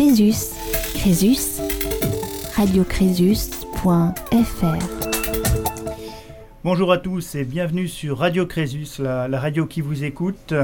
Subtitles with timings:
[0.00, 0.54] Crésus.
[0.94, 1.60] Crésus.
[2.56, 4.86] radiocrésus.fr
[6.64, 10.54] Bonjour à tous et bienvenue sur Radio Crésus, la, radio qui vous écoute,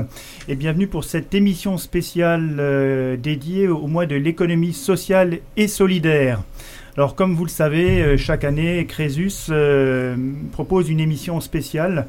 [0.48, 6.42] et bienvenue pour cette émission spéciale euh, dédiée au mois de l'économie sociale et solidaire.
[6.96, 10.16] Alors comme vous le savez, euh, chaque année, Crésus euh,
[10.52, 12.06] propose une émission spéciale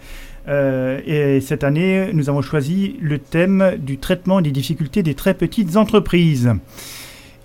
[0.50, 5.75] et cette année, nous avons choisi le thème du traitement des difficultés des très petites
[5.75, 6.54] entreprises.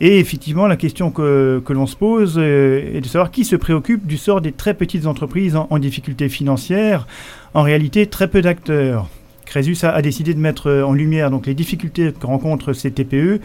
[0.04, 4.04] Et effectivement, la question que, l'on se pose euh, est de savoir qui se préoccupe
[4.04, 7.06] du sort des très petites entreprises en, difficulté financière.
[7.54, 9.08] En réalité, très peu d'acteurs.
[9.46, 13.40] Crésus a, décidé de mettre en lumière donc, les difficultés que rencontrent ces TPE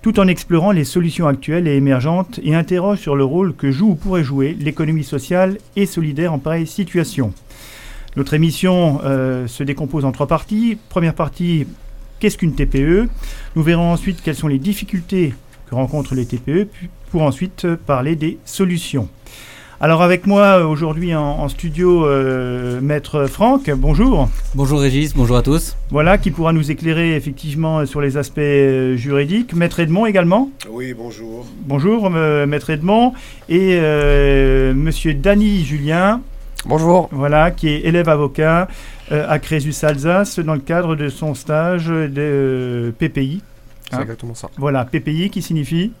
[0.00, 3.90] tout en explorant les solutions actuelles et émergentes et interroge sur le rôle que joue
[3.90, 7.32] ou pourrait jouer l'économie sociale et solidaire en pareille situation.
[8.14, 10.78] Notre émission euh, se décompose en trois parties.
[10.88, 11.66] Première partie,
[12.20, 13.08] qu'est-ce qu'une TPE
[13.56, 15.34] Nous verrons ensuite quelles sont les difficultés
[15.68, 16.68] que rencontrent les TPE,
[17.10, 19.08] pour ensuite parler des solutions.
[19.78, 24.30] Alors avec moi aujourd'hui en, en, studio, euh, Maître Franck, bonjour.
[24.54, 25.76] Bonjour Régis, bonjour à tous.
[25.90, 29.52] Voilà, qui pourra nous éclairer effectivement sur les aspects euh, juridiques.
[29.52, 30.50] Maître Edmond également.
[30.70, 31.44] Oui, bonjour.
[31.66, 33.12] Bonjour euh, Maître Edmond.
[33.50, 36.22] Et euh, Monsieur Dany Julien.
[36.64, 37.10] Bonjour.
[37.12, 38.68] Voilà, qui est élève avocat
[39.10, 43.42] à Crésus Alsace dans le cadre de son stage de PPI.
[43.90, 44.50] C'est hein exactement ça.
[44.56, 45.92] Voilà, PPI qui signifie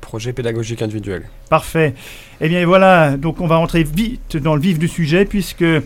[0.00, 1.24] Projet pédagogique individuel.
[1.48, 1.94] Parfait.
[2.40, 5.80] Eh bien voilà, donc on va rentrer vite dans le vif du sujet puisque euh,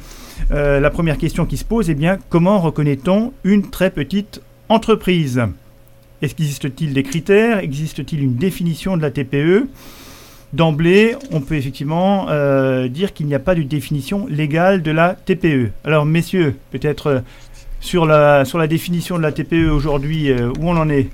[0.50, 5.42] la première question qui se pose est eh bien comment reconnaît-on une très petite entreprise?
[6.20, 7.58] Existe-t-il des critères?
[7.58, 9.68] Existe-t-il une définition de la TPE
[10.54, 15.14] D'emblée, on peut effectivement euh, dire qu'il n'y a pas de définition légale de la
[15.14, 15.72] TPE.
[15.84, 17.20] Alors messieurs, peut-être euh,
[17.80, 21.08] sur, la, sur la définition de la TPE aujourd'hui, euh, où on en est?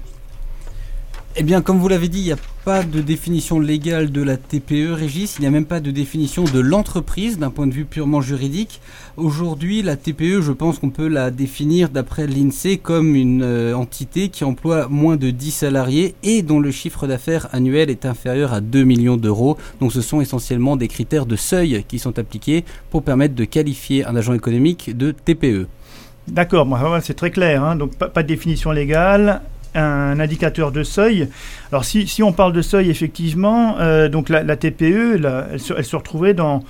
[1.37, 4.37] Eh bien, comme vous l'avez dit, il n'y a pas de définition légale de la
[4.37, 5.35] TPE, Régis.
[5.37, 8.81] Il n'y a même pas de définition de l'entreprise d'un point de vue purement juridique.
[9.17, 14.29] Aujourd'hui, la TPE, je pense qu'on peut la définir d'après l'INSEE comme une euh, entité
[14.29, 18.61] qui emploie moins de 10 salariés et dont le chiffre d'affaires annuel est inférieur à
[18.61, 19.59] 2 millions d'euros.
[19.81, 24.05] Donc ce sont essentiellement des critères de seuil qui sont appliqués pour permettre de qualifier
[24.05, 25.67] un agent économique de TPE.
[26.29, 26.67] D'accord,
[27.03, 27.65] c'est très clair.
[27.65, 27.75] Hein.
[27.75, 29.43] Donc pas, pas de définition légale
[29.75, 31.29] un indicateur de seuil.
[31.73, 35.61] Alors si, si on parle de seuil, effectivement, euh, donc la, la TPE, la, elle,
[35.61, 36.63] se, elle, se, retrouvait dans,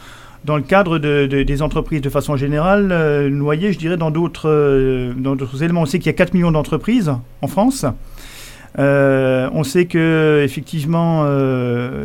[0.44, 4.10] dans le cadre de, de, des entreprises de façon générale, euh, noyées, je dirais, dans
[4.10, 5.14] d'autres euh,
[5.60, 5.82] éléments.
[5.82, 7.86] On sait qu'il y a 4 millions d'entreprises en France.
[8.78, 11.24] Euh, on sait que effectivement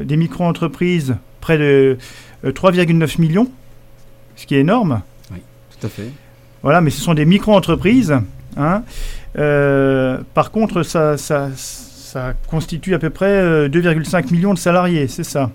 [0.04, 1.98] des micro-entreprises, près de
[2.46, 3.50] 3,9 millions,
[4.36, 5.02] ce qui est énorme.
[5.32, 5.40] Oui,
[5.72, 6.10] tout à fait.
[6.62, 8.16] Voilà, mais ce sont des micro-entreprises.
[8.58, 8.84] Hein.
[9.38, 15.08] Euh, par contre, ça, ça, ça, constitue à peu près euh, 2,5 millions de salariés,
[15.08, 15.52] c'est ça?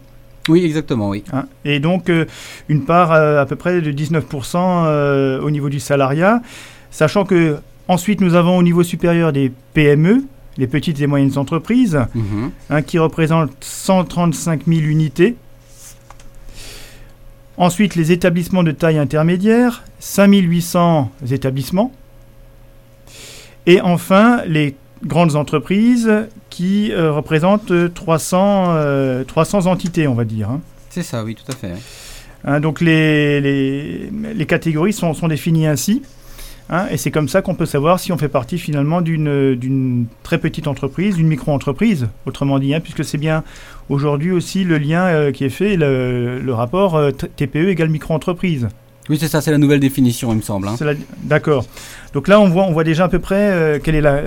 [0.49, 1.25] Oui, exactement, oui.
[1.33, 1.47] Hein?
[1.65, 2.27] Et donc, euh,
[2.69, 6.41] une part euh, à peu près de 19% au niveau du salariat,
[6.91, 7.57] sachant que
[7.89, 10.25] ensuite nous avons au niveau supérieur des PME,
[10.57, 12.23] les petites et moyennes entreprises, Mhm.
[12.23, 12.51] mmh.
[12.71, 15.37] hein, qui représentent 135 000 unités.
[17.57, 21.93] Ensuite, les établissements de taille intermédiaire, 5800 établissements.
[23.67, 26.11] Et enfin, les grandes entreprises
[26.51, 30.51] qui euh, représentent 300, euh, 300 entités, on va dire.
[30.51, 30.61] Hein.
[30.91, 31.73] C'est ça, oui, tout à fait.
[32.45, 36.03] Hein, donc les, les, les, catégories sont, sont définies ainsi.
[36.71, 40.39] Hein, et c'est comme ça qu'on peut savoir si on fait partie finalement d'une très
[40.39, 43.45] petite entreprise, d'une micro-entreprise, autrement dit, puisque c'est bien
[43.91, 48.69] aujourd'hui aussi le lien euh, qui est fait, le, le rapport euh, TPE égale micro-entreprise.
[49.11, 50.67] Oui, c'est ça, c'est la nouvelle définition, il me semble.
[50.69, 50.77] Hein.
[51.23, 51.67] D'accord.
[52.15, 54.23] Donc là, on voit, on voit déjà à peu près euh, quelle est la,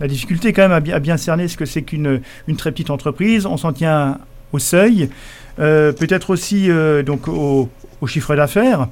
[0.00, 2.72] la, difficulté quand même à bien, à bien cerner ce que c'est qu'une une très
[2.72, 3.44] petite entreprise.
[3.44, 4.18] On s'en tient
[4.52, 5.10] au seuil,
[5.58, 7.68] euh, peut-être aussi euh, donc au,
[8.00, 8.88] au chiffre d'affaires.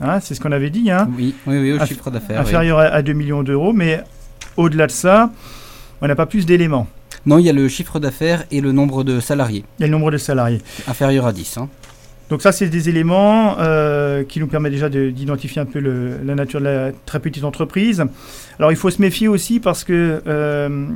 [0.00, 0.90] Hein, c'est ce qu'on avait dit.
[0.90, 2.40] Hein, oui, oui, oui, au Aff chiffre d'affaires.
[2.40, 2.84] Inférieur oui.
[2.90, 4.02] à 2 millions d'euros, mais
[4.56, 5.30] au-delà de ça,
[6.00, 6.86] on n'a pas plus d'éléments.
[7.26, 9.64] Non, il y a le chiffre d'affaires et le nombre de salariés.
[9.78, 10.62] Il y a le nombre de salariés.
[10.86, 11.58] Inférieur à 10.
[11.58, 11.68] Hein.
[12.30, 16.60] Donc ça, c'est des éléments euh, qui nous permettent déjà d'identifier un peu la nature
[16.60, 18.04] de la très petite entreprise.
[18.58, 20.86] Alors il faut se méfier aussi parce que euh,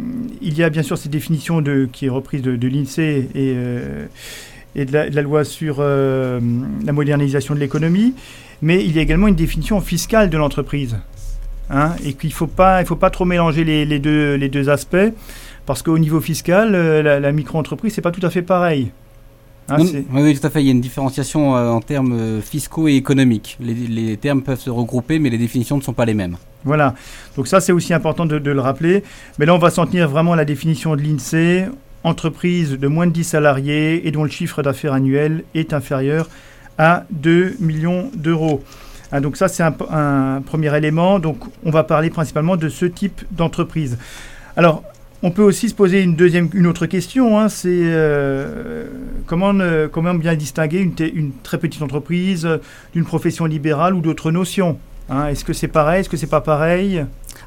[0.43, 4.07] il y a bien sûr cette définition qui est reprise de, l'INSEE et, euh,
[4.77, 8.15] de, la, loi sur la modernisation de l'économie,
[8.61, 10.99] mais il y a également une définition fiscale de l'entreprise.
[11.71, 14.97] Hein, et qu'il ne faut pas, trop mélanger les, deux, aspects
[15.65, 18.91] parce qu'au niveau fiscal, la, la micro-entreprise, c'est pas tout à fait pareil.
[19.69, 20.61] Ah, non, oui, oui, tout à fait.
[20.61, 23.57] Il y a une différenciation euh, en termes euh, fiscaux et économiques.
[23.61, 26.37] Les, les, termes peuvent se regrouper, mais les définitions ne sont pas les mêmes.
[26.65, 26.95] Voilà.
[27.37, 29.03] Donc ça, c'est aussi important de, de, le rappeler.
[29.39, 31.69] Mais là, on va s'en tenir vraiment à la définition de l'INSEE.
[32.05, 36.29] entreprises de moins de 10 salariés et dont le chiffre d'affaires annuel est inférieur
[36.79, 38.63] à 2 millions d'euros.
[39.13, 41.19] Hein, donc ça, c'est un, premier élément.
[41.19, 43.99] Donc on va parler principalement de ce type d'entreprise.
[44.57, 44.83] Alors,
[45.23, 47.39] on peut aussi se poser une deuxième, une autre question.
[47.39, 48.87] Hein, c'est euh,
[49.27, 49.53] comment,
[49.91, 52.49] comment bien distinguer une, une très petite entreprise
[52.93, 54.79] d'une profession libérale ou d'autres notions
[55.09, 55.29] hein?
[55.29, 57.05] Est-ce que c'est pareil Est-ce que c'est pas pareil?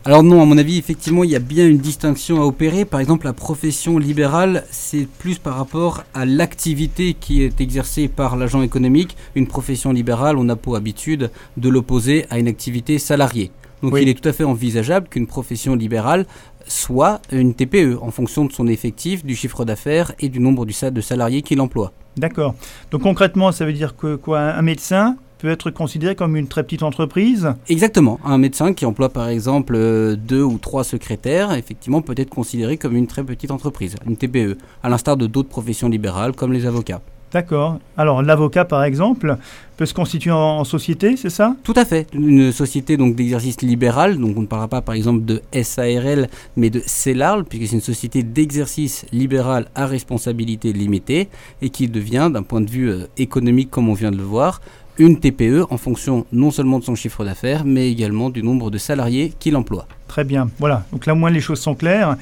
[0.08, 2.86] Alors non, à mon avis, effectivement, il y a bien une distinction à opérer.
[2.86, 8.38] Par exemple, la profession libérale, c'est plus par rapport à l'activité qui est exercée par
[8.38, 9.18] l'agent économique.
[9.34, 13.50] Une profession libérale, on a pour habitude de l'opposer à une activité salariée.
[13.82, 16.26] Donc il est tout à fait envisageable qu'une profession libérale
[16.68, 21.02] soit une TPE en fonction de son effectif, du chiffre d'affaires et du nombre de
[21.02, 21.92] salariés qu'il emploie.
[22.18, 22.56] D'accord.
[22.92, 26.64] Donc concrètement, ça veut dire que quoi Un médecin peut être considéré comme une très
[26.64, 27.54] petite entreprise?
[27.68, 28.20] Exactement.
[28.24, 32.78] Un médecin qui emploie par exemple euh, deux ou trois secrétaires, effectivement, peut être considéré
[32.78, 36.66] comme une très petite entreprise, une TPE, à l'instar de d'autres professions libérales comme les
[36.66, 37.02] avocats.
[37.36, 37.80] D'accord.
[37.98, 39.36] Alors l'avocat, par exemple,
[39.76, 41.54] peut se constituer en, société, c'est ça?
[41.66, 42.08] Tout à fait.
[42.14, 44.18] Une société donc d'exercice libéral.
[44.18, 47.82] Donc on ne parlera pas par exemple de SARL, mais de CELARL, puisque c'est une
[47.82, 51.28] société d'exercice libéral à responsabilité limitée
[51.62, 54.62] et qui devient, d'un point de vue euh, économique, comme on vient de le voir,
[54.98, 58.78] une TPE en fonction non seulement de son chiffre d'affaires, mais également du nombre de
[58.78, 59.88] salariés qu'il emploie.
[60.08, 60.86] Très bien, voilà.
[60.92, 62.16] Donc là, au moins, les choses sont claires.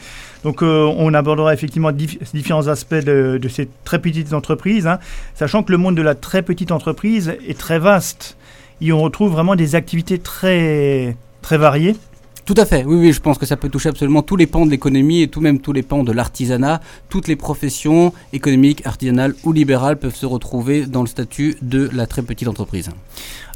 [0.44, 5.00] Donc euh, on abordera effectivement différents aspects de, ces très petites entreprises, hein,
[5.36, 8.38] sachant que le monde de la très petite entreprise est très vaste.
[8.81, 11.96] Et on retrouve vraiment des activités très, très variées.
[12.45, 14.66] Tout à fait, oui, oui, je pense que ça peut toucher absolument tous les pans
[14.66, 16.81] de l'économie et tout même tous les pans de l'artisanat.
[17.07, 22.06] Toutes les professions économiques, artisanales ou libérales peuvent se retrouver dans le statut de la
[22.06, 22.90] très petite entreprise.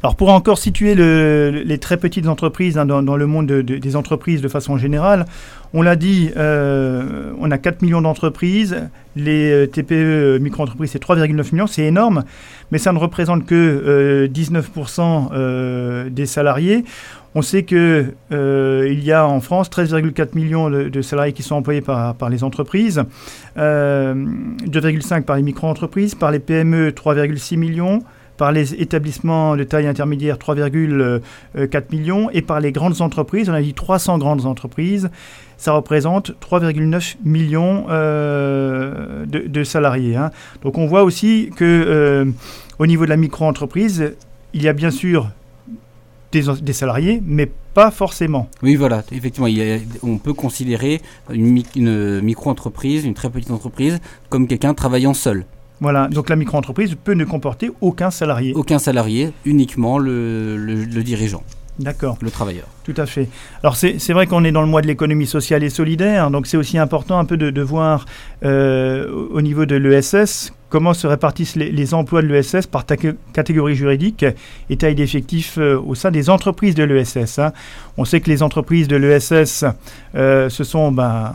[0.02, 4.48] Alors pour encore situer les très petites entreprises hein, dans, le monde des entreprises de
[4.48, 5.26] façon générale,
[5.74, 11.02] on l'a dit, euh, on a 4 millions d'entreprises, les euh, TPE euh, micro-entreprises c'est
[11.02, 12.24] 3,9 millions, c'est énorme,
[12.70, 16.84] mais ça ne représente que 19% des salariés.
[17.38, 21.80] On sait qu'il euh, y a en France 13,4 millions de, salariés qui sont employés
[21.82, 23.00] par, les entreprises,
[23.56, 28.02] 2,5 euh, par les micro-entreprises, par les PME 3,6 millions,
[28.38, 33.62] par les établissements de taille intermédiaire 3,4 millions et par les grandes entreprises, on a
[33.62, 35.08] dit 300 grandes entreprises,
[35.58, 40.16] ça représente 3,9 millions euh, de, salariés.
[40.16, 40.32] Hein.
[40.62, 42.26] Donc on voit aussi que
[42.80, 44.16] au niveau de la micro-entreprise,
[44.54, 45.30] il y a bien sûr
[46.32, 48.48] des, salariés, mais pas forcément.
[48.62, 49.48] Oui, voilà, effectivement,
[50.02, 51.00] on peut considérer
[51.32, 53.98] une, une micro-entreprise, une très petite entreprise,
[54.28, 55.44] comme quelqu'un travaillant seul.
[55.80, 58.52] Voilà, donc la micro-entreprise peut ne comporter aucun salarié.
[58.54, 61.42] Aucun salarié, uniquement le, le dirigeant.
[61.78, 62.18] D'accord.
[62.20, 62.66] Le travailleur.
[62.84, 63.28] Tout à fait.
[63.62, 66.56] Alors c'est vrai qu'on est dans le mois de l'économie sociale et solidaire, donc c'est
[66.56, 68.06] aussi important un peu de, de voir
[68.44, 72.84] euh, au niveau de l'ESS comment se répartissent les, emplois de l'ESS par
[73.32, 74.24] catégorie juridique
[74.68, 77.38] et taille d'effectifs euh, au sein des entreprises de l'ESS.
[77.38, 77.52] Hein?
[77.96, 79.64] On sait que les entreprises de l'ESS,
[80.14, 81.32] euh, ce sont, ben,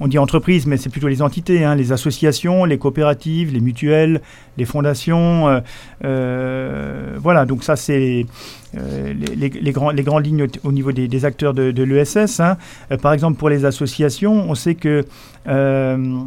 [0.00, 4.20] on dit entreprises, mais c'est plutôt les entités, hein, les associations, les coopératives, les mutuelles,
[4.58, 5.62] les fondations.
[6.02, 8.26] voilà, donc ça c'est
[8.74, 12.40] les, grandes lignes au niveau des, acteurs de, l'ESS.
[12.40, 12.56] Hein.
[12.90, 15.04] Euh, par exemple, pour les associations, on sait que...
[15.48, 16.18] Euh,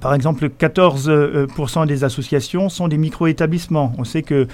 [0.00, 3.92] par exemple, 14% euh, des associations sont des micro-établissements.
[3.98, 4.46] On sait que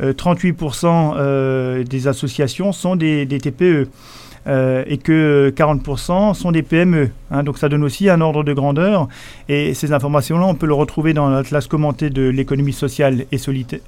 [0.00, 3.88] 38% des associations sont des TPE.
[4.48, 7.10] Euh, et que 40% sont des PME.
[7.30, 7.42] Hein.
[7.42, 9.08] donc ça donne aussi un ordre de grandeur.
[9.50, 13.38] Et ces informations-là, on peut le retrouver dans l'atlas commenté de l'économie sociale et,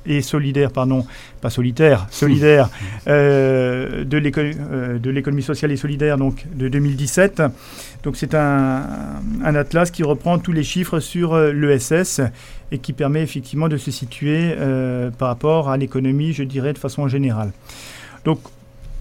[0.06, 1.06] et, solidaire, pardon,
[1.40, 2.68] pas solitaire, solidaire,
[3.08, 7.42] euh, euh, de l'économie sociale et solidaire donc, de 2017.
[8.02, 8.82] Donc c'est un,
[9.44, 12.22] un, atlas qui reprend tous les chiffres sur l'ESS
[12.72, 14.54] et qui permet effectivement de se situer
[15.18, 17.52] par rapport à l'économie, je dirais, de façon générale.
[18.24, 18.38] Donc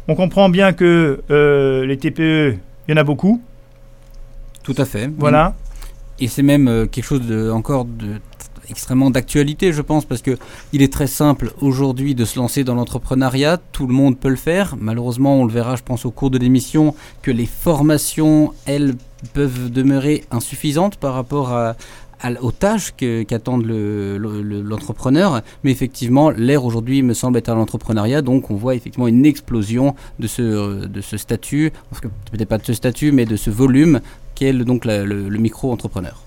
[0.09, 3.43] on comprend bien que euh, les TPE, il y en a beaucoup.
[4.63, 5.07] Tout à fait.
[5.19, 5.53] Voilà.
[6.19, 8.15] Et c'est même euh, quelque chose de, encore de
[8.69, 10.37] extrêmement d'actualité, je pense, parce que
[10.73, 13.57] il est très simple aujourd'hui de se lancer dans l'entrepreneuriat.
[13.71, 14.75] Tout le monde peut le faire.
[14.79, 18.95] Malheureusement, on le verra, je pense, au cours de l'émission, que les formations, elles,
[19.33, 21.75] peuvent demeurer insuffisantes par rapport à,
[22.41, 25.41] aux tâches qu'attendent l'entrepreneur.
[25.63, 29.95] mais effectivement, l'ère aujourd'hui me semble être à l'entrepreneuriat, donc on voit effectivement une explosion
[30.19, 31.71] de ce, de ce statut,
[32.31, 34.01] peut-être pas de ce statut, mais de ce volume
[34.35, 36.21] qu'est donc le, micro-entrepreneur.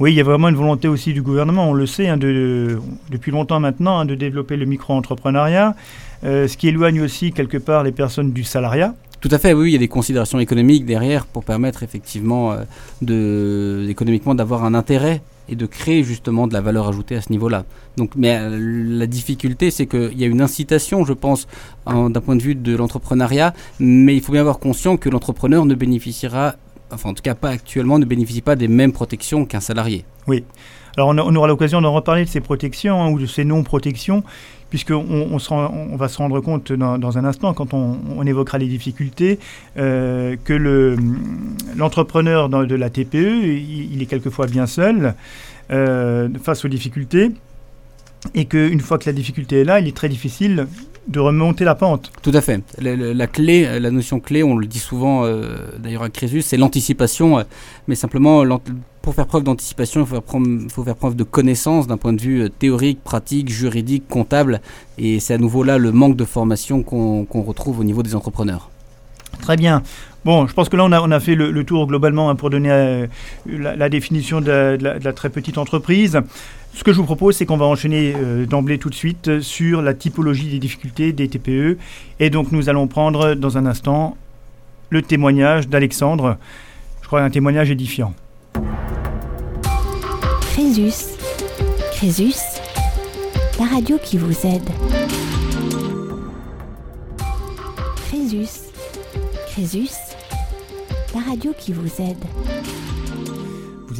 [0.00, 2.78] Oui, il y a vraiment une volonté aussi du gouvernement, on le sait, hein, de,
[3.10, 5.76] depuis longtemps maintenant, hein, de développer le micro-entrepreneuriat,
[6.24, 8.94] euh, ce qui éloigne aussi quelque part les personnes du salariat.
[9.20, 12.56] Tout à fait, oui, il y a des considérations économiques derrière pour permettre effectivement
[13.06, 17.30] euh, économiquement d'avoir un intérêt et de créer justement de la valeur ajoutée à ce
[17.30, 17.66] niveau-là.
[17.98, 21.46] Donc, mais euh, la difficulté, c'est qu'il y a une incitation, je pense,
[21.86, 25.74] d'un point de vue de l'entrepreneuriat, mais il faut bien avoir conscience que l'entrepreneur ne
[25.74, 26.54] bénéficiera,
[26.92, 30.04] enfin en tout cas pas actuellement, ne bénéficie pas des mêmes protections qu'un salarié.
[30.26, 30.44] Oui.
[30.96, 34.24] Alors on, aura l'occasion d'en reparler de ces protections hein, ou de ces non-protections
[34.70, 39.40] puisqu'on on, on, va se rendre compte dans, un instant, quand on, évoquera les difficultés,
[39.76, 40.96] euh, que
[41.76, 45.14] l'entrepreneur de la TPE, il, est quelquefois bien seul
[45.72, 47.32] euh, face aux difficultés,
[48.34, 50.66] et qu'une fois que la difficulté est là, il est très difficile
[51.08, 52.12] de remonter la pente.
[52.22, 52.62] Tout à fait.
[52.78, 57.44] La, clé, la notion clé, on le dit souvent euh, d'ailleurs à Crésus, c'est l'anticipation,
[57.88, 58.44] mais simplement
[59.02, 60.06] pour faire preuve d'anticipation, il
[60.70, 64.60] faut, faire preuve de connaissance d'un point de vue euh, théorique, pratique, juridique, comptable.
[64.98, 68.70] Et c'est à nouveau là le manque de formation qu'on retrouve au niveau des entrepreneurs.
[69.40, 69.82] Très bien.
[70.24, 72.50] Bon, je pense que là, on a, on a fait le, tour globalement hein, pour
[72.50, 73.06] donner euh,
[73.46, 76.20] la, définition de la, très petite entreprise.
[76.72, 79.82] Ce que je vous propose, c'est qu'on va enchaîner euh, d'emblée tout de suite sur
[79.82, 81.78] la typologie des difficultés des TPE.
[82.20, 84.16] Et donc, nous allons prendre dans un instant
[84.88, 86.38] le témoignage d'Alexandre.
[87.02, 88.14] Je crois un témoignage édifiant.
[90.52, 91.16] Crésus.
[92.00, 92.34] Crésus,
[93.58, 94.70] la radio qui vous aide.
[98.08, 98.70] Crésus.
[99.48, 99.90] Crésus,
[101.14, 102.24] la radio qui vous aide.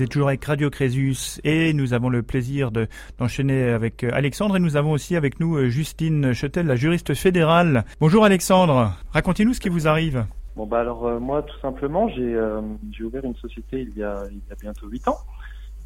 [0.00, 2.70] Vous êtes toujours avec Radio Crésus et nous avons le plaisir
[3.18, 7.12] d'enchaîner avec euh, Alexandre et nous avons aussi avec nous euh, Justine Chetel, la juriste
[7.12, 7.84] fédérale.
[8.00, 10.24] Bonjour Alexandre, racontez-nous ce qui vous arrive.
[10.56, 14.38] Bon bah alors euh, moi tout simplement j'ai ouvert une société il y a, il
[14.38, 15.18] y a bientôt 8 ans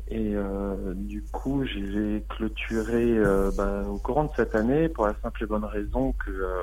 [0.08, 5.14] et euh, du coup, j'ai clôturé euh, bah, au courant de cette année pour la
[5.22, 6.60] simple et bonne raison que, euh,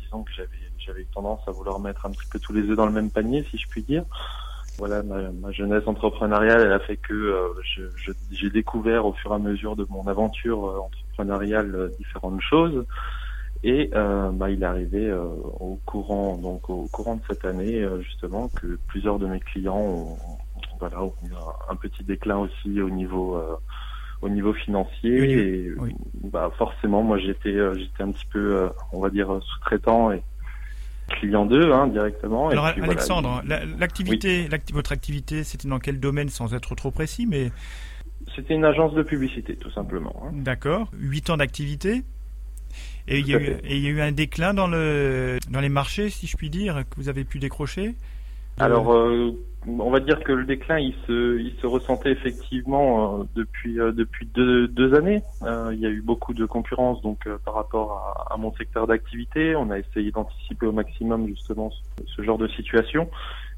[0.00, 2.84] disons que j'avais j'avais tendance à vouloir mettre un petit peu tous les œufs dans
[2.84, 4.04] le même panier, si je puis dire.
[4.78, 7.48] Voilà, ma, ma jeunesse entrepreneuriale, elle a fait que euh,
[8.30, 12.84] j'ai découvert au fur et à mesure de mon aventure entrepreneuriale différentes choses.
[13.62, 18.78] Et bah, il est arrivé au courant, donc au courant de cette année, justement, que
[18.88, 20.18] plusieurs de mes clients ont,
[20.80, 20.98] voilà,
[21.68, 23.56] un petit déclin aussi au niveau euh,
[24.22, 25.72] au niveau financier et
[26.24, 30.22] bah forcément moi j'étais euh, j'étais un petit peu euh, on va dire sous-traitant et
[31.08, 32.48] client d'eux hein, directement.
[32.48, 33.42] Alors Alexandre,
[33.78, 37.50] l'activité, votre activité, c'était dans quel domaine sans être trop précis, mais
[38.34, 40.14] c'était une agence de publicité tout simplement.
[40.24, 40.30] Hein.
[40.32, 42.02] D'accord, huit ans d'activité.
[43.06, 45.60] Et il, y a eu, et il y a eu un déclin dans le dans
[45.60, 47.94] les marchés, si je puis dire, que vous avez pu décrocher?
[48.58, 48.96] Alors
[49.66, 53.92] on va dire que le déclin il se il se ressentait effectivement euh, depuis euh,
[53.92, 55.22] depuis deux, années.
[55.42, 58.86] Euh, il y a eu beaucoup de concurrence donc par rapport à, à mon secteur
[58.86, 59.56] d'activité.
[59.56, 61.70] On a essayé d'anticiper au maximum justement
[62.06, 63.08] ce, genre de situation.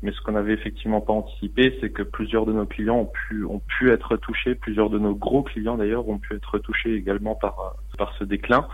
[0.03, 3.45] Mais ce qu'on n'avait effectivement pas anticipé, c'est que plusieurs de nos clients ont pu
[3.45, 7.35] ont pu être touchés, plusieurs de nos gros clients d'ailleurs ont pu être touchés également
[7.35, 8.69] par par ce déclin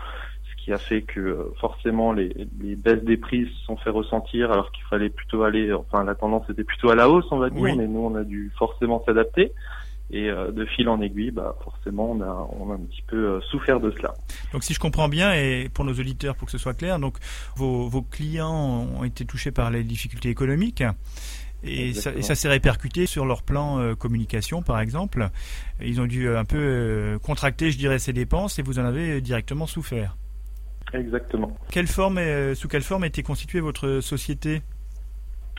[0.63, 4.51] qui a fait que euh, forcément les, les, baisses des prix se sont fait ressentir
[4.51, 7.49] alors qu'il fallait plutôt aller, enfin la tendance était plutôt à la hausse on va
[7.49, 9.51] dire, mais nous on a dû forcément s'adapter.
[10.11, 13.15] Et euh, de fil en aiguille, bah, forcément, on a, on a un petit peu
[13.15, 14.13] euh, souffert de cela.
[14.51, 17.17] Donc, si je comprends bien, et pour nos auditeurs, pour que ce soit clair, donc
[17.55, 20.83] vos, vos clients ont été touchés par les difficultés économiques.
[21.63, 25.29] Et ça, ça s'est répercuté sur leur plan communication, par exemple.
[25.81, 29.65] Ils ont dû un peu contracter, je dirais, ces dépenses, et vous en avez directement
[29.65, 30.17] souffert.
[30.93, 31.51] Exactement.
[31.71, 34.61] Quelle forme, euh, sous quelle forme était constituée votre société?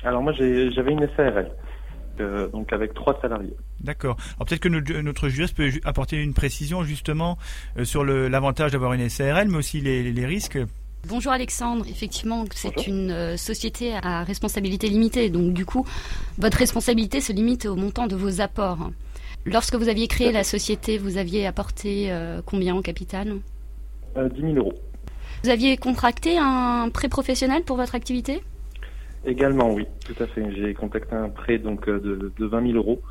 [0.05, 1.51] Alors moi j'avais une SARL,
[2.21, 3.55] euh, donc avec trois salariés.
[3.81, 4.17] D'accord.
[4.37, 7.39] Alors peut-être que notre, juriste peut apporter une précision justement
[7.79, 10.59] euh, sur l'avantage d'avoir une SARL, mais aussi les, risques.
[11.09, 15.87] Bonjour Alexandre, effectivement c'est une société à responsabilité limitée, donc du coup
[16.39, 18.91] votre responsabilité se limite au montant de vos apports.
[19.47, 22.11] Lorsque vous aviez créé la société, vous aviez apporté
[22.47, 23.37] combien en capital?
[24.17, 24.73] 10 000 euros.
[25.45, 28.43] Vous aviez contracté un prêt professionnel pour votre activité?
[29.27, 30.43] Également, oui, tout à fait.
[30.57, 33.03] J'ai contacté un prêt donc euh, de, de 20 000 euros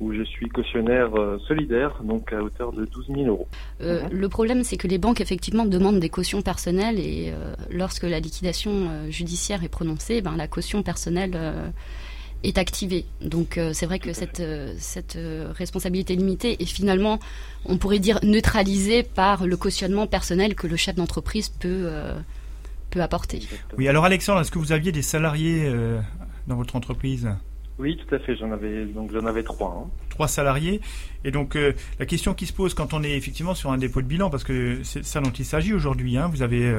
[0.00, 3.46] où je suis cautionnaire euh, solidaire, donc à hauteur de 12 000 euros.
[3.82, 7.30] Euh, le problème, c'est que les banques, effectivement, demandent des cautions personnelles et
[7.70, 11.38] lorsque la liquidation judiciaire est prononcée, ben, la caution personnelle
[12.44, 13.04] est activée.
[13.20, 17.18] Donc euh, c'est vrai que cette, euh, cette euh, responsabilité limitée est finalement,
[17.64, 21.90] on pourrait dire, neutralisée par le cautionnement personnel que le chef d'entreprise peut,
[22.90, 23.40] peut apporter.
[23.78, 25.72] Oui, alors Alexandre, est-ce que vous aviez des salariés
[26.46, 27.28] dans votre entreprise?
[27.78, 28.36] Oui, tout à fait.
[28.36, 29.84] J'en avais donc j'en avais trois.
[29.84, 29.90] Hein.
[30.10, 30.80] Trois salariés.
[31.24, 31.56] Et donc
[31.98, 34.44] la question qui se pose quand on est effectivement sur un dépôt de bilan, parce
[34.44, 36.16] que c'est ça dont il s'agit aujourd'hui.
[36.16, 36.72] Hein, vous avez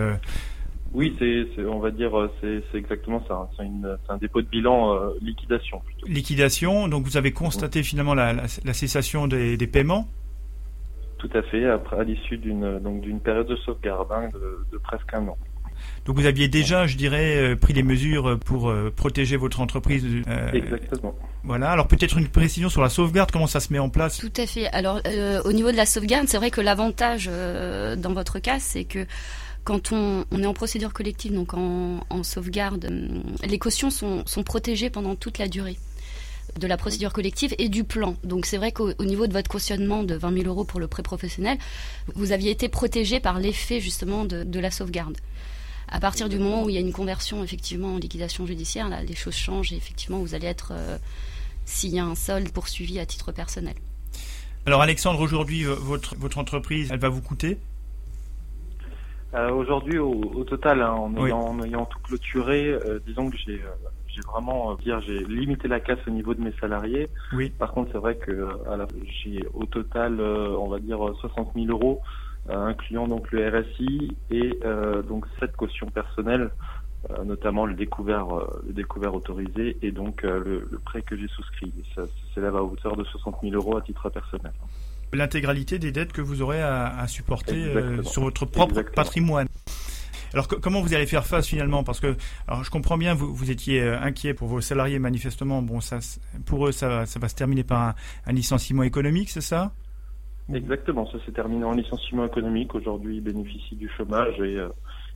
[0.94, 3.50] Oui, c'est, on va dire, c'est, exactement ça.
[3.58, 3.64] C'est,
[4.10, 5.82] un dépôt de bilan liquidation.
[6.08, 6.88] Liquidation.
[6.88, 10.08] Donc vous avez constaté finalement la, cessation des, paiements?
[11.18, 11.66] Tout à fait.
[11.66, 14.30] Après, à l'issue d'une donc d'une période de sauvegarde hein,
[14.72, 15.38] de presque un an.
[16.06, 20.06] Donc vous aviez déjà, je dirais, euh, pris les mesures pour euh, protéger votre entreprise.
[20.28, 21.16] Euh, Exactement.
[21.44, 21.72] Voilà.
[21.72, 24.18] Alors peut-être une précision sur la sauvegarde, comment ça se met en place?
[24.18, 24.68] Tout à fait.
[24.68, 25.02] Alors
[25.46, 29.06] au niveau de la sauvegarde, c'est vrai que l'avantage dans votre cas, c'est que
[29.64, 32.90] quand on, est en procédure collective, donc en, sauvegarde,
[33.44, 35.78] les cautions sont, protégées pendant toute la durée
[36.60, 38.16] de la procédure collective et du plan.
[38.24, 41.02] Donc c'est vrai qu'au niveau de votre cautionnement de 20 000 euros pour le prêt
[41.02, 41.58] professionnel,
[42.14, 45.18] vous aviez été protégé par l'effet justement de, la sauvegarde.
[45.88, 49.02] À partir du moment où il y a une conversion effectivement en liquidation judiciaire, là,
[49.04, 50.98] les choses changent et effectivement vous allez être, euh,
[51.66, 53.76] s'il y a un solde, poursuivi à titre personnel.
[54.66, 57.58] Alors Alexandre, aujourd'hui, votre entreprise, elle va vous coûter
[59.34, 63.62] euh, Aujourd'hui, au, total, hein, en, ayant, tout clôturé, disons que j'ai
[64.08, 67.10] j'ai vraiment dire j'ai limité la casse au niveau de mes salariés.
[67.32, 67.50] Oui.
[67.50, 68.48] Par contre, c'est vrai que
[69.24, 72.00] j'ai au total, on va dire 60 000 euros
[72.50, 76.52] euh, incluant donc le RSI et euh, donc cette caution personnelle,
[77.10, 78.28] euh, notamment le découvert,
[78.68, 81.72] le découvert autorisé et donc le, prêt que j'ai souscrit.
[81.96, 82.02] Ça,
[82.34, 84.52] s'élève à hauteur de 60 000 euros à titre personnel
[85.14, 89.48] l'intégralité des dettes que vous aurez à, supporter sur votre propre patrimoine.
[90.34, 91.84] Alors comment vous allez faire face finalement?
[91.84, 92.16] Parce que
[92.48, 95.62] alors je comprends bien, vous, vous étiez inquiet pour vos salariés manifestement.
[95.62, 96.00] Bon, ça,
[96.46, 99.74] pour eux, ça, ça va se terminer par un, un licenciement économique, c'est ça?
[100.52, 102.76] Exactement, ça s'est terminé en licenciement économique.
[102.76, 104.58] Aujourd'hui, ils bénéficient du chômage et,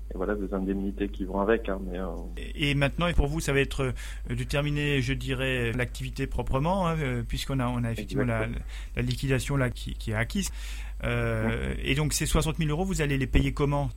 [0.10, 1.70] euh, voilà des indemnités qui vont avec.
[1.70, 2.08] Hein, mais, euh,
[2.56, 6.96] et, maintenant, pour vous, ça va être euh, de terminer, je dirais, l'activité proprement, hein,
[7.28, 8.48] puisqu'on a, on a effectivement la,
[9.02, 10.52] liquidation là qui, est acquise.
[11.04, 13.90] Et donc, ces 60 000 euros, vous allez les payer comment?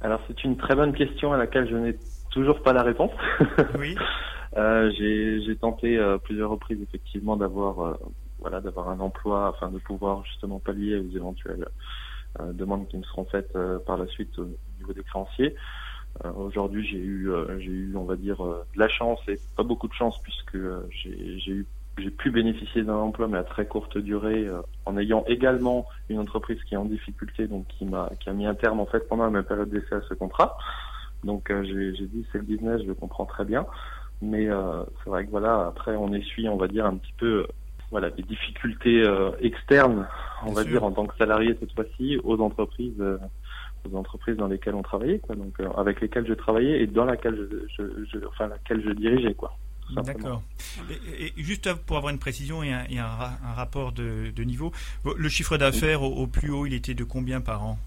[0.00, 1.96] Alors, c'est une très bonne question à laquelle je n'ai
[2.30, 3.12] toujours pas la réponse.
[3.78, 3.96] Oui.
[4.56, 7.98] j'ai tenté plusieurs reprises effectivement d'avoir
[8.38, 11.66] voilà, d'avoir un emploi afin de pouvoir justement pallier aux éventuelles
[12.40, 14.40] euh, demandes qui me seront faites euh, par la suite
[14.84, 15.54] niveau des créanciers.
[16.24, 19.88] Euh, aujourd'hui, j'ai eu, j'ai eu, on va dire, de la chance et pas beaucoup
[19.88, 20.58] de chance puisque
[20.90, 21.66] j'ai eu
[21.96, 24.48] j'ai pu bénéficier d'un emploi mais à très courte durée
[24.84, 28.46] en ayant également une entreprise qui est en difficulté donc qui m'a qui a mis
[28.46, 30.58] un terme en fait pendant ma période d'essai à ce contrat.
[31.22, 33.64] Donc j'ai dit c'est le business je le comprends très bien.
[34.22, 34.48] Mais
[35.02, 37.46] c'est vrai que voilà après on essuie on va dire un petit peu
[37.94, 40.08] voilà des difficultés euh, externes,
[40.44, 43.18] on va dire en tant que salarié cette fois-ci, aux entreprises, euh,
[43.90, 47.04] aux entreprises dans lesquelles on travaillait, quoi, donc euh, avec lesquelles je travaillais et dans
[47.04, 49.56] laquelle je, je, enfin laquelle je dirigeais, quoi.
[50.02, 50.42] D'accord.
[51.18, 54.72] Et, juste pour avoir une précision et un, un, rapport de, de, niveau,
[55.04, 57.78] le chiffre d'affaires au, plus haut, il était de combien par an?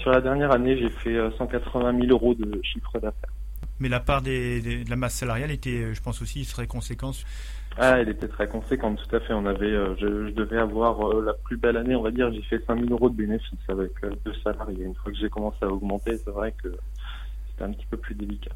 [0.00, 3.30] Sur la dernière année, j'ai fait 180 000 euros de chiffre d'affaires.
[3.78, 7.24] Mais la part des, de la masse salariale était, je pense aussi, très conséquente
[7.76, 9.32] ah, elle était très conséquente, tout à fait.
[9.32, 12.32] On avait, euh, je, devais avoir euh, la plus belle année, on va dire.
[12.32, 14.84] J'ai fait 5000 euros de bénéfices avec euh, deux salariés.
[14.84, 16.68] Une fois que j'ai commencé à augmenter, c'est vrai que
[17.50, 18.52] c'était un petit peu plus délicat.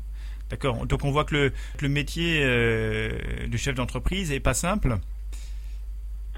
[0.50, 0.86] D'accord.
[0.86, 1.52] Donc on voit que le,
[1.82, 4.96] le métier de chef d'entreprise est pas simple.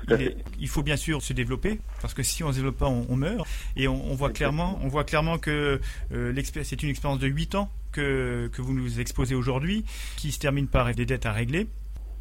[0.08, 3.14] Il, il, faut bien sûr se développer parce que si on se développe pas, on,
[3.14, 3.46] meurt.
[3.76, 8.50] Et on, voit clairement, on voit clairement que c'est une expérience de 8 ans que,
[8.52, 9.84] que vous nous exposez aujourd'hui,
[10.16, 11.68] qui se termine par des dettes à régler.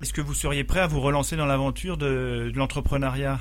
[0.02, 3.40] Est-ce que vous seriez prêt à vous relancer dans l'aventure de, l'entrepreneuriat?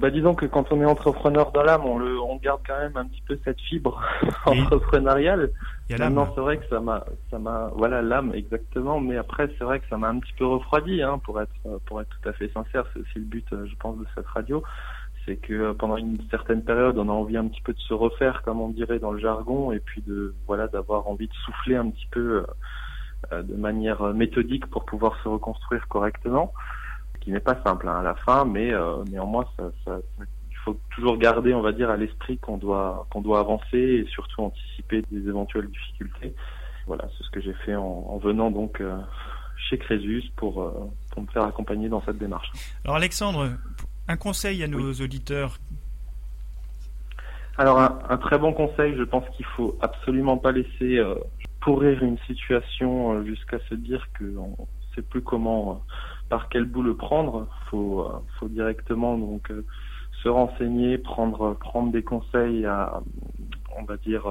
[0.00, 2.96] Bah, disons que quand on est entrepreneur dans l'âme, on, le, on garde quand même
[2.96, 4.02] un petit peu cette fibre
[4.46, 5.50] entrepreneuriale.
[5.88, 6.26] Il y a l'âme.
[6.34, 8.98] c'est vrai que ça m'a, ça m'a, voilà, l'âme exactement.
[8.98, 11.54] Mais après, c'est vrai que ça m'a un petit peu refroidi, hein, pour être,
[11.86, 12.84] pour être tout à fait sincère.
[12.92, 14.64] C'est aussi le but, je pense, de cette radio.
[15.24, 18.42] C'est que pendant une certaine période, on a envie un petit peu de se refaire,
[18.42, 21.88] comme on dirait dans le jargon, et puis de, voilà, d'avoir envie de souffler un
[21.90, 22.46] petit peu euh,
[23.30, 26.52] de manière méthodique pour pouvoir se reconstruire correctement,
[27.14, 29.98] ce qui n'est pas simple hein, à la fin, mais euh, néanmoins, ça, ça,
[30.50, 34.06] il faut toujours garder, on va dire, à l'esprit qu'on doit qu'on doit avancer et
[34.10, 36.34] surtout anticiper des éventuelles difficultés.
[36.86, 38.96] Voilà, c'est ce que j'ai fait en, en, venant donc euh,
[39.56, 40.54] chez Crésus pour,
[41.12, 42.50] pour me faire accompagner dans cette démarche.
[42.84, 43.50] Alors Alexandre,
[44.08, 45.58] un conseil à nos auditeurs?
[47.58, 51.14] Alors un, un, très bon conseil, je pense qu'il faut absolument pas laisser euh,
[51.62, 55.94] pourrir une situation euh, jusqu'à se dire qu'on ne sait plus comment, euh,
[56.28, 57.48] par quel bout le prendre.
[57.70, 59.50] Faut, euh, faut directement donc
[60.22, 63.00] se renseigner, prendre, prendre des conseils à,
[63.78, 64.24] on va dire,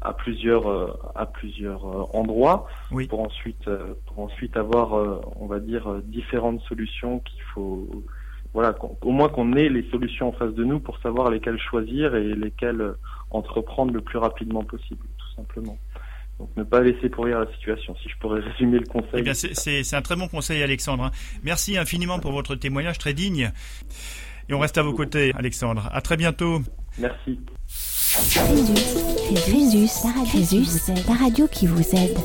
[0.00, 2.66] à plusieurs, à plusieurs endroits
[3.10, 3.68] pour ensuite,
[4.06, 4.94] pour ensuite avoir,
[5.38, 7.88] on va dire, différentes solutions qu'il faut
[8.54, 12.14] voilà, au moins qu'on ait les solutions en face de nous pour savoir lesquelles choisir
[12.14, 12.94] et lesquelles
[13.30, 15.78] entreprendre le plus rapidement possible, tout simplement.
[16.38, 19.10] Donc ne pas laisser pourrir la situation, si je pourrais résumer le conseil.
[19.14, 21.04] Eh bien, c'est un très bon conseil, Alexandre.
[21.04, 21.10] Hein.
[21.42, 23.52] Merci infiniment pour votre témoignage très digne.
[24.48, 25.88] Et on reste à vos côtés, Alexandre.
[25.92, 26.62] À très bientôt.
[26.98, 27.40] Merci.
[31.08, 32.18] la radio qui vous aide.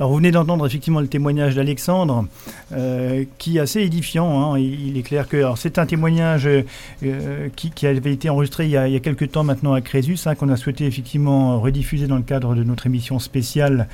[0.00, 2.26] Alors vous venez d'entendre effectivement le témoignage d'Alexandre,
[2.70, 4.54] euh, qui est assez édifiant.
[4.54, 4.58] Hein.
[4.60, 9.00] Il, est clair que c'est un témoignage euh, qui, avait été enregistré il y a,
[9.00, 12.62] quelques temps maintenant à Crésus, hein, qu'on a souhaité effectivement rediffuser dans le cadre de
[12.62, 13.88] notre émission spéciale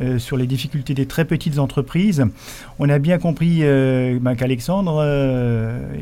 [0.00, 2.24] euh, sur les difficultés des très petites entreprises.
[2.78, 5.04] On a bien compris ben, qu'Alexandre,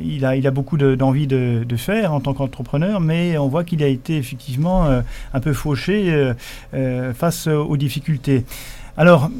[0.04, 3.88] il, a, beaucoup d'envie de, de, faire en tant qu'entrepreneur, mais on voit qu'il a
[3.88, 4.86] été effectivement
[5.34, 6.32] un peu fauché
[7.14, 8.44] face aux difficultés.
[8.98, 9.30] Alors,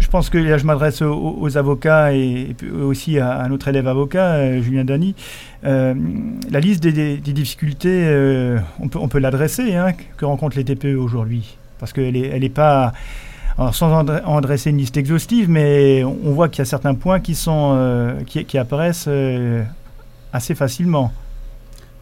[0.00, 4.60] je pense que là, je m'adresse aux, avocats et, aussi à, notre élève avocat, euh,
[4.60, 5.14] Julien Dany.
[5.64, 5.94] Euh,
[6.50, 11.56] la liste des, difficultés, euh, on peut, l'adresser, hein, que rencontrent les TPE aujourd'hui.
[11.78, 12.92] Parce qu'elle n'est elle est pas.
[13.56, 17.18] Alors, sans en dresser une liste exhaustive, mais on voit qu'il y a certains points
[17.18, 19.08] qui, sont, qui, apparaissent
[20.34, 21.12] assez facilement.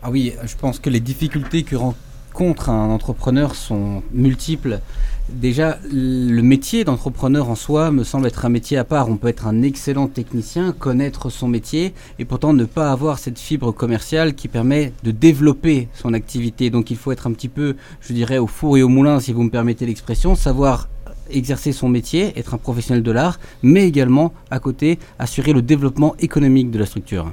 [0.02, 4.80] Ah oui, je pense que les difficultés que rencontre un entrepreneur sont multiples
[5.28, 9.10] Déjà, le métier d'entrepreneur en soi me semble être un métier à part.
[9.10, 13.38] On peut être un excellent technicien, connaître son métier et pourtant ne pas avoir cette
[13.38, 16.70] fibre commerciale qui permet de développer son activité.
[16.70, 19.34] Donc il faut être un petit peu, je dirais, au four et au moulin, si
[19.34, 20.88] vous me permettez l'expression, savoir
[21.30, 26.16] exercer son métier, être un professionnel de l'art, mais également, à côté, assurer le développement
[26.20, 27.30] économique de la structure.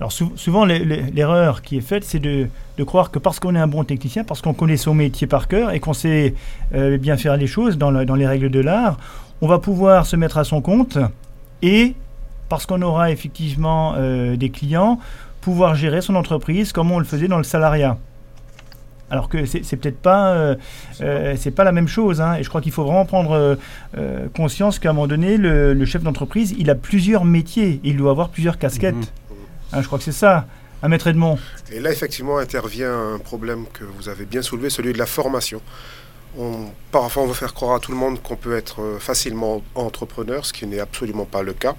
[0.00, 2.48] Alors souvent, l'erreur qui est faite, c'est de,
[2.84, 5.70] croire que parce qu'on est un bon technicien, parce qu'on connaît son métier par cœur
[5.70, 6.34] et qu'on sait
[6.74, 8.98] euh, bien faire les choses dans, les règles de l'art,
[9.40, 10.98] on va pouvoir se mettre à son compte
[11.62, 11.94] et,
[12.48, 14.98] parce qu'on aura effectivement euh, des clients,
[15.40, 17.96] pouvoir gérer son entreprise comme on le faisait dans le salariat.
[19.10, 20.56] Alors que c'est peut-être pas, euh,
[21.36, 22.20] c'est pas la même chose.
[22.20, 22.34] Hein.
[22.34, 23.56] et je crois qu'il faut vraiment prendre
[24.34, 27.80] conscience qu'à un moment donné, le, chef d'entreprise, il a plusieurs métiers.
[27.84, 28.96] il doit avoir plusieurs casquettes.
[28.96, 29.23] Mhm.
[29.74, 30.46] Hein, je crois que c'est ça,
[30.82, 31.36] à Maître Edmond.
[31.72, 35.60] Et là, effectivement, intervient un problème que vous avez bien soulevé, celui de la formation.
[36.38, 39.62] On, parfois, on veut faire croire à tout le monde qu'on peut être euh, facilement
[39.74, 41.74] entrepreneur, ce qui n'est absolument pas le cas.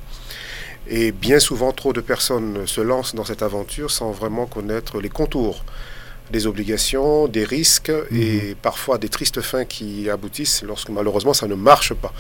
[0.88, 5.10] Et bien souvent, trop de personnes se lancent dans cette aventure sans vraiment connaître les
[5.10, 5.64] contours
[6.32, 8.56] des obligations, des risques et mhm.
[8.56, 12.14] parfois des tristes fins qui aboutissent lorsque malheureusement ça ne marche pas.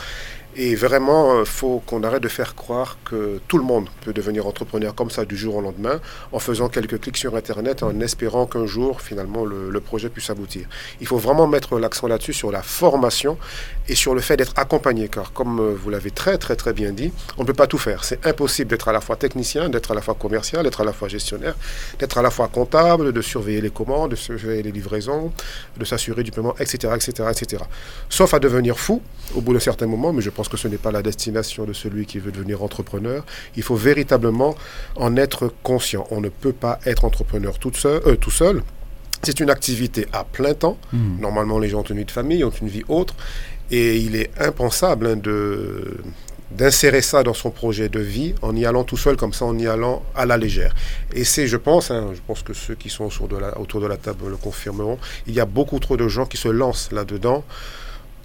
[0.58, 4.13] Et vraiment, il euh, faut qu'on arrête de faire croire que tout le monde peut
[4.13, 6.00] devenir entrepreneur comme ça du jour au lendemain,
[6.32, 10.68] en faisant quelques clics sur Internet, en espérant qu'un jour, finalement, le, projet puisse aboutir.
[11.02, 13.38] Il faut vraiment mettre l'accent là-dessus, sur la formation
[13.88, 16.91] et sur le fait d'être accompagné, car comme euh, vous l'avez très, très, très bien
[16.91, 18.04] dit, on ne peut pas tout faire.
[18.04, 20.93] C'est impossible d'être à la fois technicien, d'être à la fois commercial, d'être à la
[20.93, 21.56] fois gestionnaire,
[22.00, 25.32] d'être à la fois comptable, de surveiller les commandes, de surveiller les livraisons,
[25.78, 27.63] de s'assurer du paiement, etc., etc., etc.
[28.10, 29.02] Sauf à devenir fou
[29.36, 31.74] au bout d'un certain moment, mais je pense que ce n'est pas la destination de
[31.74, 33.24] celui qui veut devenir entrepreneur.
[33.56, 34.56] Il faut véritablement
[34.95, 36.08] en être conscient.
[36.12, 38.02] On ne peut pas être entrepreneur tout seul.
[38.06, 38.63] Euh, tout seul.
[39.24, 40.78] C'est une activité à plein temps.
[40.93, 41.19] Hmm.
[41.19, 43.15] Normalement, les gens ont une vie de famille, ont une vie autre.
[43.71, 45.97] Et il est impensable hein, de
[46.51, 49.58] d'insérer ça dans son projet de vie en y allant tout seul comme ça, en
[49.58, 50.73] y allant à la légère.
[51.13, 54.30] Et c'est, je pense, hein, je pense que ceux qui sont autour de, la, table
[54.30, 54.97] le confirmeront,
[55.28, 57.43] il y a beaucoup trop de gens qui se lancent là-dedans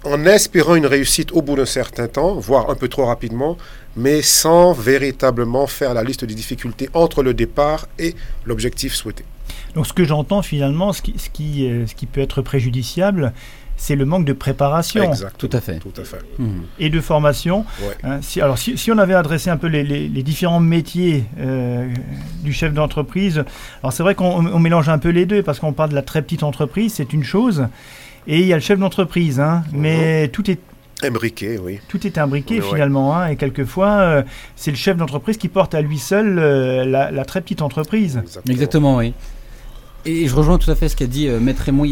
[0.03, 3.57] en espérant une réussite au bout d'un certain temps, voire un peu trop rapidement,
[3.95, 9.23] mais sans véritablement faire la liste des difficultés entre le départ et l'objectif souhaité.
[9.75, 13.33] Donc ce que j'entends finalement, ce qui, ce qui, euh, ce qui peut être préjudiciable,
[13.81, 15.01] c'est le manque de préparation.
[15.01, 15.35] Exact.
[15.39, 15.79] Tout à fait.
[15.79, 16.19] Tout à fait.
[16.37, 16.49] Mmh.
[16.77, 17.65] Et de formation.
[18.03, 21.91] Hein, si, alors, si, si, on avait adressé un peu les, les, différents métiers euh,
[22.43, 23.43] du chef d'entreprise,
[23.81, 26.21] alors c'est vrai qu'on mélange un peu les deux parce qu'on parle de la très
[26.21, 27.65] petite entreprise, c'est une chose,
[28.27, 30.59] et il y a le chef d'entreprise, hein, mais tout est
[31.03, 31.79] Imbriqué, oui.
[31.87, 34.23] Tout est imbriqué finalement, hein, et quelquefois euh,
[34.55, 38.19] c'est le chef d'entreprise qui porte à lui seul euh, la, la, très petite entreprise.
[38.21, 39.13] Exactement, Exactement oui.
[40.03, 41.91] Et je rejoins tout à fait ce qu'a dit euh, Maître Raymond il,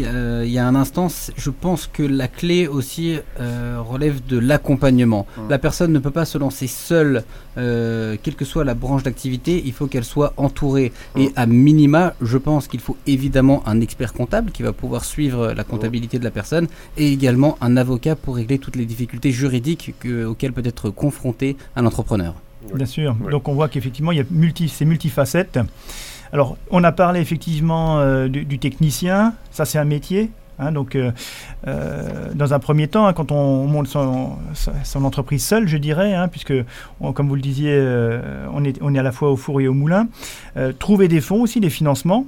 [0.50, 1.06] y a un instant.
[1.36, 5.26] Je pense que la clé aussi euh, relève de l'accompagnement.
[5.38, 5.48] Hum.
[5.48, 7.22] La personne ne peut pas se lancer seule,
[7.56, 10.92] euh, quelle que soit la branche d'activité, il faut qu'elle soit entourée.
[11.16, 11.32] Et hum.
[11.36, 15.62] à minima, je pense qu'il faut évidemment un expert comptable qui va pouvoir suivre la
[15.62, 19.94] comptabilité de la personne et également un avocat pour régler toutes les difficultés juridiques
[20.26, 22.34] auxquelles peut être confronté un entrepreneur.
[22.74, 23.14] Bien sûr.
[23.30, 25.58] Donc on voit qu'effectivement, il y a multi, ces multifacettes.
[26.32, 30.30] Alors, on a parlé effectivement euh, du, technicien, ça c'est un métier.
[30.62, 31.10] Hein, donc, euh,
[32.34, 34.36] dans un premier temps, hein, quand on monte son,
[34.96, 36.52] entreprise seule, je dirais, hein, puisque,
[37.14, 37.74] comme vous le disiez,
[38.52, 40.08] on, est, on est à la fois au four et au moulin,
[40.78, 42.26] trouver des fonds aussi, des financements,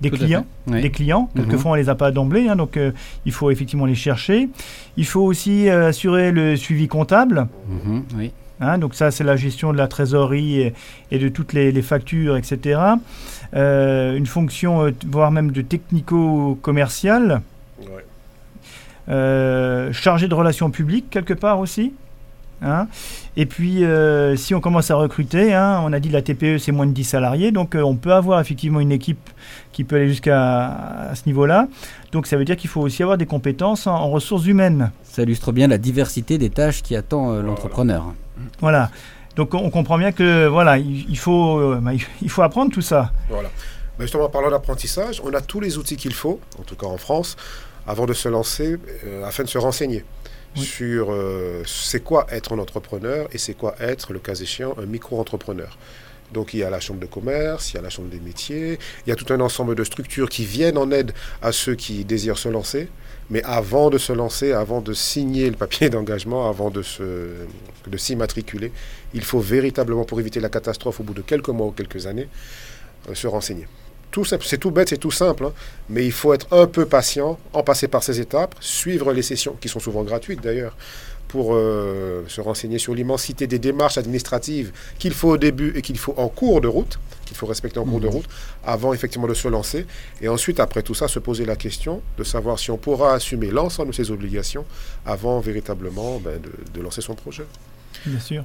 [0.00, 1.28] des clients, des clients.
[1.36, 2.78] Quelquefois, on les a pas d'emblée, donc
[3.26, 4.48] il faut effectivement les chercher.
[4.96, 7.46] Il faut aussi assurer le suivi comptable.
[7.68, 8.32] Mhm, oui.
[8.60, 10.72] Hein, donc ça, c'est la gestion de la trésorerie
[11.10, 12.80] et, de toutes les, factures, etc.
[13.54, 17.42] Euh, une fonction, euh, voire même de technico-commercial.
[19.08, 21.94] Euh, chargé de relations publiques, quelque part aussi.
[22.62, 22.88] Hein.
[23.36, 23.84] Et puis,
[24.36, 27.04] si on commence à recruter, hein, on a dit la TPE, c'est moins de 10
[27.04, 29.30] salariés, donc on peut avoir effectivement une équipe
[29.72, 31.68] qui peut aller jusqu'à ce niveau-là.
[32.12, 34.90] Donc ça veut dire qu'il faut aussi avoir des compétences en, ressources humaines.
[35.04, 38.12] Ça illustre bien la diversité des tâches qui attend l'entrepreneur.
[38.60, 38.90] Voilà.
[39.36, 43.12] Donc on comprend bien que voilà, il, faut, euh, bah, il faut apprendre tout ça.
[43.28, 43.48] Voilà.
[43.98, 46.86] Bah, justement, en parlant d'apprentissage, on a tous les outils qu'il faut, en tout cas
[46.86, 47.36] en France,
[47.86, 50.04] avant de se lancer, euh, afin de se renseigner
[50.54, 54.86] sur euh, c'est quoi être un entrepreneur et c'est quoi être, le cas échéant, un
[54.86, 55.76] micro-entrepreneur.
[56.32, 58.78] Donc il y a la chambre de commerce, il y a la chambre des métiers,
[59.06, 62.04] il y a tout un ensemble de structures qui viennent en aide à ceux qui
[62.04, 62.88] désirent se lancer.
[63.30, 66.82] Mais avant de se lancer, avant de signer le papier d'engagement, avant de,
[67.96, 68.72] s'immatriculer,
[69.14, 72.28] il faut véritablement, pour éviter la catastrophe au bout de quelques mois ou quelques années,
[73.08, 73.66] euh, se renseigner.
[74.42, 75.52] C'est tout bête, c'est tout simple, hein,
[75.88, 79.56] mais il faut être un peu patient, en passer par ces étapes, suivre les sessions,
[79.60, 80.76] qui sont souvent gratuites d'ailleurs,
[81.28, 85.96] pour euh, se renseigner sur l'immensité des démarches administratives qu'il faut au début et qu'il
[85.96, 88.10] faut en cours de route, qu'il faut respecter en cours de mmh.
[88.10, 88.28] route,
[88.64, 89.86] avant effectivement de se lancer.
[90.20, 93.52] Et ensuite, après tout ça, se poser la question de savoir si on pourra assumer
[93.52, 94.64] l'ensemble de ses obligations
[95.06, 96.40] avant véritablement ben,
[96.74, 97.44] de lancer son projet.
[98.04, 98.44] Bien sûr.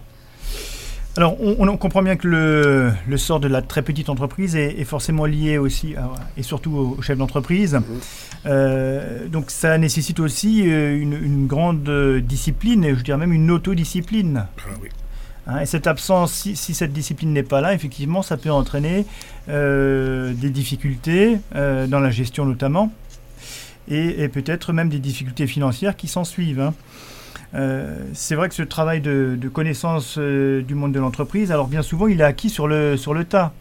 [1.17, 5.57] Alors, on, comprend bien que le, sort de la très petite entreprise est, forcément lié
[5.57, 5.95] aussi,
[6.35, 7.75] et surtout au chef d'entreprise.
[7.75, 7.83] Mhm.
[8.47, 14.47] Euh, donc, ça nécessite aussi euh, une, grande discipline, et je dirais même une autodiscipline.
[14.57, 14.89] Ah, oui.
[15.47, 19.05] Hein, et cette absence, si, cette discipline n'est pas là, effectivement, ça peut entraîner
[19.47, 22.91] euh, des difficultés dans la gestion notamment,
[23.87, 26.59] et, peut-être même des difficultés financières qui s'en suivent.
[26.59, 26.73] Hein.
[27.53, 31.81] Euh, c'est vrai que ce travail de, connaissance euh, du monde de l'entreprise, alors bien
[31.81, 33.53] souvent, il est acquis sur le, sur le tas.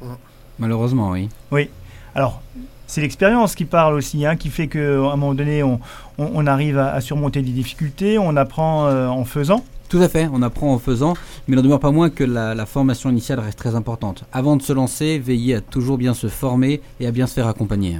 [0.59, 1.29] Malheureusement, oui.
[1.51, 1.69] Oui.
[2.15, 2.43] Alors,
[2.87, 7.01] c'est l'expérience qui parle aussi, hein, qui fait qu'à un moment donné, on, arrive à,
[7.01, 9.65] surmonter des difficultés, on apprend euh, en faisant.
[9.89, 11.15] Tout à fait, on apprend en faisant,
[11.47, 14.25] mais il n'en demeure pas moins que la, la, formation initiale reste très importante.
[14.33, 17.49] Avant de se lancer, veillez à toujours bien se former et à bien se faire
[17.49, 17.99] accompagner.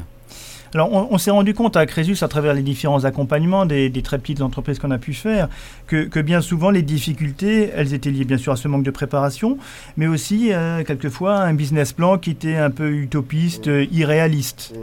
[0.75, 4.41] Alors, on, s'est rendu compte à Crésus, à travers les différents accompagnements des, très petites
[4.41, 5.49] entreprises qu'on a pu faire,
[5.87, 9.57] que, bien souvent, les difficultés, elles étaient liées bien sûr à ce manque de préparation,
[9.97, 14.75] mais aussi, euh, quelquefois, un business plan qui était un peu utopiste, euh, irréaliste.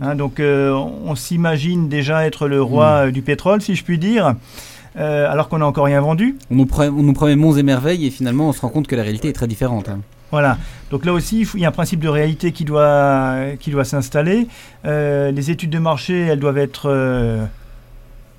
[0.00, 3.10] Hein, donc, euh, on s'imagine déjà être le roi mm.
[3.10, 4.36] du pétrole, si je puis dire.
[4.94, 6.36] alors qu'on n'a encore rien vendu.
[6.52, 8.96] On nous, on nous promet monts et merveilles et finalement on se rend compte que
[8.96, 9.88] la réalité est très différente.
[9.88, 10.00] Hein.
[10.30, 10.58] Voilà.
[10.90, 14.48] Donc là aussi, il, y a un principe de réalité qui doit, qui doit s'installer.
[14.84, 16.90] Euh, les études de marché, elles doivent être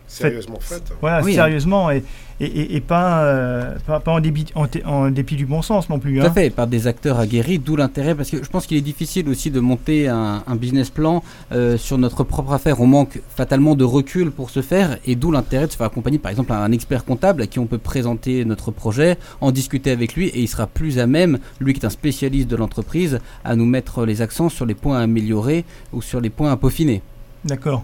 [0.08, 0.92] sérieusement faites.
[1.02, 1.92] Voilà, sérieusement.
[1.92, 2.04] Et,
[2.40, 4.46] et, pas, euh, pas, en, dépit,
[4.86, 6.20] en, dépit du bon sens non plus.
[6.20, 6.32] Tout à hein.
[6.32, 9.50] fait, par des acteurs aguerris, d'où l'intérêt, parce que je pense qu'il est difficile aussi
[9.50, 12.80] de monter un, business plan euh, sur notre propre affaire.
[12.80, 16.20] On manque fatalement de recul pour ce faire, et d'où l'intérêt de se faire accompagner
[16.20, 20.16] par exemple un expert comptable à qui on peut présenter notre projet, en discuter avec
[20.16, 23.56] lui, et il sera plus à même, lui qui est un spécialiste de l'entreprise, à
[23.56, 27.02] nous mettre les accents sur les points à améliorer ou sur les points à peaufiner.
[27.48, 27.84] D'accord.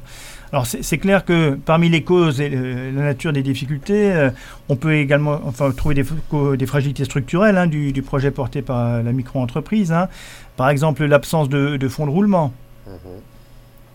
[0.52, 4.30] Alors c'est clair que parmi les causes et la nature des difficultés, euh,
[4.69, 9.91] on peut également enfin, trouver des, fragilités structurelles hein, du, projet porté par la micro-entreprise.
[9.91, 10.10] Hein.
[10.56, 12.54] Par exemple, l'absence de, fonds de roulement.
[12.86, 12.93] Mhm.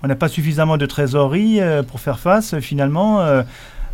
[0.03, 3.21] On n'a pas suffisamment de trésorerie euh, pour faire face finalement.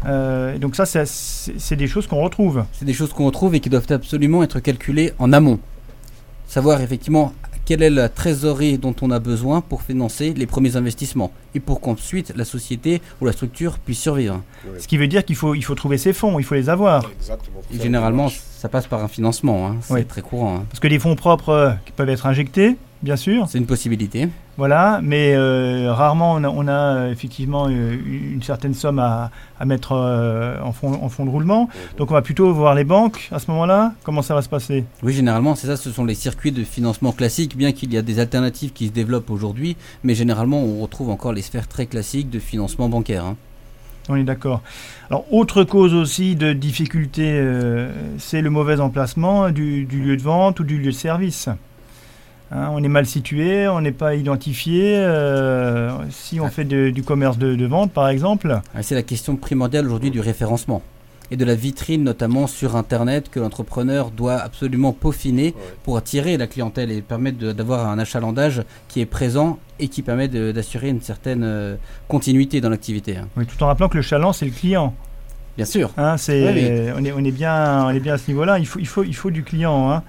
[0.07, 2.65] Euh, donc ça, c'est des choses qu'on retrouve.
[2.73, 5.61] C'est des choses qu'on retrouve et qui doivent absolument être calculées en amont.
[6.47, 7.33] Savoir effectivement
[7.65, 11.81] quelle est la trésorerie dont on a besoin pour financer les premiers investissements et pour
[11.81, 14.43] qu'ensuite la société ou la structure puisse survivre.
[14.79, 17.11] Ce qui veut dire qu'il faut, il faut trouver ces fonds, il faut les avoir.
[17.19, 17.61] Exactement.
[17.73, 19.77] Et généralement, ça passe par un financement, hein.
[19.83, 20.57] c'est très courant.
[20.57, 20.65] Hein.
[20.71, 23.47] Parce que les fonds propres euh, qui peuvent être injectés, bien sûr.
[23.49, 24.29] C'est une possibilité.
[24.57, 27.97] Voilà, mais euh, rarement on a, euh, effectivement euh,
[28.33, 29.31] une certaine somme à,
[29.65, 31.69] mettre en, fond, de roulement.
[31.99, 33.93] Donc on va plutôt voir les banques à ce moment-là.
[34.03, 34.85] Comment ça va se passer?
[35.03, 38.03] Oui, généralement, c'est ça, ce sont les circuits de financement classiques, bien qu'il y a
[38.03, 42.31] des alternatives qui se développent aujourd'hui, mais généralement on retrouve encore les sphères très classiques
[42.31, 43.25] de financement bancaire.
[43.25, 43.37] Hein.
[44.09, 44.61] On est d'accord.
[45.09, 47.43] Alors, autre cause aussi de difficulté,
[48.19, 51.49] c'est le mauvais emplacement du, lieu de vente ou du lieu de service.
[52.51, 54.97] Hein, on est mal situé, on n'est pas identifié.
[54.97, 58.61] Euh, si on fait du commerce de, vente, par exemple.
[58.83, 60.83] C'est la question primordiale aujourd'hui du référencement
[61.31, 66.47] et de la vitrine, notamment sur Internet, que l'entrepreneur doit absolument peaufiner pour attirer la
[66.47, 71.43] clientèle et permettre d'avoir un achalandage qui est présent et qui permet d'assurer une certaine
[71.43, 71.77] euh,
[72.09, 73.17] continuité dans l'activité.
[73.17, 73.29] Hein.
[73.37, 74.95] Oui, tout en rappelant que le chaland, c'est le client.
[75.57, 75.93] Bien sûr.
[75.97, 78.59] Hein, c'est, On, est, on, est bien, on est bien à ce niveau-là.
[78.59, 79.91] Il faut, il, faut, il faut du client.
[79.91, 80.03] Hein.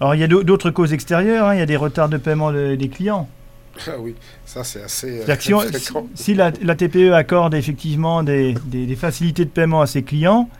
[0.00, 1.46] Alors, il y a d'autres causes extérieures.
[1.46, 1.54] Hein.
[1.54, 3.28] Il y a des retards de paiement des clients.
[3.86, 5.22] Ah oui, ça c'est assez.
[5.26, 10.50] Euh, si, la, TPE accorde effectivement des, des, facilités de paiement à ses clients,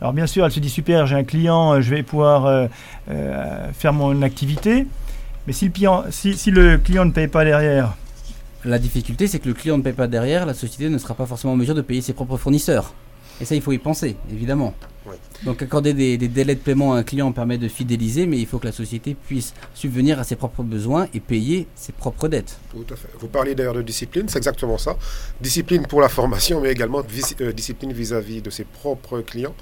[0.00, 3.72] alors bien sûr, elle se dit super, j'ai un client, euh, je vais pouvoir euh,
[3.72, 4.86] faire mon activité.
[5.46, 7.96] Mais si le, client, si, si le client ne paye pas derrière,
[8.64, 11.24] la difficulté, c'est que le client ne paye pas derrière, la société ne sera pas
[11.24, 12.92] forcément en mesure de payer ses propres fournisseurs.
[13.40, 14.74] Et ça, il faut y penser, évidemment.
[15.44, 18.58] Donc accorder des, délais de paiement à un client permet de fidéliser, mais il faut
[18.58, 22.58] que la société puisse subvenir à ses propres besoins et payer ses propres dettes.
[22.70, 23.08] Tout à fait.
[23.18, 24.96] Vous parliez d'ailleurs de discipline, c'est exactement ça.
[25.40, 27.02] Discipline pour la formation, mais également
[27.40, 29.54] euh, discipline vis-à-vis de ses propres clients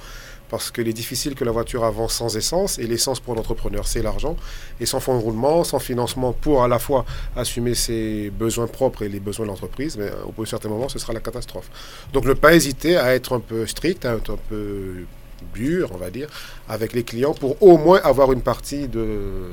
[0.48, 4.02] parce qu'il est difficile que la voiture avance sans essence, et l'essence pour l'entrepreneur, c'est
[4.02, 4.36] l'argent.
[4.80, 7.04] Et sans fonds de roulement, sans financement pour à la fois
[7.34, 10.88] assumer ses besoins propres et les besoins de l'entreprise, mais au bout d'un certain moment,
[10.88, 11.68] ce sera la catastrophe.
[12.12, 15.04] Donc ne pas hésiter à être un peu strict, à être un peu
[15.54, 16.28] dur, on va dire,
[16.68, 19.50] avec les clients pour au moins avoir une partie de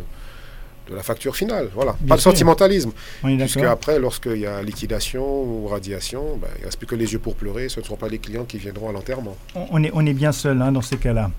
[0.93, 1.69] de la facture finale.
[1.73, 1.95] Voilà.
[2.07, 2.91] pas de sentimentalisme.
[3.23, 7.11] Puisque après, lorsqu'il y a liquidation ou radiation, ben, il ne reste plus que les
[7.13, 7.67] yeux pour pleurer.
[7.67, 9.35] Ce ne seront pas les clients qui viendront à l'enterrement.
[9.55, 11.31] On est, on est bien seul hein, dans ces cas-là.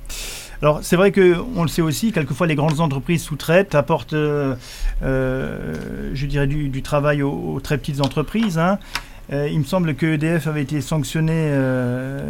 [0.63, 4.55] Alors c'est vrai que on le sait aussi, quelquefois les grandes entreprises sous-traitent, apportent, euh,
[5.03, 8.59] euh, je dirais, du, travail aux, très petites entreprises.
[8.59, 8.79] Hein.
[9.33, 11.51] Euh, il me semble que EDF avait été sanctionné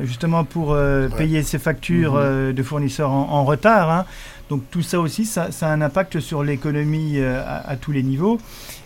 [0.05, 0.77] justement pour
[1.17, 2.53] payer ses factures mhm.
[2.53, 3.91] de fournisseurs en, retard.
[3.91, 4.05] Hein.
[4.51, 8.39] Donc tout ça aussi, ça, a un impact sur l'économie euh, à, tous les niveaux.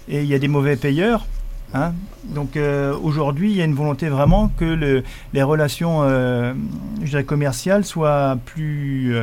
[0.09, 1.27] Et il y a des mauvais payeurs.
[1.75, 1.93] Hein.
[2.25, 6.55] Donc euh, aujourd'hui, il y a une volonté vraiment que les relations euh,
[7.27, 9.15] commerciales soient plus,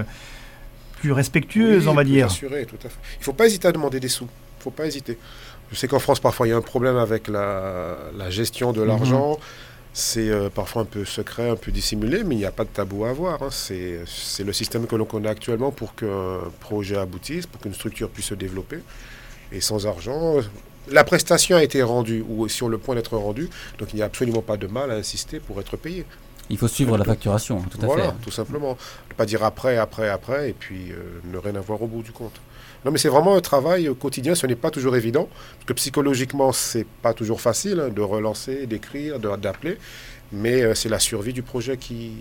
[1.00, 2.28] plus respectueuses, on va dire.
[2.28, 3.00] Assurées, tout à fait.
[3.16, 4.26] Il ne faut pas hésiter à demander des sous.
[4.26, 5.18] Il ne faut pas hésiter.
[5.72, 8.88] Je sais qu'en France, parfois, il y a un problème avec la, gestion de mhm.
[8.88, 9.40] l'argent.
[9.98, 12.70] C'est euh, parfois un peu secret, un peu dissimulé, mais il n'y a pas de
[12.70, 13.42] tabou à avoir.
[13.42, 13.50] Hein.
[13.50, 18.26] C'est le système que l'on connaît actuellement pour qu'un projet aboutisse, pour qu'une structure puisse
[18.26, 18.80] se développer.
[19.54, 20.42] Et sans argent,
[20.92, 24.06] la prestation a été rendue ou sur le point d'être rendue, donc il n'y a
[24.06, 26.06] absolument pas de mal à insister pour être payé.
[26.50, 27.88] Il faut suivre la facturation, tout à fait.
[27.88, 28.78] Voilà, tout simplement.
[29.10, 32.12] Ne pas dire après, après, après, et puis euh, ne rien avoir au bout du
[32.12, 32.40] compte.
[32.86, 36.52] Non, mais c'est vraiment un travail quotidien, ce n'est pas toujours évident, parce que psychologiquement,
[36.52, 39.80] c'est pas toujours facile hein, de relancer, d'écrire, d'appeler,
[40.32, 42.12] mais euh, c'est la survie du projet qui,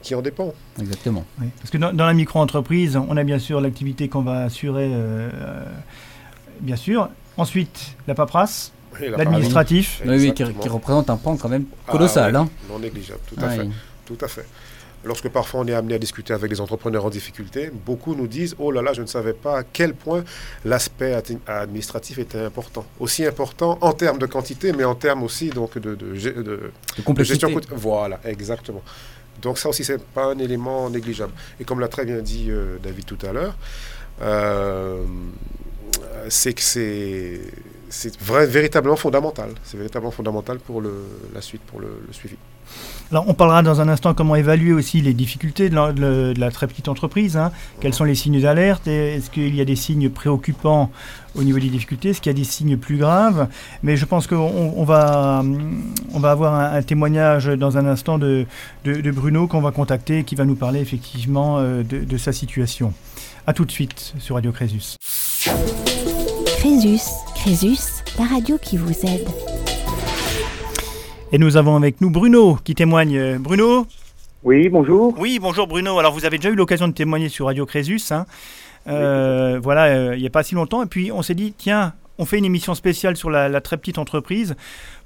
[0.00, 0.54] qui en dépend.
[0.78, 1.24] Exactement.
[1.58, 5.64] Parce que dans, la micro-entreprise, on a bien sûr l'activité qu'on va assurer, euh, euh,
[6.60, 7.08] bien sûr.
[7.36, 10.02] Ensuite, la paperasse, l'administratif.
[10.06, 12.36] Oui, qui, représente un pan quand même ah colossal.
[12.36, 12.48] hein.
[12.68, 13.68] Non négligeable, tout à fait.
[14.06, 14.46] Tout à fait.
[15.04, 18.54] Lorsque parfois on est amené à discuter avec des entrepreneurs en difficulté, beaucoup nous disent
[18.58, 20.24] Oh là là, je ne savais pas à quel point
[20.64, 21.14] l'aspect
[21.46, 22.84] administratif était important.
[22.98, 27.50] Aussi important en termes de quantité, mais en termes aussi donc, de, de, de, gestion.
[27.70, 28.82] Voilà, exactement.
[29.40, 31.32] Donc ça aussi, c'est pas un élément négligeable.
[31.58, 33.54] Et comme l'a très bien dit euh, David tout à l'heure,
[34.20, 35.02] euh,
[36.28, 37.40] c'est que c'est
[37.90, 39.50] c'est véritablement fondamental.
[39.64, 40.92] C'est véritablement fondamental pour le,
[41.34, 42.36] la suite, pour le, suivi.
[43.10, 46.86] Alors, on parlera dans un instant comment évaluer aussi les difficultés de la, très petite
[46.86, 47.36] entreprise.
[47.36, 47.50] Hein.
[47.80, 48.86] Quels sont les signes d'alerte?
[48.86, 50.92] Est-ce qu'il y a des signes préoccupants
[51.34, 52.10] au niveau des difficultés?
[52.10, 53.48] Est-ce qu'il y a des signes plus graves?
[53.82, 55.44] Mais je pense qu'on on va,
[56.14, 58.46] on va avoir un, témoignage dans un instant de,
[58.84, 62.94] de, Bruno qu'on va contacter qui va nous parler effectivement euh, de, de sa situation.
[63.48, 64.96] A tout de suite sur Radio Crésus.
[66.60, 67.00] Crésus,
[67.40, 69.26] Crésus, la radio qui vous aide.
[71.32, 73.38] Et nous avons avec nous Bruno qui témoigne.
[73.38, 73.86] Bruno
[74.44, 75.14] Oui, bonjour.
[75.18, 75.98] Oui, bonjour Bruno.
[75.98, 78.02] Alors vous avez déjà eu l'occasion de témoigner sur Radio Crésus.
[78.10, 78.26] Hein.
[78.88, 80.82] Euh, voilà, euh, il n'y a pas si longtemps.
[80.82, 83.96] Et puis on s'est dit, tiens, on fait une émission spéciale sur la, très petite
[83.96, 84.54] entreprise.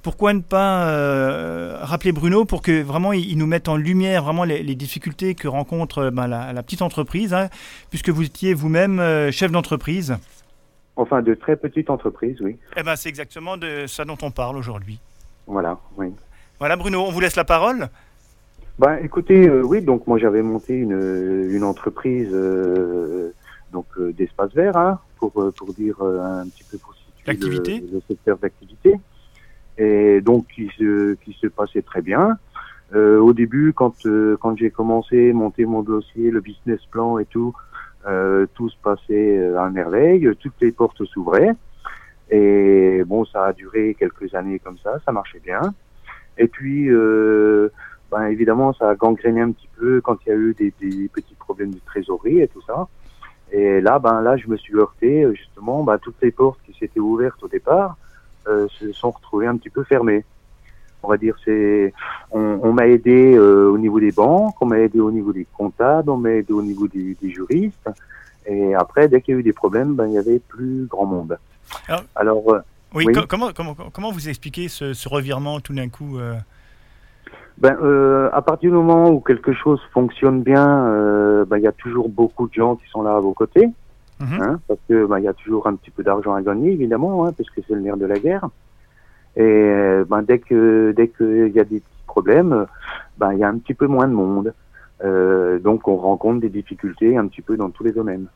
[0.03, 4.43] Pourquoi ne pas euh, rappeler Bruno pour que vraiment il, nous mette en lumière vraiment
[4.43, 7.47] les, difficultés que rencontre ben, la, petite entreprise, hein,
[7.91, 10.17] puisque vous étiez vous-même chef d'entreprise.
[10.97, 12.57] Enfin, de très petites entreprises, oui.
[12.77, 14.99] Eh ben, c'est exactement de ça dont on parle aujourd'hui.
[15.45, 16.07] Voilà, oui.
[16.59, 17.89] Voilà, Bruno, on vous laisse la parole.
[18.79, 23.31] Ben, écoutez, euh, oui, donc moi j'avais monté une, une entreprise euh,
[23.71, 28.01] donc euh, d'espace vert, hein, pour pour dire un petit peu pour situer le, le,
[28.05, 28.95] secteur d'activité,
[29.77, 32.37] et donc qui se qui se passait très bien.
[32.93, 33.95] au début, quand
[34.41, 37.55] quand j'ai commencé, monter mon dossier, le business plan et tout,
[38.07, 41.51] euh, tout se passait à merveille, toutes les portes s'ouvraient.
[42.29, 45.61] Et bon, ça a duré quelques années comme ça, ça marchait bien.
[46.37, 47.69] Et puis, euh,
[48.11, 51.07] ben, évidemment, ça a gangréné un petit peu quand il y a eu des, des,
[51.07, 52.87] petits problèmes de trésorerie et tout ça.
[53.51, 56.99] Et là, ben là, je me suis heurté justement, ben, toutes les portes qui s'étaient
[56.99, 57.97] ouvertes au départ
[58.47, 60.25] euh, se sont retrouvées un petit peu fermées.
[61.05, 61.93] On va dire, c'est,
[62.31, 65.45] on, on m'a aidé euh, au niveau des banques, on m'a aidé au niveau des
[65.55, 67.89] comptables, on m'a aidé au niveau des, des juristes.
[68.47, 71.05] Et après, dès qu'il y a eu des problèmes, ben il y avait plus grand
[71.05, 71.37] monde.
[72.15, 72.59] Alors, euh,
[72.93, 76.35] oui, comment, comment, comment vous expliquez ce, ce revirement tout d'un coup euh?
[77.57, 81.71] Ben, euh, à partir du moment où quelque chose fonctionne bien, ben, il y a
[81.71, 83.67] toujours beaucoup de gens qui sont là à vos côtés,
[84.19, 84.41] mhm.
[84.41, 87.25] hein, parce que ben, il y a toujours un petit peu d'argent à gagner, évidemment,
[87.25, 88.49] hein, parce que c'est le nerf de la guerre.
[89.37, 92.65] Et ben, dès que dès qu'il y a des petits problèmes,
[93.17, 94.53] ben, il y a un petit peu moins de monde.
[95.03, 98.27] Euh, donc, on rencontre des difficultés un petit peu dans tous les domaines.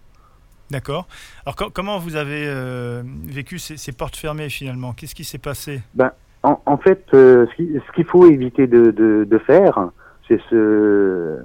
[0.69, 1.07] D'accord.
[1.45, 4.93] Alors, comment vous avez euh, vécu ces, ces, portes fermées finalement?
[4.93, 5.81] Qu'est-ce qui s'est passé?
[5.95, 6.11] Ben,
[6.43, 9.89] en, fait, euh, ce qu'il faut éviter de, de, de faire,
[10.27, 11.39] c'est ce,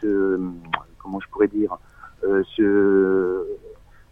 [0.00, 0.40] ce,
[0.98, 1.78] comment je pourrais dire,
[2.24, 3.46] euh, se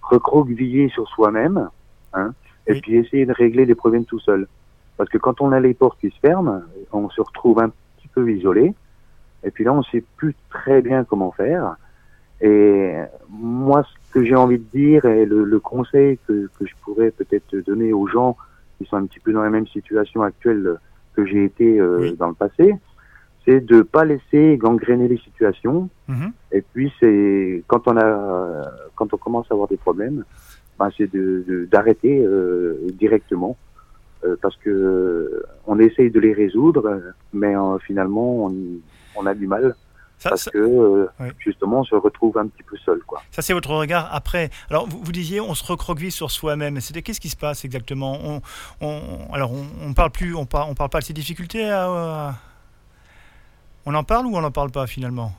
[0.03, 1.69] recroqueviller sur soi-même,
[2.13, 2.33] hein,
[2.67, 4.47] et puis essayer de régler les problèmes tout seul.
[4.97, 8.09] Parce que quand on a les portes qui se ferment, on se retrouve un petit
[8.09, 8.75] peu isolé,
[9.43, 11.77] et puis là, on sait plus très bien comment faire.
[12.41, 12.95] Et
[13.29, 17.11] moi, ce que j'ai envie de dire et le, le conseil que, que, je pourrais
[17.11, 18.37] peut-être donner aux gens
[18.79, 20.77] qui sont un petit peu dans la même situation actuelle
[21.15, 22.75] que j'ai été euh, dans le passé,
[23.45, 25.89] c'est de pas laisser gangréner les situations.
[26.09, 26.31] Mm-hmm.
[26.53, 28.63] Et puis c'est quand on a
[28.97, 30.25] quand on commence à avoir des problèmes,
[30.79, 33.57] ben, c'est de d'arrêter euh, directement
[34.41, 37.01] parce que on essaye de les résoudre,
[37.33, 37.55] mais
[37.87, 38.55] finalement on,
[39.17, 39.75] on, a du mal
[40.23, 41.07] parce que euh,
[41.39, 43.21] justement on se retrouve un petit peu seul quoi.
[43.31, 44.51] Ça c'est votre regard après.
[44.71, 46.81] Alors vous, vous disiez on se recroqueville sur soi-même.
[46.81, 48.19] C'était qu'est-ce qui se passe exactement?
[48.25, 48.41] On,
[48.81, 51.71] on, Alors on, on, parle plus, on parle, on parle pas de ces difficultés.
[53.87, 55.33] On en parle ou on n'en parle pas finalement?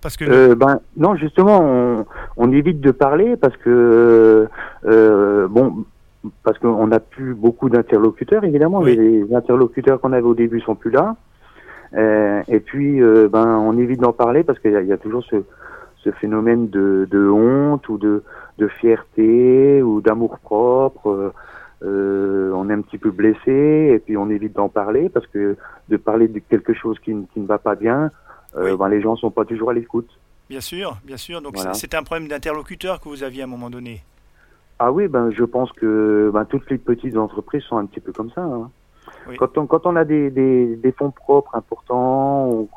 [0.00, 2.04] Parce que euh, ben non justement
[2.36, 4.48] on, évite de parler parce que
[4.84, 5.84] euh, bon
[6.42, 10.90] parce qu'on n'a plus beaucoup d'interlocuteurs évidemment les interlocuteurs qu'on avait au début sont plus
[10.90, 11.16] là
[11.96, 15.24] euh, et puis, euh, ben, on évite d'en parler parce qu'il y, y, a toujours
[15.24, 15.36] ce,
[15.98, 18.24] ce phénomène de, de, honte ou de,
[18.58, 21.32] de fierté ou d'amour propre.
[21.82, 25.56] Euh, on est un petit peu blessé et puis on évite d'en parler parce que
[25.88, 28.10] de parler de quelque chose qui, qui ne va pas bien,
[28.54, 30.08] ben, les gens sont pas toujours à l'écoute.
[30.48, 31.42] Bien sûr, bien sûr.
[31.42, 34.02] Donc c'est un problème d'interlocuteur que vous aviez à un moment donné.
[34.78, 38.12] Ah oui, ben je pense que ben, toutes les petites entreprises sont un petit peu
[38.12, 38.42] comme ça.
[38.42, 38.70] Hein.
[39.38, 42.68] Quand, on, quand on a des, des, des fonds propres importants, ou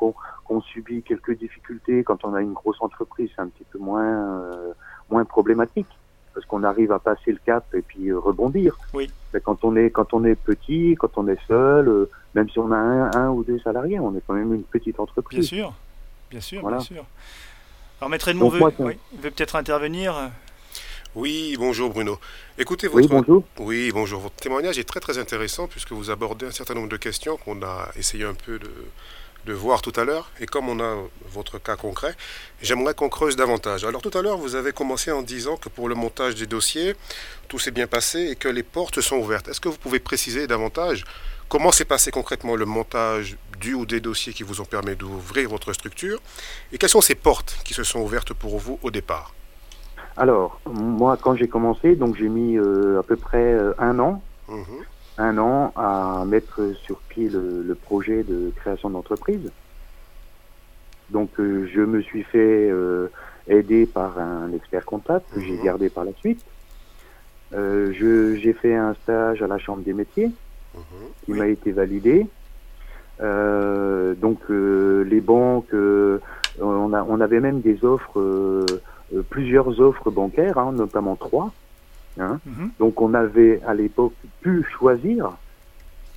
[0.44, 4.04] qu'on subit quelques difficultés, quand on a une grosse entreprise, c'est un petit peu moins,
[4.04, 4.72] euh,
[5.10, 5.88] moins problématique
[6.32, 8.78] parce qu'on arrive à passer le cap et puis euh, rebondir.
[8.94, 9.10] Oui.
[9.34, 12.58] Mais quand on est quand on est petit, quand on est seul, euh, même si
[12.60, 15.50] on a un, un, ou deux salariés, on est quand même une petite entreprise.
[15.50, 15.72] Bien sûr,
[16.30, 17.04] bien sûr, bien sûr.
[18.00, 20.30] Alors Maître Edmond veut, veut peut-être intervenir.
[21.14, 22.18] Oui, bonjour Bruno.
[22.58, 23.08] Écoutez, votre...
[23.08, 23.44] Oui, bonjour.
[23.58, 24.20] Oui, bonjour.
[24.20, 27.62] Votre témoignage est très très intéressant puisque vous abordez un certain nombre de questions qu'on
[27.62, 28.70] a essayé un peu de,
[29.46, 30.30] de voir tout à l'heure.
[30.38, 30.96] Et comme on a
[31.32, 32.14] votre cas concret,
[32.60, 33.84] j'aimerais qu'on creuse davantage.
[33.84, 36.94] Alors tout à l'heure, vous avez commencé en disant que pour le montage des dossiers,
[37.48, 39.48] tout s'est bien passé et que les portes sont ouvertes.
[39.48, 41.04] Est-ce que vous pouvez préciser davantage
[41.48, 45.48] comment s'est passé concrètement le montage du ou des dossiers qui vous ont permis d'ouvrir
[45.48, 46.20] votre structure?
[46.70, 49.34] Et quelles sont ces portes qui se sont ouvertes pour vous au départ?
[50.18, 54.20] Alors, moi, quand j'ai commencé, donc j'ai mis euh, à peu près euh, un an,
[54.48, 54.64] mhm.
[55.16, 59.52] un an à mettre sur pied le, projet de création d'entreprise.
[61.10, 62.68] Donc, euh, je me suis fait
[63.46, 65.64] aider par un expert comptable que j'ai mhm.
[65.64, 66.44] gardé par la suite.
[67.52, 70.32] j'ai fait un stage à la Chambre des métiers
[70.74, 70.82] mhm.
[71.24, 72.26] qui m'a été validé.
[73.20, 75.74] donc, les banques,
[76.60, 78.66] on, a, on avait même des offres
[79.30, 81.52] plusieurs offres bancaires, hein, notamment trois.
[82.18, 82.40] Hein.
[82.46, 82.70] Mhm.
[82.78, 85.30] Donc on avait à l'époque pu choisir.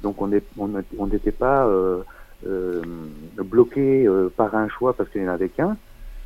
[0.01, 2.01] Donc on n'était on, pas euh,
[2.47, 2.81] euh,
[3.37, 5.77] bloqué euh, par un choix parce qu'il n'y en avait qu'un.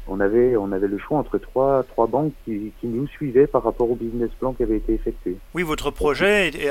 [0.07, 3.63] On avait, on avait le choix entre trois, trois banques qui, qui, nous suivaient par
[3.63, 5.35] rapport au business plan qui avait été effectué.
[5.55, 6.69] Oui, votre projet était,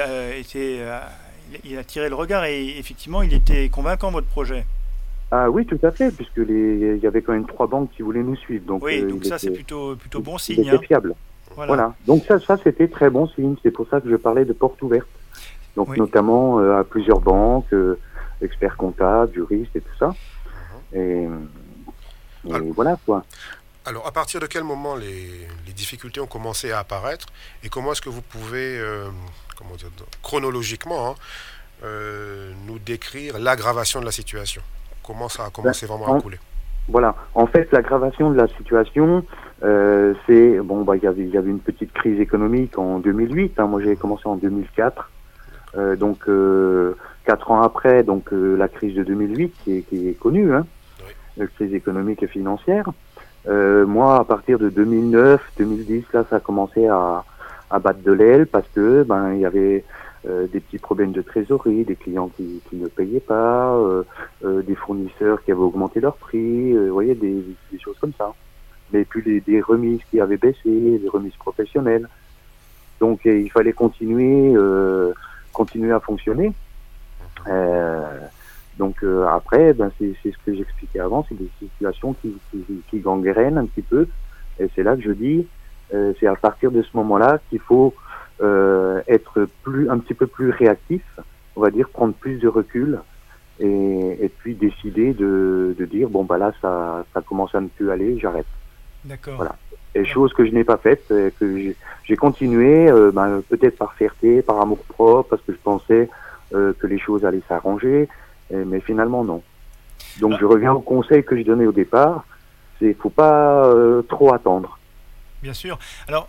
[1.65, 4.65] il a tiré le regard et effectivement, il était convaincant votre projet.
[5.31, 8.03] Ah oui, tout à fait, puisque les, il y avait quand même trois banques qui
[8.03, 8.65] voulaient nous suivre.
[8.67, 10.69] Donc, oui, euh, donc ça c'est plutôt, plutôt bon signe.
[10.69, 10.79] Hein.
[10.79, 11.15] fiable.
[11.57, 11.95] Voilà.
[12.07, 13.55] Donc ça, ça c'était très bon signe.
[13.63, 15.09] C'est pour ça que je parlais de porte ouverte.
[15.77, 17.99] Donc notamment euh, à plusieurs banques, euh,
[18.41, 20.15] experts comptables, juristes et tout ça.
[20.95, 20.99] Uh-huh.
[20.99, 21.29] Et,
[22.49, 23.25] et voilà quoi.
[23.87, 27.27] Alors, à partir de quel moment les, difficultés ont commencé à apparaître
[27.63, 29.11] et comment est-ce que vous pouvez, euh,
[29.57, 29.91] comment dire,
[30.23, 31.15] chronologiquement, hein,
[31.83, 34.63] euh, nous décrire l'aggravation de la situation?
[35.07, 36.39] Comment ça a commencé ben, vraiment à couler
[36.89, 37.15] Voilà.
[37.35, 39.25] En fait, l'aggravation de la situation,
[39.63, 43.59] euh, c'est bon, bah, il y avait, y avait une petite crise économique en 2008.
[43.59, 43.67] Hein.
[43.67, 45.11] moi, j'ai commencé en 2004.
[45.97, 46.29] donc,
[47.25, 50.67] quatre ans après, donc la crise de 2008 qui est, qui est connue, hein,
[51.37, 52.89] la crise économique et financière.
[53.49, 57.25] Euh, moi, à partir de 2009, 2010, là, ça a commencé à,
[57.71, 59.85] à battre de l'aile parce que ben il y avait
[60.27, 64.03] euh, des petits problèmes de trésorerie, des clients qui, qui ne payaient pas, euh,
[64.45, 68.13] euh des fournisseurs qui avaient augmenté leurs prix, euh, vous voyez, des, des, choses comme
[68.17, 68.33] ça.
[68.93, 72.09] Mais puis les, des remises qui avaient baissé, des remises professionnelles.
[73.01, 74.55] Donc il fallait continuer,
[75.53, 76.53] continuer à fonctionner.
[78.79, 82.99] Donc euh, après, ben, c'est ce que j'expliquais avant, c'est des situations qui, qui, qui,
[82.99, 84.09] gangrènent un petit peu.
[84.59, 85.47] Et c'est là que je dis,
[85.93, 87.95] euh, c'est à partir de ce moment-là qu'il faut
[88.41, 91.03] être plus, un petit peu plus réactif,
[91.57, 93.01] on va dire prendre plus de recul
[93.61, 97.69] et, et puis décider de, de dire bon bah là ça, ça commence à ne
[97.69, 98.47] plus aller, j'arrête.
[99.05, 99.37] D'accord.
[99.37, 99.57] Voilà.
[99.95, 104.43] Et chose que je n'ai pas faite, que j'ai continué, euh, ben, peut-être par fierté,
[104.43, 106.09] par amour propre, parce que je pensais
[106.53, 108.09] euh, que les choses allaient s'arranger
[108.51, 109.43] mais finalement non.
[110.21, 110.39] Donc ah.
[110.41, 112.25] je reviens au conseil que je donnais au départ,
[112.79, 114.79] c'est faut pas euh, trop attendre.
[115.43, 115.79] Bien sûr.
[116.09, 116.29] Alors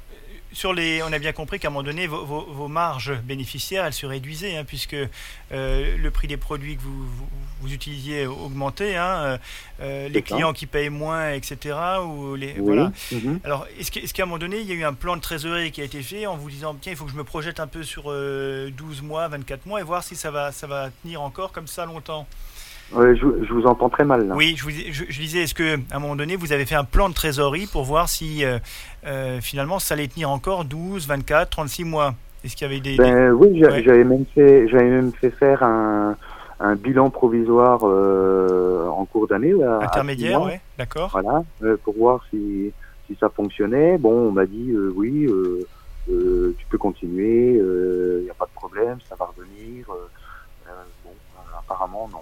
[0.55, 4.05] sur les, on a bien compris qu'à un moment donné, vos, marges bénéficiaires, elles se
[4.05, 7.05] réduisaient, hein, puisque euh, le prix des produits que vous,
[7.61, 9.37] vous, utilisiez augmentait, hein,
[9.81, 11.75] euh, les clients qui payent moins, etc.
[12.05, 12.93] Ou les, voilà.
[13.11, 13.41] Mhm.
[13.43, 15.81] Alors, est-ce qu'à un moment donné, il y a eu un plan de trésorerie qui
[15.81, 17.83] a été fait en vous disant, tiens, il faut que je me projette un peu
[17.83, 21.67] sur 12 mois, 24 mois, et voir si ça va, ça va tenir encore comme
[21.67, 22.25] ça longtemps?
[22.93, 24.31] Je, vous entends très mal.
[24.35, 24.69] Oui, je,
[25.09, 27.67] je, disais, est-ce que à un moment donné, vous avez fait un plan de trésorerie
[27.67, 28.59] pour voir si euh,
[29.05, 32.13] euh, finalement ça allait tenir encore 12, 24, 36 mois?
[32.43, 32.97] Est-ce qu'il y avait des.
[32.97, 36.15] Ben, Oui, j'avais même, fait, même fait faire un,
[36.59, 39.53] un bilan provisoire euh, en cours d'année.
[39.81, 41.09] Intermédiaire, oui, d'accord.
[41.11, 41.43] Voilà,
[41.83, 42.71] pour voir si,
[43.07, 43.97] si ça fonctionnait.
[43.97, 45.27] Bon, on m'a dit oui,
[46.07, 49.87] tu peux continuer, il n'y a pas de problème, ça va revenir.
[51.03, 51.11] bon,
[51.57, 52.21] apparemment, non.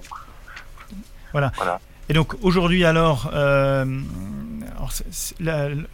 [1.33, 1.51] Voilà.
[2.09, 3.85] Et donc aujourd'hui alors, euh,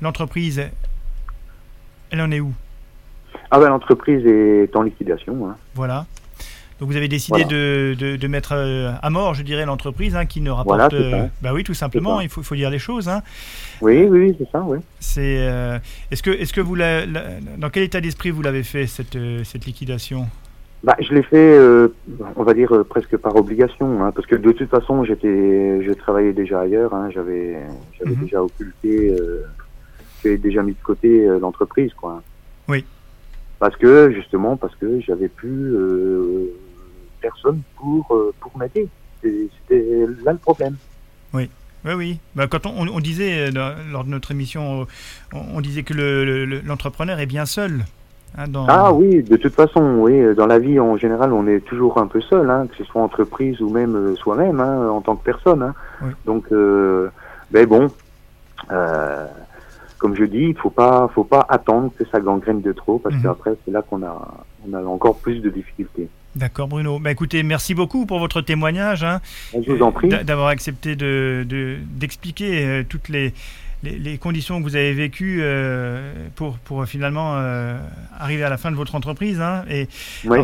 [0.01, 0.61] l'entreprise,
[2.11, 2.53] elle en est où?
[3.51, 5.49] Ah ben l'entreprise est en liquidation.
[5.49, 5.55] Hein.
[5.75, 6.05] Voilà.
[6.79, 10.39] Donc vous avez décidé de, de, mettre euh, à mort, je dirais, l'entreprise hein, qui
[10.39, 10.93] ne rapporte.
[10.93, 12.21] Voilà, euh, bah oui, tout simplement.
[12.21, 13.09] Il faut, faut dire les choses.
[13.09, 13.21] Hein.
[13.81, 14.61] Oui, oui, c'est ça.
[14.65, 14.79] Oui.
[14.99, 15.81] C'est.
[16.09, 17.05] est-ce que, est-ce que vous, la,
[17.57, 20.27] dans quel état d'esprit vous l'avez fait cette, cette liquidation?
[20.83, 21.89] Bah, je l'ai fait, euh,
[22.37, 25.91] on va dire euh, presque par obligation, hein, parce que de toute façon, j'étais, je
[25.91, 27.57] travaillais déjà ailleurs, hein, j'avais,
[27.97, 28.23] j'avais mhm.
[28.23, 29.43] déjà occulté, euh,
[30.23, 32.23] j'avais déjà mis de côté euh, l'entreprise, quoi.
[32.69, 32.85] Oui.
[33.59, 35.75] Parce que justement, parce que j'avais plus
[37.19, 38.07] personne pour
[38.39, 38.87] pour m'aider.
[39.21, 40.77] C'était là le problème.
[41.33, 41.49] Oui.
[41.83, 42.19] Oui, oui.
[42.35, 44.87] Bah, quand on, on disait lors de notre émission,
[45.33, 45.93] on, on disait que
[46.65, 47.83] l'entrepreneur le, est bien seul.
[48.37, 50.35] Hein, ah oui, de toute façon, oui.
[50.35, 53.01] Dans la vie, en général, on est toujours un peu seul, hein, que ce soit
[53.01, 55.61] entreprise ou même euh, soi-même, hein, en tant que personne.
[55.63, 55.73] Hein.
[56.25, 57.09] Donc, euh,
[57.51, 57.87] ben bon,
[58.71, 59.25] euh,
[59.97, 63.15] comme je dis, il faut pas, faut pas attendre que ça gangrène de trop, parce
[63.15, 63.23] mhm.
[63.23, 66.07] qu'après, c'est là qu'on a, on a encore plus de difficultés.
[66.35, 66.99] D'accord, Bruno.
[66.99, 69.03] Bah, écoutez, merci beaucoup pour votre témoignage.
[69.03, 69.19] Hein,
[69.53, 70.09] je vous en prie.
[70.09, 71.45] D'avoir accepté de,
[71.97, 73.33] d'expliquer toutes les
[73.83, 77.77] les, conditions que vous avez vécues euh, pour, pour finalement euh,
[78.17, 79.39] arriver à la fin de votre entreprise.
[79.41, 79.63] Hein.
[79.69, 79.87] Et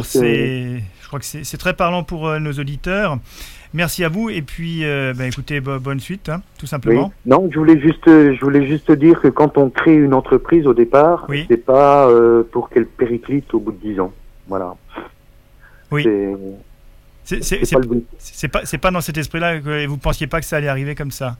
[0.04, 3.18] c'est, je crois que c'est très parlant pour euh, nos auditeurs.
[3.74, 4.86] Merci à vous et puis
[5.18, 7.12] bah, écoutez bonne suite hein, tout simplement.
[7.26, 10.74] Non, je voulais juste je voulais juste dire que quand on crée une entreprise au
[10.74, 12.10] départ, c'est pas
[12.54, 14.14] pour qu'elle périclite au bout de 10 ans.
[14.48, 14.76] Voilà.
[15.92, 16.08] Oui.
[17.26, 20.96] C'est pas, pas, pas dans cet esprit-là que vous pensiez pas que ça allait arriver
[20.96, 21.36] comme ça.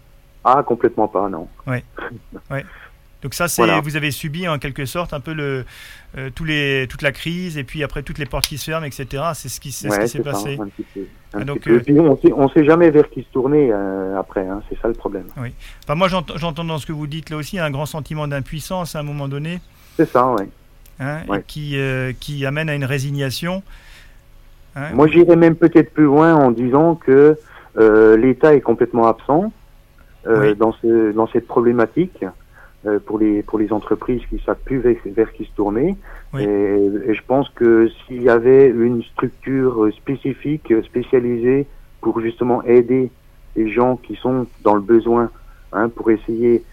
[0.46, 1.48] Ah, complètement pas, non.
[1.66, 1.78] Oui.
[2.52, 2.64] ouais.
[3.26, 5.66] Donc ça, c'est vous avez subi en quelque sorte un peu le,
[6.16, 8.86] euh, tous les, toute la crise et puis après toutes les portes qui se ferment,
[8.86, 9.24] etc.
[9.34, 9.90] C'est ce qui, s'est
[10.22, 10.58] passé.
[11.34, 14.94] donc, on ne sait jamais vers qui se tourner euh, après, hein, c'est ça le
[14.94, 15.26] problème.
[15.38, 15.54] Oui.
[15.84, 19.00] Enfin, moi, j'entends dans ce que vous dites là aussi un grand sentiment d'impuissance à
[19.00, 19.60] un moment donné.
[19.98, 20.46] C'est ça, oui.
[21.00, 23.64] Hein, qui, euh, qui amène à une résignation.
[24.76, 24.92] Hein.
[24.94, 27.40] Moi, j'irais même peut-être plus loin en disant que
[27.76, 29.52] l'État est complètement absent.
[30.28, 32.26] Euh, dans, ce, dans cette problématique
[32.86, 35.96] euh, pour les pour les entreprises qui savent plus vers, qui se tourner.
[36.38, 41.68] Et, et, je pense que s'il y avait une structure spécifique, spécialisée
[42.02, 43.12] pour justement aider
[43.56, 45.30] les gens qui sont dans le besoin,
[45.74, 46.64] hein, pour essayer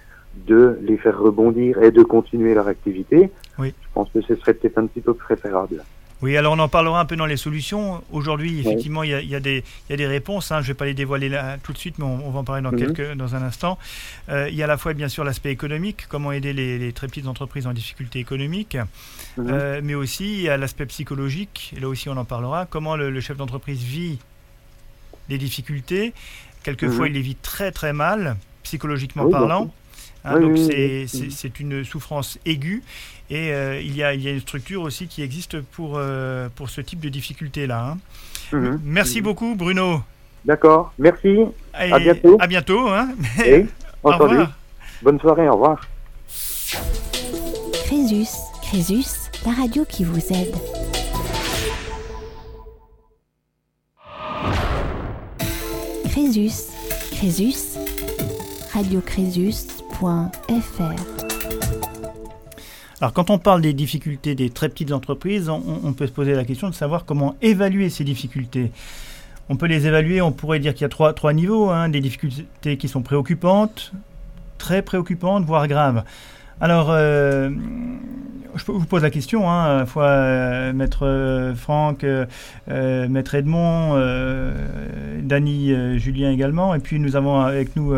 [0.47, 3.75] de les faire rebondir et de continuer leur activité, oui.
[3.83, 5.85] je pense que ce serait peut-être un petit peu préférable.
[6.23, 8.03] Oui, alors on en parlera un peu dans les solutions.
[8.13, 10.53] Aujourd'hui, effectivement, il y, a, des, réponses.
[10.53, 10.61] Hein.
[10.61, 12.63] Je ne vais pas les dévoiler là tout de suite, mais on, va en parler
[12.63, 12.79] dans, mhm.
[12.79, 13.77] quelques, dans un instant.
[14.29, 17.09] Euh, il y a à la fois, bien sûr, l'aspect économique, comment aider les, très
[17.09, 18.77] petites entreprises en difficulté économique,
[19.37, 19.47] mhm.
[19.51, 22.95] euh, mais aussi il y a l'aspect psychologique, et là aussi on en parlera, comment
[22.95, 24.19] le, chef d'entreprise vit
[25.29, 26.13] les difficultés.
[26.63, 27.13] Quelquefois, mhm.
[27.13, 29.73] il les vit très très mal, psychologiquement parlant.
[30.25, 32.83] Hein, donc c'est une souffrance aiguë
[33.31, 36.49] et euh, il, y a, il y a une structure aussi qui existe pour, euh,
[36.55, 37.93] pour ce type de difficulté-là.
[37.93, 37.99] Hein.
[38.53, 38.81] Mhm.
[38.85, 40.03] Merci beaucoup Bruno.
[40.45, 41.39] D'accord, merci.
[41.73, 42.37] à bientôt.
[42.39, 42.89] À bientôt.
[42.89, 43.09] Hein.
[44.03, 44.53] au revoir.
[45.03, 45.89] Bonne soirée, au revoir.
[47.87, 48.29] Crésus,
[48.63, 50.55] Crésus, la radio qui vous aide.
[56.11, 56.71] Crésus,
[57.13, 57.79] Crésus,
[58.73, 59.82] Radio Crésus
[63.01, 66.45] alors quand on parle des difficultés des très petites entreprises, on, peut se poser la
[66.45, 68.71] question de savoir comment évaluer ces difficultés.
[69.49, 72.77] On peut les évaluer, on pourrait dire qu'il y a trois, niveaux, hein, des difficultés
[72.77, 73.93] qui sont préoccupantes,
[74.57, 76.05] très préoccupantes, voire graves.
[76.61, 77.51] Alors, euh,
[78.55, 82.05] je vous pose la question, hein, à la fois euh, Maître euh, Franck,
[82.69, 83.97] Maître Edmond,
[85.23, 87.95] Dany, Julien également, et puis nous avons avec nous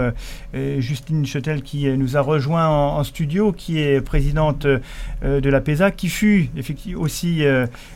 [0.78, 6.08] Justine Chetel qui nous a rejoint en, studio, qui est présidente de la PESA, qui
[6.08, 7.42] fut effectivement aussi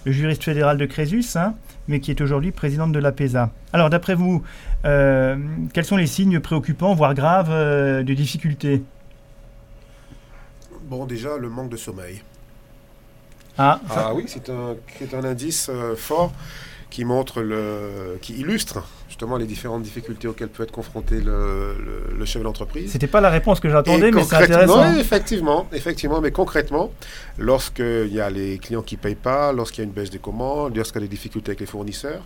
[0.06, 1.54] juriste fédéral de Crésus, hein,
[1.86, 3.50] mais qui est aujourd'hui présidente de la PESA.
[3.72, 4.42] Alors, d'après vous,
[4.82, 8.82] quels sont les signes préoccupants, voire graves, de difficultés?
[10.89, 12.22] Bon, déjà, le manque de sommeil.
[13.59, 14.76] Ah, ah oui, c'est un,
[15.12, 16.32] un indice euh, fort
[16.89, 21.74] qui montre, le, qui illustre justement les différentes difficultés auxquelles peut être confronté le,
[22.16, 22.93] le, chef d'entreprise.
[22.93, 24.93] C'était pas la réponse que j'attendais, mais c'est intéressant.
[24.93, 26.91] Oui, effectivement, effectivement, mais concrètement,
[27.36, 30.74] lorsqu'il y a les clients qui payent pas, lorsqu'il y a une baisse des commandes,
[30.74, 32.22] lorsqu'il y a des difficultés avec les fournisseurs,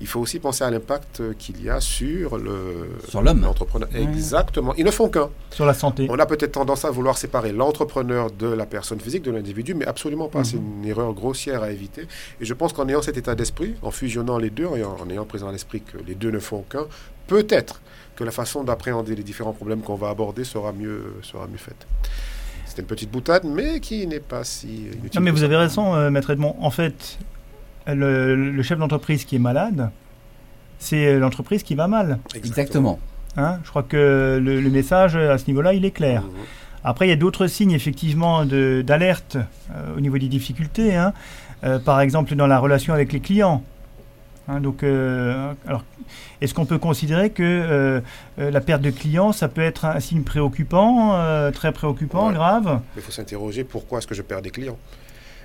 [0.00, 3.42] il faut aussi penser à l'impact qu'il y a sur le sur l'homme.
[3.42, 3.88] l'entrepreneur.
[3.94, 4.74] Exactement.
[4.76, 5.30] Ils ne font qu'un.
[5.50, 6.06] Sur la santé.
[6.10, 9.86] On a peut-être tendance à vouloir séparer l'entrepreneur de la personne physique de l'individu mais
[9.86, 10.44] absolument pas.
[10.44, 10.82] C'est mhm.
[10.82, 12.06] une erreur grossière à éviter.
[12.40, 15.24] Et je pense qu'en ayant cet état d'esprit en fusionnant les deux et en, ayant
[15.24, 16.86] présent à l'esprit que les deux ne font qu'un
[17.26, 17.80] peut-être
[18.16, 21.86] que la façon d'appréhender les différents problèmes qu'on va aborder sera mieux sera mieux faite.
[22.66, 25.10] C'est une petite boutade, mais qui n'est pas si inutile.
[25.16, 26.54] Non, mais vous avez raison, euh, Maître Edmond.
[26.60, 27.18] En fait,
[27.86, 29.90] le, chef d'entreprise qui est malade,
[30.78, 32.18] c'est l'entreprise qui va mal.
[32.34, 32.98] Exactement.
[33.36, 36.22] Hein, je crois que le, message à ce niveau-là, il est clair.
[36.22, 36.28] Mmh.
[36.84, 40.94] Après, il y a d'autres signes effectivement d'alerte euh, au niveau des difficultés.
[40.96, 41.12] Hein.
[41.64, 43.62] Euh, par exemple, dans la relation avec les clients.
[44.48, 45.84] Hein, donc, euh, alors,
[46.40, 48.02] est-ce qu'on peut considérer que
[48.38, 52.80] la perte de clients, ça peut être un signe préoccupant, très préoccupant, grave?
[52.96, 54.78] Il faut s'interroger pourquoi est-ce que je perds des clients?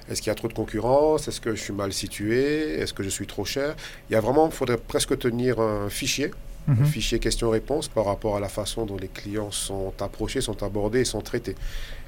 [0.10, 1.28] Est-ce qu'il y a trop de concurrence?
[1.28, 2.80] Est-ce que je suis mal situé?
[2.80, 3.76] Est-ce que je suis trop cher?
[4.10, 6.32] Il y a vraiment, il faudrait presque tenir un fichier,
[6.68, 6.86] un mhm.
[6.86, 11.06] fichier question-réponse par rapport à la façon dont les clients sont approchés, sont abordés et
[11.06, 11.56] sont traités.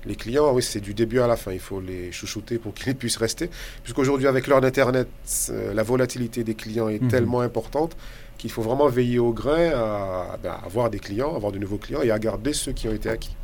[0.05, 1.51] Les clients, oui, c'est du début à la fin.
[1.51, 3.49] Il faut les chouchouter pour qu'ils puissent rester.
[3.83, 5.07] Puisqu'aujourd'hui, avec l'heure d'Internet,
[5.49, 7.09] euh, la volatilité des clients est mhm.
[7.09, 7.97] tellement importante
[8.37, 11.77] qu'il faut vraiment veiller au grain à, ben, à avoir des clients, avoir de nouveaux
[11.77, 13.35] clients et à garder ceux qui ont été acquis.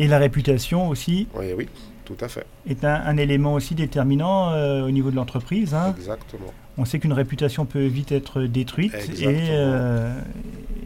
[0.00, 1.68] Et la réputation aussi Oui, oui.
[2.08, 2.46] Tout à fait.
[2.66, 5.74] Est un, élément aussi déterminant euh, au niveau de l'entreprise.
[5.74, 5.94] Hein.
[5.94, 6.54] Exactement.
[6.78, 10.18] On sait qu'une réputation peut vite être détruite et, euh,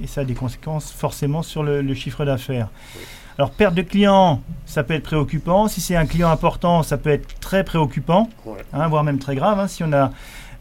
[0.02, 2.70] et, ça a des conséquences forcément sur le, chiffre d'affaires.
[3.38, 5.68] Alors, perte de clients, ça peut être préoccupant.
[5.68, 8.28] Si c'est un client important, ça peut être très préoccupant,
[8.72, 9.60] hein, voire même très grave.
[9.60, 10.10] Hein, si on a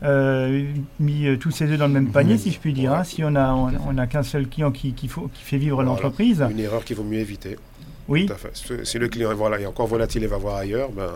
[0.03, 0.63] euh,
[0.99, 3.03] mis tous ses œufs dans le même panier, si je puis dire.
[3.03, 6.45] si on a, on, a qu'un seul client qui, qui, faut, qui fait vivre l'entreprise.
[6.51, 7.57] Une erreur qu'il vaut mieux éviter.
[8.11, 8.25] Oui.
[8.25, 8.85] Tout à fait.
[8.85, 11.09] Si le client voilà, est encore volatile et va voir ailleurs, ben,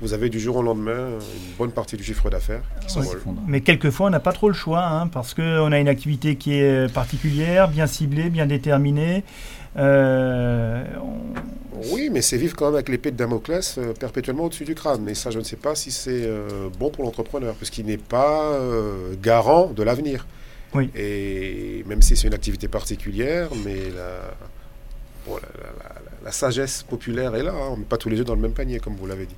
[0.00, 3.20] vous avez du jour au lendemain une bonne partie du chiffre d'affaires qui s'envole.
[3.48, 6.54] Mais quelquefois, on n'a pas trop le choix, hein, parce qu'on a une activité qui
[6.54, 9.24] est particulière, bien ciblée, bien déterminée.
[9.76, 10.84] Euh,
[11.92, 15.08] oui, mais c'est vivre quand même avec l'épée de Damoclès euh, perpétuellement au-dessus du crâne.
[15.08, 18.56] Et ça, je ne sais pas si c'est euh, bon pour l'entrepreneur, puisqu'il n'est pas
[19.20, 20.24] garant de l'avenir.
[20.72, 20.88] Oui.
[20.94, 24.36] Et même si c'est une activité particulière, mais la,
[25.26, 25.97] la,
[26.32, 27.52] sagesse populaire est là.
[27.52, 27.68] Hein.
[27.70, 29.36] On ne met pas tous les œufs dans le même panier, comme vous l'avez dit.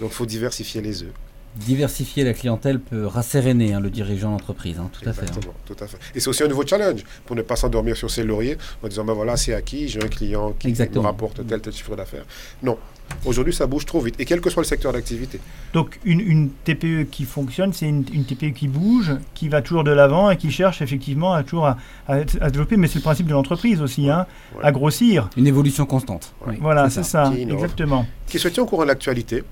[0.00, 1.12] Donc il faut diversifier les œufs.
[1.56, 5.26] diversifier la clientèle peut rasséréner hein, le dirigeant d'entreprise, hein, tout à fait.
[5.30, 5.52] Hein.
[5.66, 5.98] tout à fait.
[6.14, 9.04] Et c'est aussi un nouveau challenge pour ne pas s'endormir sur ses lauriers en disant
[9.04, 12.24] ben voilà c'est acquis, j'ai un client qui me rapporte tel tel chiffre d'affaires.
[12.62, 12.78] Non,
[13.24, 15.40] Aujourd'hui, ça bouge trop vite, et quel que soit le secteur d'activité.
[15.74, 20.30] Donc, une, TPE qui fonctionne, c'est une, TPE qui bouge, qui va toujours de l'avant
[20.30, 21.66] et qui cherche effectivement à toujours
[22.08, 24.26] à, développer, mais c'est le principe de l'entreprise aussi, hein,
[24.62, 25.28] à grossir.
[25.36, 26.34] Une évolution constante.
[26.60, 28.06] Voilà, c'est ça, exactement.
[28.26, 29.44] Qui se tient au courant de l'actualité,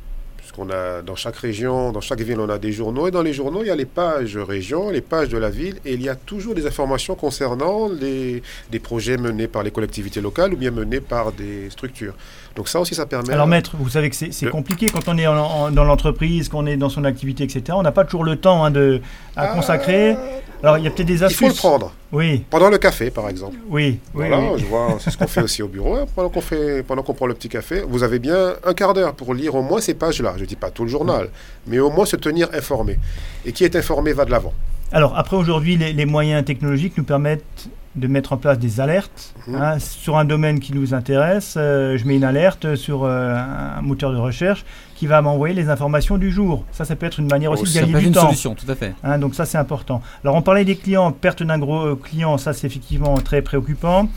[0.49, 3.35] puisqu'on a dans chaque région, dans chaque ville, on a des journaux, et dans les
[3.35, 6.09] journaux, il y a les pages région, les pages de la ville, et il y
[6.09, 10.71] a toujours des informations concernant les, des projets menés par les collectivités locales ou bien
[10.71, 12.15] menés par des structures.
[12.57, 13.32] Donc ça aussi, ça permet...
[13.32, 16.88] Alors maître, vous savez que c'est compliqué quand on est dans l'entreprise, qu'on est dans
[16.88, 17.62] son activité, etc.
[17.72, 19.01] On n'a pas toujours le temps hein, de,
[19.36, 19.46] à ah.
[19.49, 20.16] consacrer.
[20.62, 21.40] Alors il y a peut-être des astuces.
[21.40, 21.92] Il faut le prendre.
[22.11, 22.44] Oui.
[22.51, 23.57] Pendant le café, par exemple.
[23.68, 24.01] Oui.
[24.12, 25.94] Voilà, je vois, c'est ce qu'on fait aussi au bureau.
[25.94, 28.94] Hein, pendant qu'on fait, pendant qu'on prend le petit café, vous avez bien un quart
[28.94, 30.34] d'heure pour lire au moins ces pages-là.
[30.36, 31.28] Je ne dis pas tout le journal,
[31.66, 32.99] mais au moins se tenir informé.
[33.44, 34.53] Et qui est informé va de l'avant.
[34.90, 37.68] Alors après aujourd'hui, les, moyens technologiques nous permettent
[37.99, 39.55] de mettre en place des alertes mhm.
[39.55, 41.55] hein, sur un domaine qui nous intéresse.
[41.57, 45.68] Euh, je mets une alerte sur euh, un moteur de recherche qui va m'envoyer les
[45.68, 46.64] informations du jour.
[46.72, 48.26] Ça, ça peut être une manière aussi de gagner du temps.
[48.26, 48.94] solution, tout à fait.
[49.05, 50.03] Hein, donc ça, c'est important.
[50.24, 54.09] Alors on parlait des clients, perte d'un gros euh, client, ça c'est effectivement très préoccupant.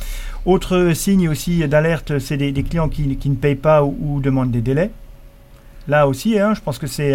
[0.46, 4.92] Autre signe aussi d'alerte, c'est des, clients qui, ne payent pas ou, demandent des délais.
[5.88, 7.14] Là aussi, hein, je pense que c'est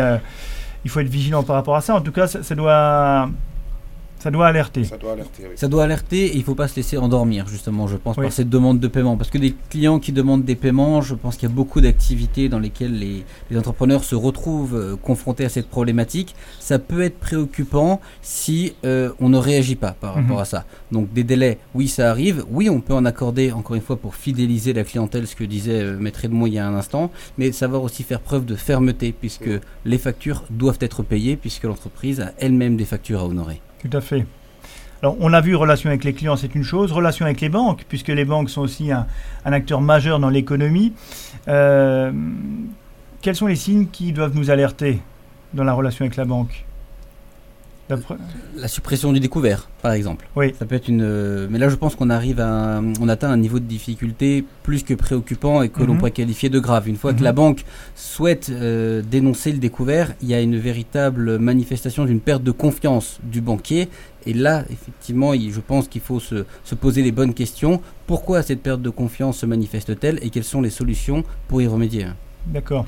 [0.87, 1.97] il faut être vigilant par rapport à ça.
[1.97, 3.29] En tout cas, ça doit
[4.19, 4.85] ça doit alerter.
[4.85, 5.57] Ça doit alerter, oui.
[5.57, 8.33] Ça doit alerter et il ne faut pas se laisser endormir, justement, je pense, par
[8.33, 9.17] cette demande de paiement.
[9.17, 12.49] Parce que des clients qui demandent des paiements, je pense qu'il y a beaucoup d'activités
[12.49, 13.25] dans lesquelles les,
[13.57, 16.35] entrepreneurs se retrouvent euh, confrontés à cette problématique.
[16.61, 20.43] Ça peut être préoccupant si euh, on ne réagit pas par rapport mhm.
[20.43, 20.65] à ça.
[20.93, 22.45] Donc des délais, oui, ça arrive.
[22.51, 25.83] Oui, on peut en accorder, encore une fois, pour fidéliser la clientèle, ce que disait
[25.83, 27.11] euh, Maître Edmond il y a un instant.
[27.39, 29.51] Mais savoir aussi faire preuve de fermeté, puisque
[29.85, 33.61] les factures doivent être payées, puisque l'entreprise a elle-même des factures à honorer.
[33.83, 34.27] Tout à fait.
[35.03, 36.93] Alors, on a vu relation avec les clients, c'est une chose.
[36.93, 39.07] Relation avec les banques, puisque les banques sont aussi un,
[39.45, 40.93] acteur majeur dans l'économie.
[41.49, 42.11] Euh,
[43.23, 45.01] quels sont les signes qui doivent nous alerter
[45.55, 46.66] dans la relation avec la banque?
[48.57, 50.29] La suppression du découvert, par exemple.
[50.35, 50.55] Oui.
[50.59, 51.03] Ça peut être une.
[51.03, 54.83] Euh, mais là, je pense qu'on arrive à, on atteint un niveau de difficulté plus
[54.83, 55.99] que préoccupant et que l'on mhm.
[55.99, 56.89] pourrait qualifier de grave.
[56.89, 57.25] Une fois que mhm.
[57.25, 57.65] la banque
[57.95, 63.21] souhaite euh, dénoncer le découvert, il y a une véritable manifestation d'une perte de confiance
[63.23, 63.89] du banquier.
[64.27, 67.81] Et là, effectivement, je pense qu'il faut se, se, poser les bonnes questions.
[68.09, 72.07] Pourquoi cette perte de confiance se manifeste-t-elle et quelles sont les solutions pour y remédier?
[72.47, 72.87] D'accord.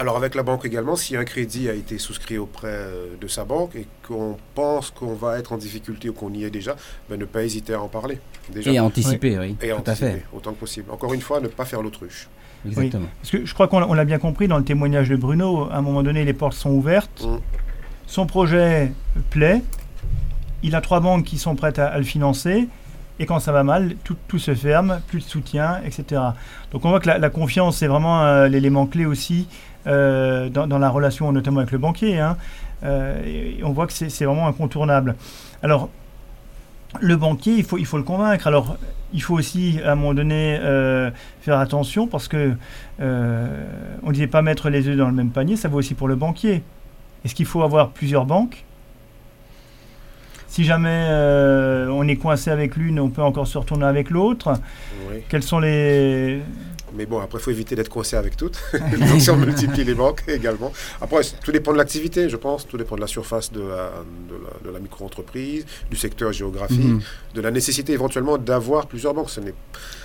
[0.00, 3.44] Alors avec la banque également, si un crédit a été souscrit auprès euh, de sa
[3.44, 6.74] banque et qu'on pense qu'on va être en difficulté ou qu'on y est déjà,
[7.10, 8.18] ben, ne pas hésiter à en parler.
[8.64, 9.56] Et à anticiper, oui.
[9.60, 10.90] Et à anticiper, autant que possible.
[10.90, 12.28] Encore une fois, ne pas faire l'autruche.
[12.66, 13.08] Exactement.
[13.20, 15.82] Parce que je crois qu'on l'a bien compris dans le témoignage de Bruno, à un
[15.82, 17.22] moment donné, les portes sont ouvertes.
[17.22, 17.36] Mmh.
[18.06, 18.92] Son projet
[19.28, 19.60] plaît.
[20.62, 22.68] Il a trois banques qui sont prêtes à, le financer.
[23.18, 26.22] Et quand ça va mal, tout, se ferme, plus de soutien, etc.
[26.72, 29.46] Donc on voit que la, confiance, c'est vraiment euh, l'élément clé aussi
[29.86, 32.18] euh, dans, la relation notamment avec le banquier.
[32.18, 32.36] Hein.
[32.84, 35.16] Euh, on voit que c'est vraiment incontournable.
[35.62, 35.88] Alors,
[37.00, 38.46] le banquier, il faut, il faut le convaincre.
[38.46, 38.76] Alors,
[39.12, 41.10] il faut aussi, à un moment donné, euh,
[41.40, 42.54] faire attention parce que
[42.98, 43.04] on
[44.08, 46.16] ne disait pas mettre les œufs dans le même panier, ça vaut aussi pour le
[46.16, 46.62] banquier.
[47.24, 48.64] Est-ce qu'il faut avoir plusieurs banques?
[50.48, 51.06] Si jamais
[51.90, 54.54] on est coincé avec l'une, on peut encore se retourner avec l'autre.
[55.28, 56.42] Quels sont les,
[56.96, 58.58] mais bon, après, il faut éviter d'être coincé avec toutes.
[58.72, 60.72] Donc, si on multiplie les banques également.
[61.00, 62.66] Après, tout dépend de l'activité, je pense.
[62.66, 63.92] Tout dépend de la surface de la,
[64.64, 67.00] de la, micro-entreprise, du secteur géographique, mhm.
[67.34, 69.30] de la nécessité éventuellement d'avoir plusieurs banques.
[69.30, 69.40] Ce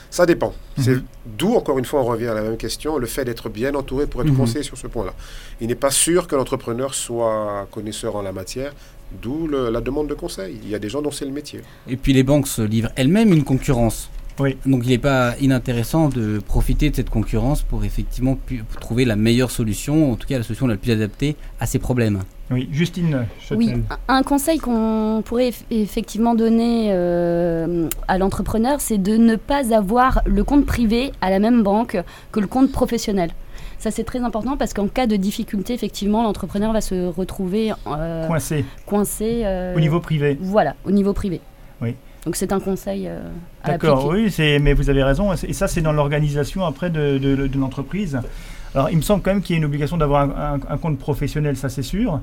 [0.10, 0.54] ça dépend.
[0.78, 0.84] Mhm.
[0.84, 0.98] C'est
[1.38, 4.08] d'où, encore une fois, on revient à la même question, le fait d'être bien entouré
[4.08, 4.38] pour être mhm.
[4.38, 5.14] conseillé sur ce point-là.
[5.60, 8.74] Il n'est pas sûr que l'entrepreneur soit connaisseur en la matière,
[9.22, 10.58] d'où la demande de conseil.
[10.64, 11.62] Il y a des gens dont c'est le métier.
[11.88, 14.10] Et puis les banques se livrent elles-mêmes une concurrence.
[14.38, 18.38] Donc il n'est pas inintéressant de profiter de cette concurrence pour effectivement
[18.82, 22.20] trouver la meilleure solution, en tout cas la solution la plus adaptée à ces problèmes.
[22.52, 23.26] Oui, Justine.
[23.52, 23.74] Oui,
[24.08, 30.44] un conseil qu'on pourrait effectivement donner euh, à l'entrepreneur, c'est de ne pas avoir le
[30.44, 31.98] compte privé à la même banque
[32.32, 33.32] que le compte professionnel.
[33.80, 38.28] Ça, c'est très important parce qu'en cas de difficulté, effectivement, l'entrepreneur va se retrouver euh,
[38.28, 38.66] coincé.
[38.86, 40.38] coincé euh, au niveau privé.
[40.40, 41.42] Voilà, au niveau privé.
[41.82, 41.96] Oui.
[42.26, 43.20] Donc c'est un conseil euh,
[43.64, 45.32] à D'accord, oui, mais vous avez raison.
[45.34, 48.20] Et ça, c'est dans l'organisation après de, de, l'entreprise.
[48.74, 50.24] Alors, il me semble quand même qu'il y a une obligation d'avoir
[50.70, 52.20] un, compte professionnel, ça c'est sûr.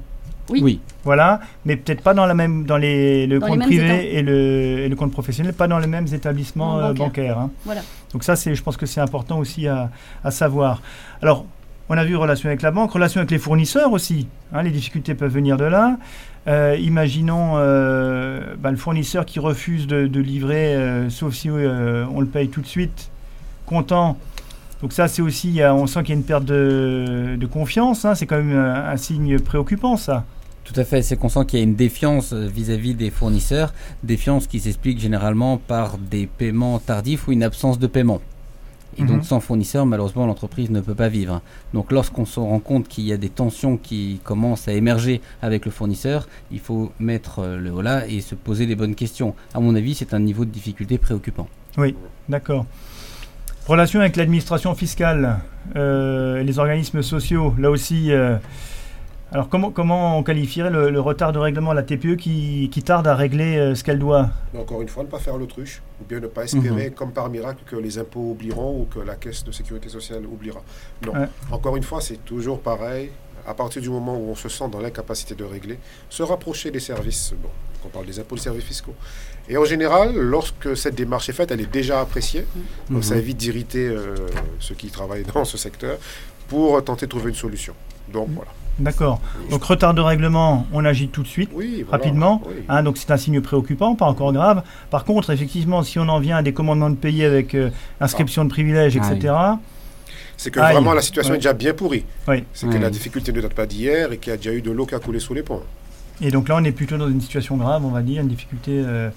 [0.50, 0.60] Oui.
[0.60, 0.80] oui.
[1.04, 4.88] Voilà, mais peut-être pas dans la même dans les le compte privé et le, et
[4.88, 7.38] le, compte professionnel, pas dans les mêmes établissements bancaires.
[7.38, 7.50] Hein.
[7.64, 7.82] Voilà.
[8.12, 9.90] Donc ça, c'est, je pense que c'est important aussi à,
[10.24, 10.82] à savoir.
[11.22, 11.46] Alors,
[11.94, 14.26] On a vu relation avec la banque, relation avec les fournisseurs aussi.
[14.54, 15.98] Hein, les difficultés peuvent venir de là.
[16.48, 22.26] Euh, imaginons euh, bah, le fournisseur qui refuse de, livrer, euh, sauf si on le
[22.26, 23.10] paye tout de suite,
[23.66, 24.16] content.
[24.80, 28.06] Donc ça, c'est aussi, on sent qu'il y a une perte de, confiance.
[28.06, 28.14] Hein.
[28.14, 30.24] c'est quand même un, signe préoccupant, ça.
[30.64, 34.46] Tout à fait, c'est qu'on sent qu'il y a une défiance vis-à-vis des fournisseurs, défiance
[34.46, 38.22] qui s'explique généralement par des paiements tardifs ou une absence de paiement.
[38.98, 39.22] Et donc mhm.
[39.22, 41.40] sans fournisseur, malheureusement, l'entreprise ne peut pas vivre.
[41.72, 45.64] Donc lorsqu'on se rend compte qu'il y a des tensions qui commencent à émerger avec
[45.64, 49.34] le fournisseur, il faut mettre euh, le holà et se poser les bonnes questions.
[49.54, 51.48] À mon avis, c'est un niveau de difficulté préoccupant.
[51.78, 51.96] Oui,
[52.28, 52.66] d'accord.
[53.66, 55.38] Relation avec l'administration fiscale,
[55.76, 58.36] euh, les organismes sociaux, là aussi, euh,
[59.32, 63.14] alors comment, comment on qualifierait le, retard de règlement de la TPE qui, tarde à
[63.14, 64.28] régler euh, ce qu'elle doit?
[64.56, 66.94] Encore une fois, ne pas faire l'autruche, ou bien ne pas espérer, mhm.
[66.94, 70.60] comme par miracle, que les impôts oublieront ou que la caisse de sécurité sociale oubliera.
[71.06, 71.14] Non,
[71.50, 73.10] encore une fois, c'est toujours pareil.
[73.46, 75.78] À partir du moment où on se sent dans l'incapacité de régler,
[76.10, 77.48] se rapprocher des services, bon,
[77.84, 78.94] on parle des impôts, des services fiscaux.
[79.48, 82.46] Et en général, lorsque cette démarche est faite, elle est déjà appréciée.
[82.90, 83.20] Donc ça mhm.
[83.20, 84.14] évite d'irriter euh,
[84.60, 85.98] ceux qui travaillent dans ce secteur
[86.48, 87.74] pour tenter de trouver une solution.
[88.12, 88.50] Donc voilà.
[88.78, 89.20] D'accord.
[89.50, 91.50] Donc retard de règlement, on agit tout de suite,
[91.90, 92.42] rapidement.
[92.68, 94.62] Hein, donc c'est un signe préoccupant, pas encore grave.
[94.90, 98.44] Par contre, effectivement, si on en vient à des commandements de payer avec euh, inscription
[98.44, 99.34] de privilèges, etc.
[100.36, 102.04] C'est que vraiment la situation est déjà bien pourrie.
[102.52, 104.70] C'est que la difficulté ne date pas d'hier et qu'il y a déjà eu de
[104.70, 105.62] l'eau qui a coulé sous les ponts.
[106.20, 108.70] Et donc là, on est plutôt dans une situation grave, on va dire, une difficulté
[108.72, 109.10] euh,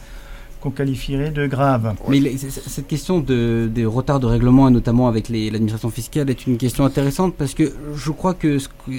[0.66, 1.94] qu'on qualifierait de grave.
[2.10, 6.58] Mais cette question de, des retards de règlement, et notamment avec l'administration fiscale, est une
[6.58, 8.58] question intéressante parce que je crois que,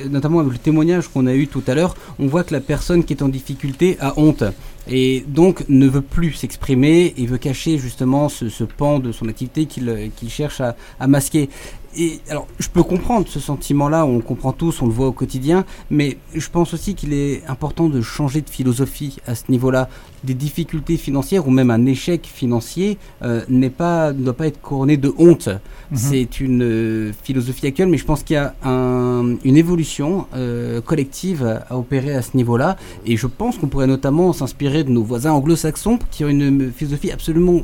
[0.09, 3.03] notamment avec le témoignage qu'on a eu tout à l'heure, on voit que la personne
[3.03, 4.45] qui est en difficulté a honte
[4.89, 9.67] et donc ne veut plus s'exprimer et veut cacher justement ce, pan de son activité
[9.67, 11.49] qu'il cherche à masquer
[11.97, 15.13] et alors, je peux comprendre ce sentiment-là, on le comprend tous, on le voit au
[15.13, 19.89] quotidien, mais je pense aussi qu'il est important de changer de philosophie à ce niveau-là.
[20.25, 24.61] Des difficultés financières ou même un échec financier euh, n'est pas, ne doit pas être
[24.61, 25.49] couronné de honte.
[25.49, 25.97] Mhm.
[25.97, 31.63] C'est une euh, philosophie actuelle, mais je pense qu'il y a une évolution euh, collective
[31.69, 32.77] à opérer à ce niveau-là.
[33.07, 37.11] Et je pense qu'on pourrait notamment s'inspirer de nos voisins anglo-saxons qui ont une philosophie
[37.11, 37.63] absolument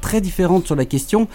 [0.00, 1.26] très différente sur la question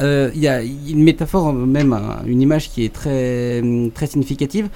[0.00, 3.62] euh, il y a une métaphore, même une image qui est très,
[3.94, 4.68] très significative.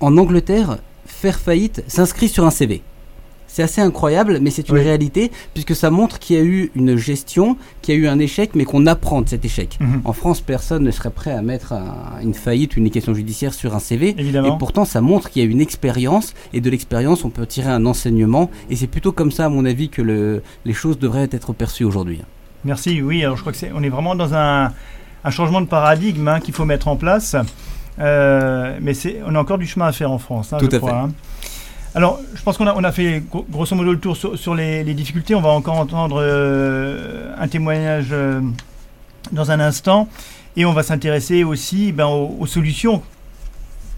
[0.00, 2.82] En Angleterre, faire faillite s'inscrit sur un CV.
[3.52, 6.96] C'est assez incroyable, mais c'est une réalité, puisque ça montre qu'il y a eu une
[6.96, 9.76] gestion, qu'il y a eu un échec, mais qu'on apprend de cet échec.
[9.78, 10.00] Mhm.
[10.06, 11.74] En France, personne ne serait prêt à mettre
[12.22, 14.16] une faillite, une question judiciaire sur un CV.
[14.18, 17.70] Et pourtant, ça montre qu'il y a une expérience, et de l'expérience, on peut tirer
[17.70, 18.50] un enseignement.
[18.70, 21.84] Et c'est plutôt comme ça, à mon avis, que le, les choses devraient être perçues
[21.84, 22.22] aujourd'hui.
[22.64, 24.72] Merci, oui, alors je crois que c'est, on est vraiment dans un,
[25.30, 27.36] changement de paradigme hein, qu'il faut mettre en place.
[27.98, 30.80] Euh, mais c'est, on a encore du chemin à faire en France, hein, Tout à
[30.80, 30.88] Fait.
[30.88, 31.10] Hein.
[31.94, 35.34] Alors, je pense qu'on a, on a fait grosso modo le tour sur, les, difficultés.
[35.34, 38.40] On va encore entendre euh, un témoignage euh,
[39.30, 40.08] dans un instant.
[40.56, 43.02] Et on va s'intéresser aussi ben, aux, solutions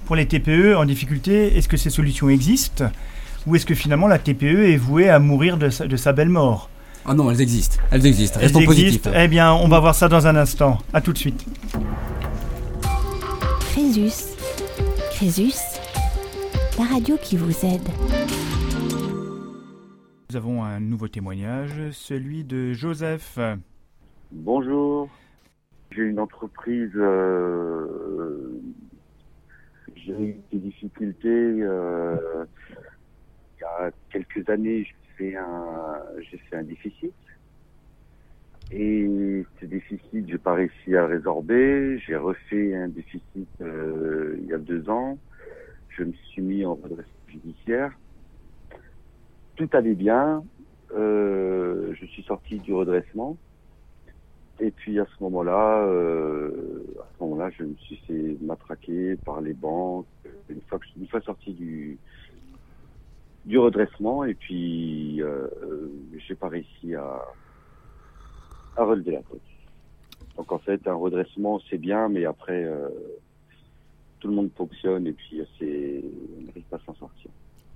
[0.07, 1.57] pour les TPE en difficulté.
[1.57, 2.91] Est-ce que ces solutions existent?
[3.47, 6.71] Ou est-ce que finalement la TPE est vouée à mourir de sa belle mort?
[7.07, 7.83] Ah non, elles existent.
[7.91, 8.41] Elles existent.
[8.41, 9.11] Restons elles existent.
[9.15, 10.79] Eh bien, on va voir ça dans un instant.
[10.95, 11.45] À tout de suite.
[13.61, 14.35] Crésus.
[15.11, 15.55] Crésus.
[16.79, 17.87] La radio qui vous aide.
[20.31, 23.39] Nous avons un nouveau témoignage, celui de Joseph.
[24.33, 25.09] Bonjour.
[25.91, 26.91] J'ai une entreprise.
[26.97, 27.87] Euh,
[29.95, 32.17] j'ai eu des difficultés euh,
[33.57, 34.87] il y a quelques années
[35.21, 37.15] un, j'ai fait un déficit.
[38.71, 41.99] Et ce déficit, j'ai pas réussi à résorber.
[41.99, 45.19] J'ai refait un déficit euh, il y a deux ans.
[45.91, 47.93] Je me suis mis en redressement judiciaire.
[49.57, 50.45] Tout allait bien.
[50.93, 53.37] Euh, je suis sorti du redressement.
[54.61, 59.41] Et puis à ce moment-là, euh, à ce moment-là, je me suis fait matraquer par
[59.41, 60.07] les banques.
[60.49, 61.99] Une fois, que, une fois sorti du,
[63.45, 65.93] du redressement et puis euh, euh,
[66.27, 67.23] j'ai pas réussi à,
[68.77, 69.41] à relever la tête.
[70.37, 72.89] Donc en fait, un redressement c'est bien, mais après euh,
[74.21, 76.03] tout le monde fonctionne et puis c'est
[76.39, 77.31] on n'arrive pas à s'en sortir.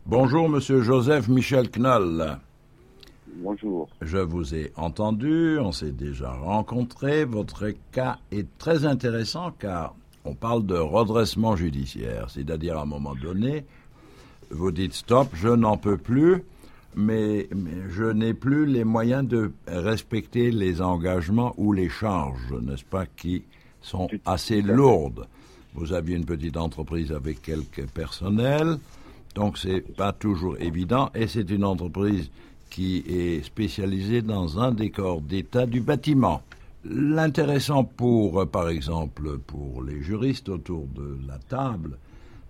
[0.07, 2.39] Bonjour Monsieur Joseph Michel Knoll.
[3.37, 3.89] Bonjour.
[4.01, 7.25] Je vous ai entendu, on s'est déjà rencontré.
[7.25, 9.95] Votre cas est très intéressant car
[10.25, 13.64] on parle de redressement judiciaire, c'est-à-dire à un moment donné,
[14.51, 16.42] vous dites stop, je n'en peux plus,
[16.96, 17.49] mais,
[17.90, 23.44] je n'ai plus les moyens de respecter les engagements ou les charges, n'est-ce pas, qui
[23.80, 25.26] sont assez lourdes.
[25.74, 28.78] vous aviez une petite entreprise avec quelques personnels,
[29.34, 32.30] donc c'est pas toujours évident, et c'est une entreprise
[32.70, 36.42] qui est spécialisée dans un décor d'état du bâtiment.
[36.84, 41.99] L'intéressant pour, par exemple, pour les juristes autour de la table,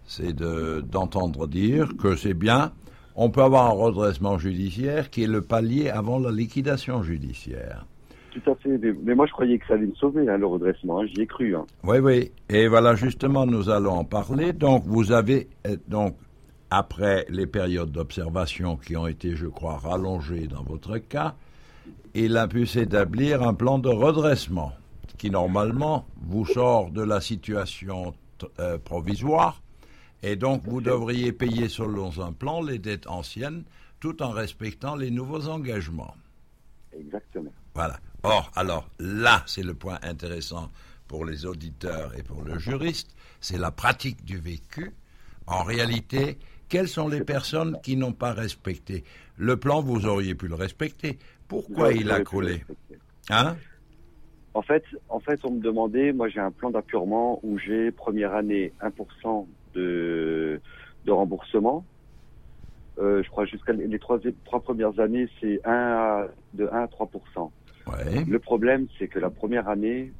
[0.08, 2.72] c'est d'entendre dire que c'est bien,
[3.14, 7.86] on peut avoir un redressement judiciaire qui est le palier avant la liquidation judiciaire.
[8.30, 11.00] Tout à fait, mais moi je croyais que ça allait me sauver, hein, le redressement,
[11.00, 11.06] hein.
[11.06, 11.54] j'y ai cru.
[11.54, 11.66] Hein.
[11.84, 14.52] Oui, oui, et voilà justement, nous allons en parler.
[14.52, 16.16] Donc, vous avez, euh, donc,
[16.70, 21.34] après les périodes d'observation qui ont été, je crois, rallongées dans votre cas,
[22.14, 24.72] il a pu s'établir un plan de redressement
[25.18, 28.14] qui, normalement, vous sort de la situation
[28.60, 29.60] euh, provisoire
[30.22, 33.64] et donc, vous devriez payer selon un plan les dettes anciennes
[34.00, 36.14] tout en respectant les nouveaux engagements.
[36.92, 37.52] Exactement.
[37.74, 37.98] Voilà.
[38.22, 40.70] Or, alors là, c'est le point intéressant
[41.06, 44.92] pour les auditeurs et pour le juriste, c'est la pratique du vécu.
[45.46, 46.38] En réalité,
[46.68, 49.04] quelles sont les personnes qui n'ont pas respecté?
[49.36, 51.18] Le plan, vous auriez pu le respecter.
[51.46, 52.64] Pourquoi il a coulé?
[53.30, 53.56] Hein?
[54.54, 58.34] En fait, en fait, on me demandait, moi j'ai un plan d'appurement où j'ai première
[58.34, 60.60] année 1% de,
[61.04, 61.84] de remboursement.
[62.98, 67.10] Euh, je crois jusqu'à les trois, trois premières années, c'est 1 de 1 à 3
[68.26, 70.12] Le problème, c'est que la première année,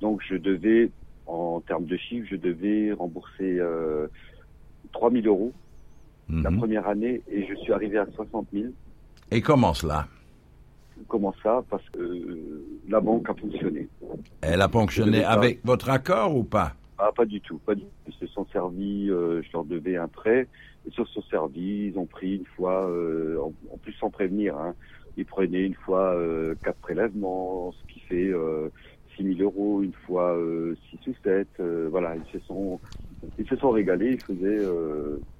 [0.00, 0.90] donc je devais,
[1.26, 4.08] en termes de chiffres, je devais rembourser euh,
[4.92, 5.52] 3 000 euros
[6.42, 6.58] la mhm.
[6.58, 8.66] première année et je suis arrivé à 60 000.
[9.30, 10.06] Et comment cela?
[11.08, 11.62] Comment ça?
[11.70, 13.88] Parce que la banque a fonctionné.
[14.40, 16.74] Elle a fonctionné avec votre accord ou pas?
[17.00, 17.88] Ah, pas du tout, pas du tout.
[18.08, 20.48] Ils se sont servis, euh, je leur devais un prêt,
[20.86, 24.74] ils se sont servis, ils ont pris une fois, euh, en, plus sans prévenir, hein,
[25.16, 28.68] ils prenaient une fois euh, quatre prélèvements, ce qui fait euh,
[29.16, 32.80] 6 000 euros, une fois euh, 6 ou 7, euh, voilà, ils se sont,
[33.38, 34.62] ils se sont régalés, ils faisaient,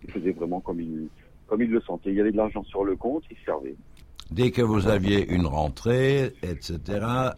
[0.02, 1.08] ils faisaient vraiment comme ils,
[1.46, 2.10] comme ils le sentaient.
[2.10, 3.76] Il y avait de l'argent sur le compte, ils servaient
[4.30, 6.80] dès que vous aviez une rentrée, etc.,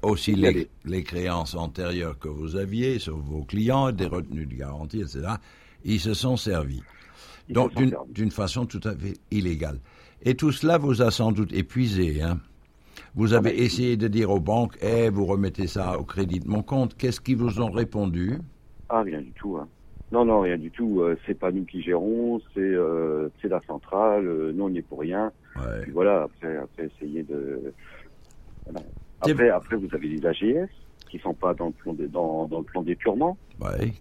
[0.02, 5.20] aussi les, créances antérieures que vous aviez sur vos clients, des retenues de garantie, etc.,
[5.84, 6.82] ils se sont servis.
[7.48, 7.72] Donc,
[8.10, 9.80] d'une façon tout à fait illégale.
[10.22, 12.22] Et tout cela vous a sans doute épuisé.
[12.22, 12.38] Hein
[13.14, 16.62] vous avez essayé de dire aux banques, eh, vous remettez ça au crédit de mon
[16.62, 16.96] compte.
[16.96, 18.38] Qu'est-ce qu'ils vous ont répondu?
[18.88, 19.58] Ah, rien du tout.
[19.58, 19.68] Hein.
[20.12, 21.00] Non, non, rien du tout.
[21.00, 24.26] Euh, c'est pas nous qui gérons, c'est euh, la centrale.
[24.26, 25.32] Euh, nous, on n'y est pour rien.
[25.56, 25.90] Ouais.
[25.92, 27.72] voilà, après, après, essayer de.
[29.20, 30.68] Après, après, vous avez les AGS
[31.08, 33.36] qui sont pas dans le plan de, dans, dans le plan d'épurement.
[33.60, 33.92] Ouais.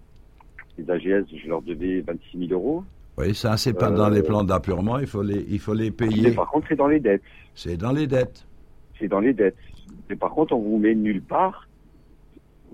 [0.78, 2.84] Les AGS, je leur devais 26 000 euros.
[3.18, 6.30] Oui, ça, c'est pas dans les plans d'appurement, il faut les, il faut les payer.
[6.30, 7.22] Mais par contre, c'est dans les dettes.
[7.54, 8.46] C'est dans les dettes.
[8.98, 9.58] C'est dans les dettes.
[10.10, 11.68] Mais par contre, on vous met nulle part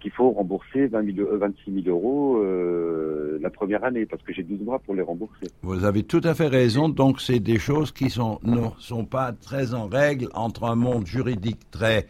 [0.01, 1.03] qu'il faut rembourser 20
[1.37, 5.47] 26 000 euros euh, la première année, parce que j'ai 12 mois pour les rembourser.
[5.61, 9.31] Vous avez tout à fait raison, donc c'est des choses qui sont, ne sont pas
[9.31, 12.07] très en règle entre un monde juridique très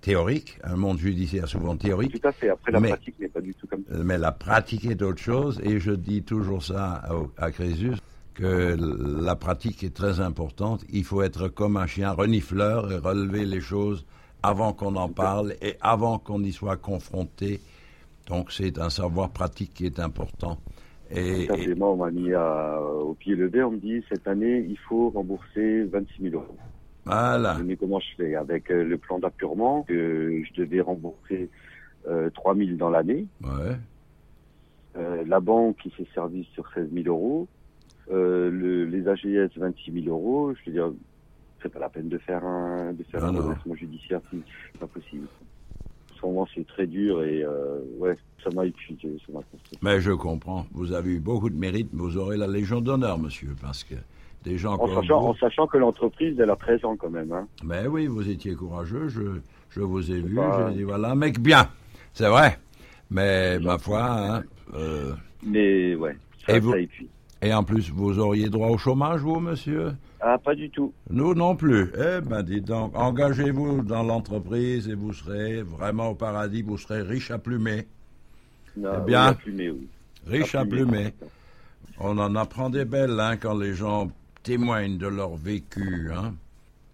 [0.00, 2.20] théorique, un monde judiciaire souvent théorique.
[2.20, 3.98] Tout à fait, après la pratique n'est pas du tout comme ça.
[4.04, 7.02] Mais la pratique est autre chose, et je dis toujours ça
[7.38, 7.94] à, à Crésus,
[8.34, 8.76] que
[9.24, 10.84] la pratique est très importante.
[10.90, 14.04] Il faut être comme un chien renifleur et relever les choses
[14.46, 17.60] avant qu'on en parle et avant qu'on y soit confronté.
[18.28, 20.58] Donc c'est un savoir pratique qui est important.
[21.10, 21.48] Et,
[21.80, 26.30] on m'a mis au pied levé, on me dit cette année, il faut rembourser 26
[26.30, 26.56] 000 euros.
[27.04, 27.58] Voilà.
[27.64, 31.48] Mais comment je fais Avec euh, le plan d'appurement, que je devais rembourser
[32.08, 33.26] euh, 3 000 dans l'année.
[33.42, 33.76] Ouais.
[34.96, 37.46] Euh, la banque qui s'est servie sur 16 000 euros.
[38.10, 40.52] Euh, le, les AGS 26 000 euros.
[40.54, 40.92] Je veux dire,
[41.62, 45.26] c'est pas la peine de faire un, de faire un redressement judiciaire, c'est pas possible.
[46.18, 49.40] Souvent, c'est très dur et euh, ouais, ça m'a épuisé, ça m'a
[49.82, 50.66] Mais je comprends.
[50.72, 53.94] Vous avez eu beaucoup de mérite, vous aurez la Légion d'honneur, monsieur, parce que
[54.44, 57.32] des gens en, sachant, en sachant que l'entreprise, elle a 13 ans quand même.
[57.32, 57.46] Hein.
[57.64, 59.40] Mais oui, vous étiez courageux, je,
[59.70, 61.68] je vous ai vu, je dit voilà, mec bien,
[62.12, 62.58] c'est vrai.
[63.10, 64.42] Mais ma foi, hein,
[64.74, 65.12] euh...
[65.42, 67.08] Mais ouais, ça, et vous, ça épuise.
[67.42, 69.92] Et en plus, vous auriez droit au chômage, vous, monsieur?
[70.20, 70.92] Ah, pas du tout.
[71.10, 71.90] Nous non plus.
[71.94, 77.02] Eh ben, dites donc, engagez-vous dans l'entreprise et vous serez vraiment au paradis, vous serez
[77.02, 77.86] riche à plumer.
[78.76, 79.88] Non, eh bien, à plumer, oui.
[80.26, 81.14] riche à, plumer.
[81.98, 84.10] On en apprend des belles, hein, quand les gens
[84.42, 86.34] témoignent de leur vécu, hein.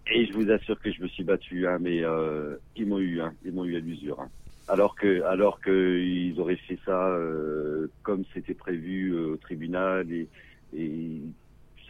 [0.07, 3.21] Et je vous assure que je me suis battu, hein, mais euh, ils m'ont eu,
[3.21, 4.19] hein, ils m'ont eu à l'usure.
[4.19, 4.29] Hein.
[4.67, 10.11] Alors que, alors que ils auraient fait ça euh, comme c'était prévu euh, au tribunal
[10.11, 10.27] et,
[10.75, 11.21] et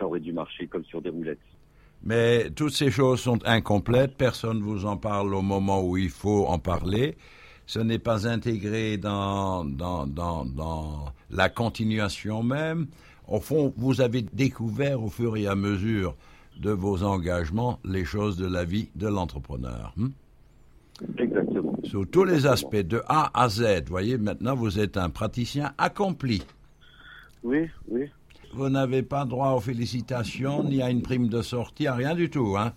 [0.04, 1.40] ça aurait dû marcher comme sur des roulettes.
[2.04, 6.10] Mais toutes ces choses sont incomplètes, personne ne vous en parle au moment où il
[6.10, 7.16] faut en parler.
[7.66, 12.88] ce n'est pas intégré dans, dans, dans, dans la continuation même.
[13.30, 16.16] Au fond, vous avez découvert au fur et à mesure
[16.60, 19.94] de vos engagements les choses de la vie de l'entrepreneur.
[19.96, 20.10] Hmm?
[21.18, 21.78] Exactement.
[21.86, 23.62] Sur tous les aspects, de A à Z.
[23.86, 26.44] Vous voyez, maintenant, vous êtes un praticien accompli.
[27.44, 28.10] Oui, oui.
[28.56, 32.30] Vous n'avez pas droit aux félicitations, ni à une prime de sortie, à rien du
[32.30, 32.74] tout, hein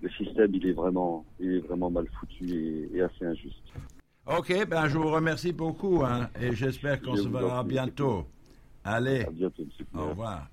[0.00, 3.62] Le système, il est vraiment, il est vraiment mal foutu et, assez injuste.
[4.26, 8.26] Ok, ben je vous remercie beaucoup, hein, et j'espère qu'on se verra bientôt.
[8.84, 9.22] Allez.
[9.22, 9.62] À bientôt.
[9.94, 10.48] Au revoir.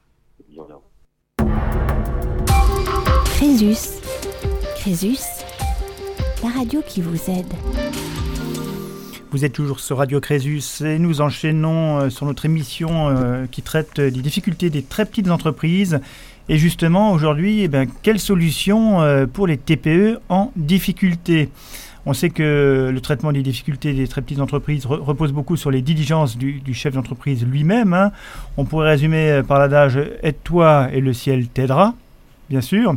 [3.26, 4.02] Crésus.
[4.76, 5.18] Crésus,
[6.44, 8.05] la radio qui vous aide.
[9.32, 13.62] Vous êtes toujours sur Radio Crésus et nous enchaînons euh, sur notre émission euh, qui
[13.62, 16.00] traite des difficultés des très petites entreprises.
[16.48, 17.70] Et justement, aujourd'hui, eh
[18.04, 21.50] quelle solution euh, pour les TPE en difficulté?
[22.06, 25.82] On sait que le traitement des difficultés des très petites entreprises repose beaucoup sur les
[25.82, 27.94] diligences du, chef d'entreprise lui-même.
[27.94, 28.12] Hein.
[28.58, 31.96] On pourrait résumer par l'adage Aide-toi et le ciel t'aidera,
[32.50, 32.96] bien sûr.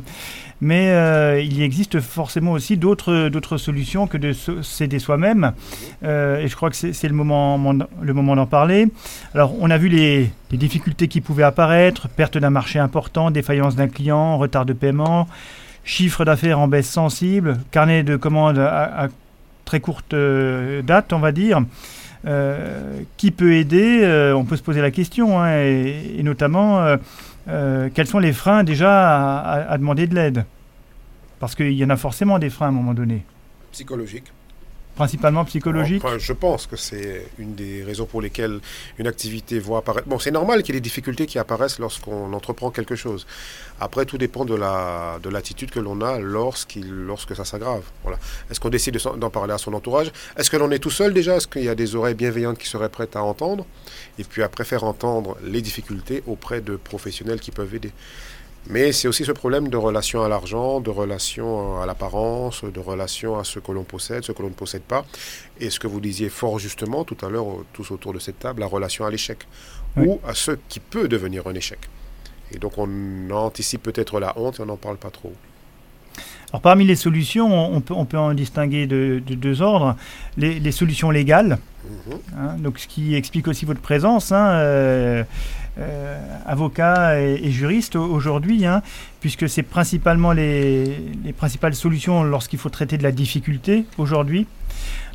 [0.61, 5.53] Mais euh, il existe forcément aussi d'autres solutions que de s'aider soi-même.
[6.03, 7.73] Euh, et je crois que c'est le moment,
[8.03, 8.89] le d'en parler.
[9.35, 13.89] Alors, on a vu les, difficultés qui pouvaient apparaître perte d'un marché important, défaillance d'un
[13.89, 15.29] client, retard de paiement
[15.85, 19.09] chiffre d'affaires en baisse sensible, carnet de commandes à,
[19.65, 21.63] très courte euh, date, on va dire.
[23.17, 24.33] Qui peut aider?
[24.37, 26.99] On peut se poser la question, hein, et, notamment
[27.49, 30.45] quels sont les freins déjà à demander de l'aide?
[31.41, 33.25] Parce qu'il y en a forcément des freins à un moment donné.
[33.73, 34.33] Psychologique
[34.99, 38.59] principalement psychologique Je pense que c'est une des raisons pour lesquelles
[38.99, 40.09] une activité voit apparaître.
[40.09, 43.25] Bon, c'est normal qu'il y ait des difficultés qui apparaissent lorsqu'on entreprend quelque chose.
[43.81, 47.85] Après, tout dépend de la de l'attitude que l'on a lorsque ça s'aggrave.
[48.03, 48.19] Voilà.
[48.51, 50.11] Est-ce qu'on décide d'en parler à son entourage?
[50.37, 51.37] Est-ce que l'on est tout seul déjà?
[51.37, 53.65] Est-ce qu'il y a des oreilles bienveillantes qui seraient prêtes à entendre?
[54.19, 57.93] Et puis après faire entendre les difficultés auprès de professionnels qui peuvent aider.
[58.71, 63.39] Mais c'est aussi ce problème de relation à l'argent, de relation à l'apparence, de relation
[63.39, 65.07] à ce que l'on possède, ce que l'on ne possède pas.
[65.59, 68.61] Et ce que vous disiez fort justement tout à l'heure, tous autour de cette table,
[68.61, 69.39] la relation à l'échec.
[69.97, 71.79] Ou à ce qui peut devenir un échec.
[72.53, 75.33] Et donc on anticipe peut-être la honte et on n'en parle pas trop.
[76.53, 79.97] Alors parmi les solutions, on peut, on peut en distinguer de, deux ordres.
[80.39, 82.19] Les, solutions légales, mhm.
[82.39, 85.25] hein, donc ce qui explique aussi votre présence, hein, euh,
[85.79, 88.83] euh, avocat et, juriste aujourd'hui, hein,
[89.21, 94.47] puisque c'est principalement les, principales solutions lorsqu'il faut traiter de la difficulté aujourd'hui.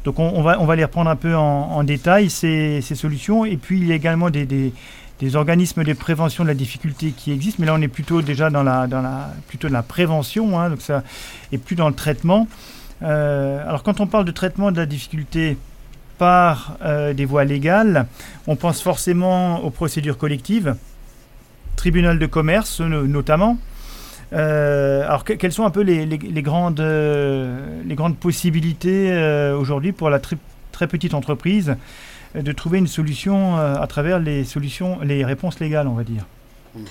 [0.06, 3.46] Donc on, va, on va les reprendre un peu en, détail, ces, solutions.
[3.46, 4.74] Et puis il y a également des des
[5.36, 8.64] organismes de prévention de la difficulté qui existent, mais là on est plutôt déjà dans
[8.64, 11.04] la, dans la, plutôt la prévention, hein, donc ça,
[11.52, 12.48] et plus dans le traitement.
[13.02, 15.58] Euh, alors quand on parle de traitement de la difficulté
[16.18, 18.08] par euh, des voies légales,
[18.48, 20.76] on pense forcément aux procédures collectives,
[21.76, 23.58] tribunal de commerce notamment.
[24.34, 26.08] Euh, alors quelles sont un peu les,
[26.42, 31.76] grandes, les grandes possibilités aujourd'hui pour la très petite entreprise?
[32.36, 36.26] De trouver une solution euh, à travers les solutions, les réponses légales, on va dire.
[36.76, 36.86] Hmm.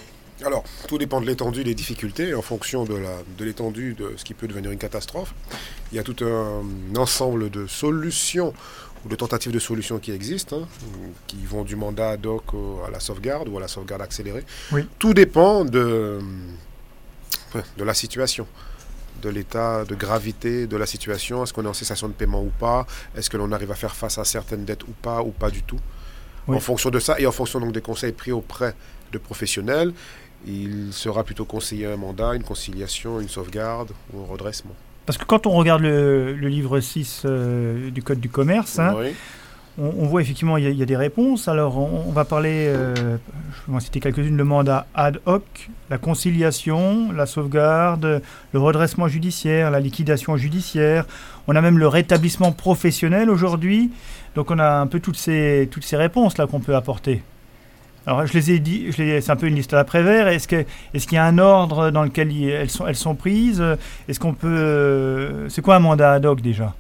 [0.45, 2.99] Alors, tout dépend de l'étendue des difficultés, en fonction de
[3.39, 5.35] l'étendue de, de ce qui peut devenir une catastrophe.
[5.93, 8.53] Il y a tout un ensemble de solutions
[9.05, 10.67] ou de tentatives de solutions qui existent, hein,
[11.29, 12.43] qui vont du mandat ad hoc
[12.87, 14.45] à la sauvegarde ou à la sauvegarde accélérée.
[14.73, 14.83] Oui.
[14.99, 16.19] Tout dépend de,
[17.79, 18.47] de la situation
[19.23, 21.43] de l'état de gravité de la situation?
[21.43, 22.87] Est-ce qu'on est en cessation de paiement ou pas?
[23.17, 25.63] Est-ce que l'on arrive à faire face à certaines dettes ou pas, ou pas du
[25.63, 25.81] tout?
[26.49, 28.75] En fonction de ça et en fonction donc des conseils pris auprès
[29.13, 29.93] de professionnels,
[30.47, 34.75] il sera plutôt conseillé un mandat, une conciliation, une sauvegarde ou un redressement.
[35.07, 38.97] Parce que quand on regarde le, livre 6 euh, du Code du commerce, hein,
[39.79, 41.49] on, voit effectivement il y, a des réponses.
[41.49, 43.17] Alors on, va parler, euh,
[43.67, 49.71] je vais citer quelques-unes, le mandat ad hoc, la conciliation, la sauvegarde, le redressement judiciaire,
[49.71, 51.07] la liquidation judiciaire.
[51.49, 53.91] On a même le rétablissement professionnel aujourd'hui.
[54.35, 57.23] Donc on a un peu toutes ces, toutes ces réponses là qu'on peut apporter.
[58.07, 60.29] Alors je les ai dit, c'est un peu une liste à l'après-vert.
[60.29, 63.63] Est-ce qu'il est y a un ordre dans lequel elles sont, elles sont prises?
[64.09, 64.49] Est-ce qu'on peut...
[64.49, 66.75] Euh, c'est quoi un mandat ad hoc déjà?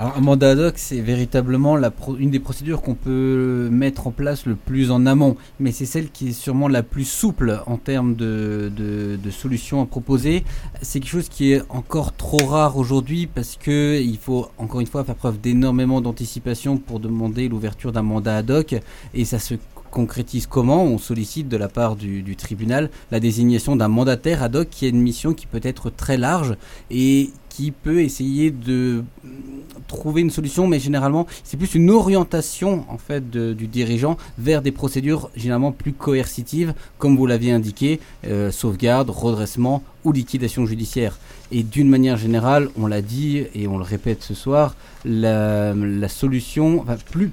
[0.00, 1.76] Alors, un mandat ad hoc, c'est véritablement
[2.20, 6.10] une des procédures qu'on peut mettre en place le plus en amont, mais c'est celle
[6.10, 10.44] qui est sûrement la plus souple en termes de, de, solutions à proposer.
[10.82, 14.86] C'est quelque chose qui est encore trop rare aujourd'hui parce que il faut encore une
[14.86, 18.76] fois faire preuve d'énormément d'anticipation pour demander l'ouverture d'un mandat ad hoc
[19.14, 19.54] et ça se
[19.90, 20.84] concrétise comment?
[20.84, 24.86] On sollicite de la part du, du tribunal la désignation d'un mandataire ad hoc qui
[24.86, 26.56] a une mission qui peut être très large.
[26.92, 29.02] Et qui peut essayer de
[29.88, 34.70] trouver une solution, mais généralement, c'est plus une orientation en fait du dirigeant vers des
[34.70, 37.98] procédures généralement plus coercitives, comme vous l'aviez indiqué,
[38.28, 41.18] euh, sauvegarde, redressement ou liquidation judiciaire.
[41.50, 45.74] Et d'une manière générale, on l'a dit et on le répète ce soir, la,
[46.08, 46.86] solution,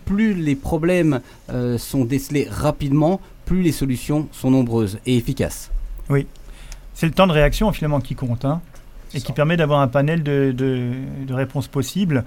[0.05, 1.21] plus, les problèmes
[1.51, 5.69] euh, sont décelés rapidement, plus les solutions sont nombreuses et efficaces.
[6.09, 6.25] Oui,
[6.95, 8.43] c'est le temps de réaction finalement qui compte.
[8.43, 8.59] Hein
[9.13, 12.23] et qui permet d'avoir un panel de, de, réponses possibles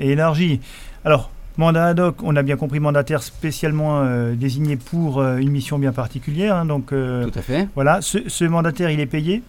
[0.00, 0.60] et élargi.
[1.04, 5.50] Alors, mandat ad hoc, on a bien compris, mandataire spécialement euh, désigné pour euh, une
[5.50, 6.56] mission bien particulière.
[6.56, 7.68] Hein, donc, euh, Tout à fait.
[7.74, 9.42] Voilà, ce, mandataire, il est payé?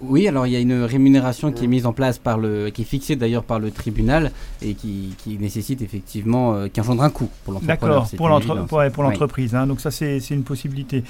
[0.00, 2.82] Oui, alors il y a une rémunération qui est mise en place par le, qui
[2.82, 4.30] est fixée d'ailleurs par le tribunal
[4.62, 8.06] et qui, qui nécessite effectivement, qui engendre un coût pour l'entrepreneur.
[8.08, 9.54] D'accord, pour l'entreprise.
[9.54, 11.02] Hein, donc ça c'est une possibilité.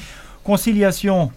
[0.43, 1.31] Conciliation,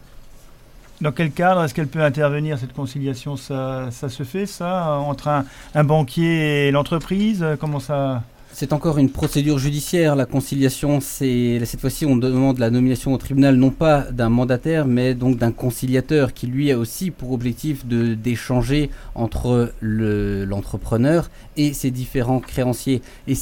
[1.01, 3.37] dans quel cadre est-ce qu'elle peut intervenir, cette conciliation?
[3.37, 5.45] Ça, ça, se fait, ça, entre un,
[5.75, 7.45] un banquier et l'entreprise?
[7.59, 8.23] Comment ça
[8.59, 10.15] c'est encore une procédure judiciaire.
[10.15, 15.13] La conciliation, cette fois-ci, on demande la nomination au tribunal non pas d'un mandataire, mais
[15.13, 21.91] donc d'un conciliateur qui lui a aussi pour objectif de d'échanger entre l'entrepreneur et ses
[21.91, 23.03] différents créanciers.
[23.27, 23.35] Et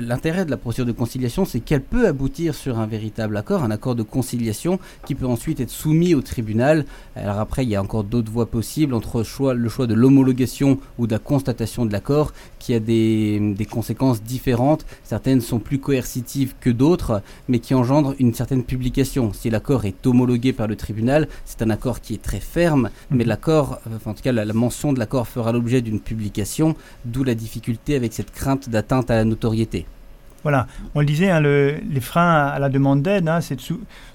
[0.00, 3.70] l'intérêt de la procédure de conciliation, c'est qu'elle peut aboutir sur un véritable accord, un
[3.70, 6.84] accord de conciliation qui peut ensuite être soumis au tribunal.
[7.16, 9.24] Alors après, il y a encore d'autres voies possibles entre
[9.54, 14.57] le choix de l'homologation ou de la constatation de l'accord, qui a des conséquences différentes
[15.04, 19.32] Certaines sont plus coercitives que d'autres, mais qui engendrent une certaine publication.
[19.32, 23.24] Si l'accord est homologué par le tribunal, c'est un accord qui est très ferme, mais
[23.24, 23.28] mhm.
[23.28, 26.74] l'accord, en tout cas la, mention de l'accord fera l'objet d'une publication,
[27.04, 29.86] d'où la difficulté avec cette crainte d'atteinte à la notoriété.
[30.44, 33.58] Voilà, on le disait, hein, les freins à la demande d'aide, hein, c'est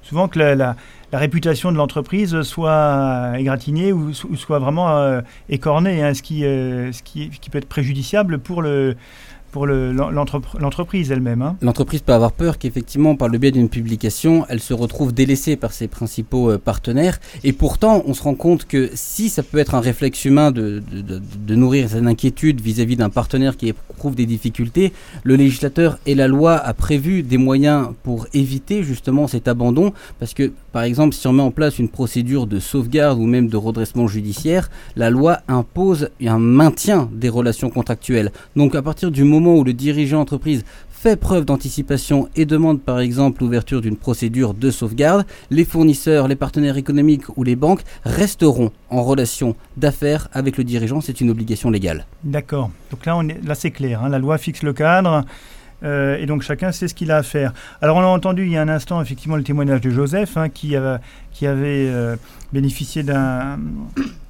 [0.02, 0.76] souvent que la,
[1.12, 7.04] réputation de l'entreprise soit égratignée ou, soit vraiment euh, écornée, hein, ce, qui, euh, ce,
[7.04, 8.96] qui, qui, peut être préjudiciable pour le,
[9.54, 11.44] pour l'entreprise elle-même.
[11.44, 11.56] Hein.
[11.62, 15.74] L'entreprise peut avoir peur qu'effectivement, par le biais d'une publication, elle se retrouve délaissée par
[15.74, 17.20] ses principaux euh, partenaires.
[17.44, 20.82] Et pourtant, on se rend compte que si ça peut être un réflexe humain de,
[21.50, 24.92] nourrir cette inquiétude vis-à-vis d'un partenaire qui éprouve des difficultés,
[25.24, 29.94] le législateur et la loi a prévu des moyens pour éviter justement cet abandon.
[30.20, 33.50] Parce que, par exemple, si on met en place une procédure de sauvegarde ou même
[33.50, 38.32] de redressement judiciaire, la loi impose un maintien des relations contractuelles.
[38.56, 40.64] Donc à partir du moment où le dirigeant entreprise
[41.04, 46.38] fait preuve d'anticipation et demande par exemple l'ouverture d'une procédure de sauvegarde, les fournisseurs, les
[46.38, 51.02] partenaires économiques ou les banques resteront en relation d'affaires avec le dirigeant.
[51.02, 52.06] C'est une obligation légale.
[52.24, 52.72] D'accord.
[52.90, 54.02] Donc là, on est, là c'est clair.
[54.02, 54.08] Hein.
[54.08, 55.26] La loi fixe le cadre.
[55.84, 57.54] Euh, et donc chacun sait ce qu'il a à faire.
[57.82, 60.48] Alors on a entendu il y a un instant effectivement le témoignage de Joseph hein,
[60.48, 60.76] qui,
[61.34, 62.16] qui, avait euh,
[62.54, 63.60] bénéficié d'un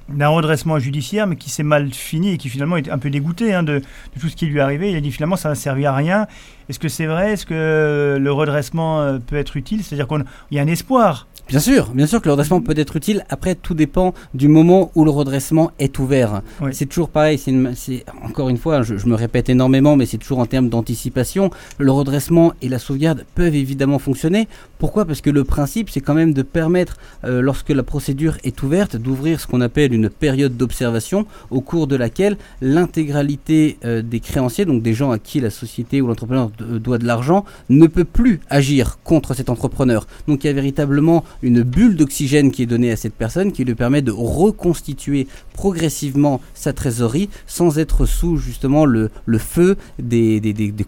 [0.08, 3.54] d'un redressement judiciaire, mais qui s'est mal fini et qui finalement est un peu dégoûté
[3.54, 4.90] hein, de, de, tout ce qui lui est arrivé.
[4.90, 6.26] Il a dit finalement ça n'a servi à rien.
[6.68, 7.32] Est-ce que c'est vrai?
[7.32, 9.82] Est-ce que le redressement euh, peut être utile?
[9.82, 12.96] C'est-à-dire qu'il y a un espoir Bien sûr, bien sûr que le redressement peut être
[12.96, 13.24] utile.
[13.28, 16.40] Après, tout dépend du moment où le redressement est ouvert.
[16.72, 17.38] C'est toujours pareil.
[17.38, 21.50] C'est encore une fois, je, me répète énormément, mais c'est toujours en termes d'anticipation.
[21.78, 24.48] Le redressement et la sauvegarde peuvent évidemment fonctionner.
[24.78, 25.04] Pourquoi?
[25.04, 28.96] Parce que le principe, c'est quand même de permettre, euh, lorsque la procédure est ouverte,
[28.96, 34.64] d'ouvrir ce qu'on appelle une période d'observation, au cours de laquelle l'intégralité euh, des créanciers,
[34.64, 38.40] donc des gens à qui la société ou l'entrepreneur doit de l'argent, ne peut plus
[38.48, 40.06] agir contre cet entrepreneur.
[40.26, 43.64] Donc il y a véritablement une bulle d'oxygène qui est donnée à cette personne qui
[43.64, 50.40] lui permet de reconstituer progressivement sa trésorerie sans être sous justement le, feu des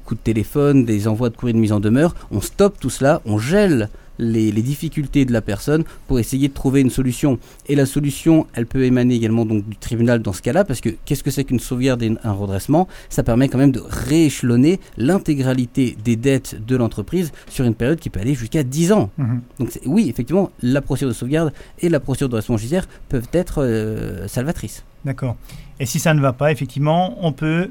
[0.05, 2.15] coups de téléphone, des envois de courrier de mise en demeure.
[2.31, 6.81] On stoppe tout cela, on gèle les, difficultés de la personne pour essayer de trouver
[6.81, 7.39] une solution.
[7.69, 10.91] Et la solution, elle peut émaner également donc du tribunal dans ce cas-là, parce que
[11.05, 12.89] qu'est-ce que c'est qu'une sauvegarde et un redressement?
[13.09, 18.11] Ça permet quand même de rééchelonner l'intégralité des dettes de l'entreprise sur une période qui
[18.11, 19.11] peut aller jusqu'à 10 ans.
[19.19, 19.41] Mhm.
[19.59, 23.63] Donc oui, effectivement, la procédure de sauvegarde et la procédure de redressement judiciaire peuvent être
[23.63, 24.85] euh, salvatrices.
[25.05, 25.37] D'accord.
[25.79, 27.71] Et si ça ne va pas, effectivement, on peut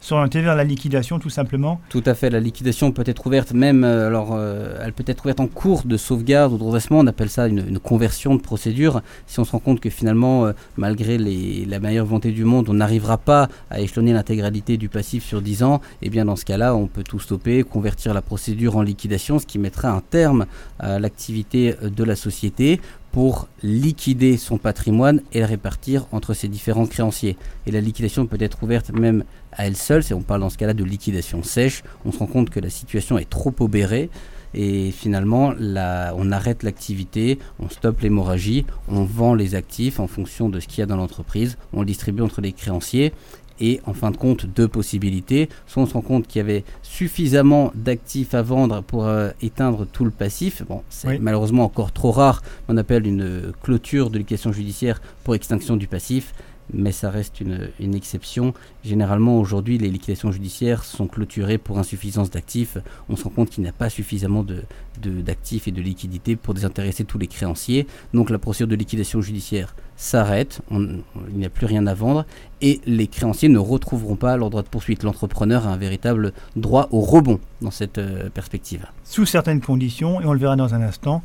[0.00, 3.84] s'orienter vers la liquidation tout simplement Tout à fait, la liquidation peut être ouverte même,
[3.84, 7.06] euh, alors euh, elle peut être ouverte en cours de sauvegarde ou de redressement, on
[7.06, 9.02] appelle ça une, conversion de procédure.
[9.26, 12.74] Si on se rend compte que finalement, euh, malgré la meilleure volonté du monde, on
[12.74, 16.74] n'arrivera pas à échelonner l'intégralité du passif sur 10 ans, eh bien dans ce cas-là,
[16.74, 20.46] on peut tout stopper, convertir la procédure en liquidation, ce qui mettra un terme
[20.78, 22.80] à l'activité de la société
[23.14, 27.36] pour liquider son patrimoine et le répartir entre ses différents créanciers.
[27.64, 29.22] Et la liquidation peut être ouverte même
[29.56, 32.26] à elle seule, si on parle dans ce cas-là de liquidation sèche, on se rend
[32.26, 34.10] compte que la situation est trop obérée
[34.54, 40.60] et finalement on arrête l'activité, on stoppe l'hémorragie, on vend les actifs en fonction de
[40.60, 43.12] ce qu'il y a dans l'entreprise, on le distribue entre les créanciers
[43.60, 45.48] et en fin de compte deux possibilités.
[45.66, 49.86] Soit on se rend compte qu'il y avait suffisamment d'actifs à vendre pour euh, éteindre
[49.86, 50.64] tout le passif.
[50.68, 52.42] Bon, c'est malheureusement encore trop rare.
[52.68, 56.34] On appelle une clôture de liquidation judiciaire pour extinction du passif
[56.72, 58.54] mais ça reste une, exception.
[58.84, 62.78] Généralement, aujourd'hui, les liquidations judiciaires sont clôturées pour insuffisance d'actifs.
[63.08, 66.54] On se rend compte qu'il n'y a pas suffisamment d'actifs de, et de liquidités pour
[66.54, 67.86] désintéresser tous les créanciers.
[68.12, 71.02] Donc la procédure de liquidation judiciaire s'arrête, il
[71.34, 72.26] n'y a plus rien à vendre,
[72.60, 75.02] et les créanciers ne retrouveront pas leur droit de poursuite.
[75.02, 78.86] L'entrepreneur a un véritable droit au rebond dans cette euh, perspective.
[79.04, 81.22] Sous certaines conditions, et on le verra dans un instant,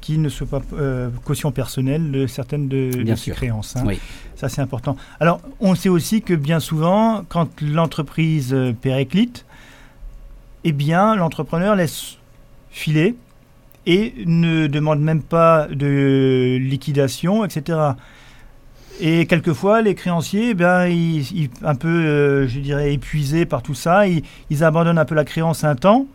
[0.00, 3.76] qui ne soit pas euh, caution personnelle de certaines de, ces créances.
[3.76, 3.84] Hein.
[4.40, 4.96] Ça, c'est important.
[5.20, 9.44] Alors, on sait aussi que bien souvent, quand l'entreprise euh, périclite,
[10.64, 12.16] eh bien, l'entrepreneur laisse
[12.70, 13.16] filer
[13.84, 17.80] et ne demande même pas de liquidation, etc.
[18.98, 24.04] Et quelquefois, les créanciers, eh ils, un peu, euh, je dirais, épuisés par tout ça,
[24.06, 26.06] ils abandonnent un peu la créance un temps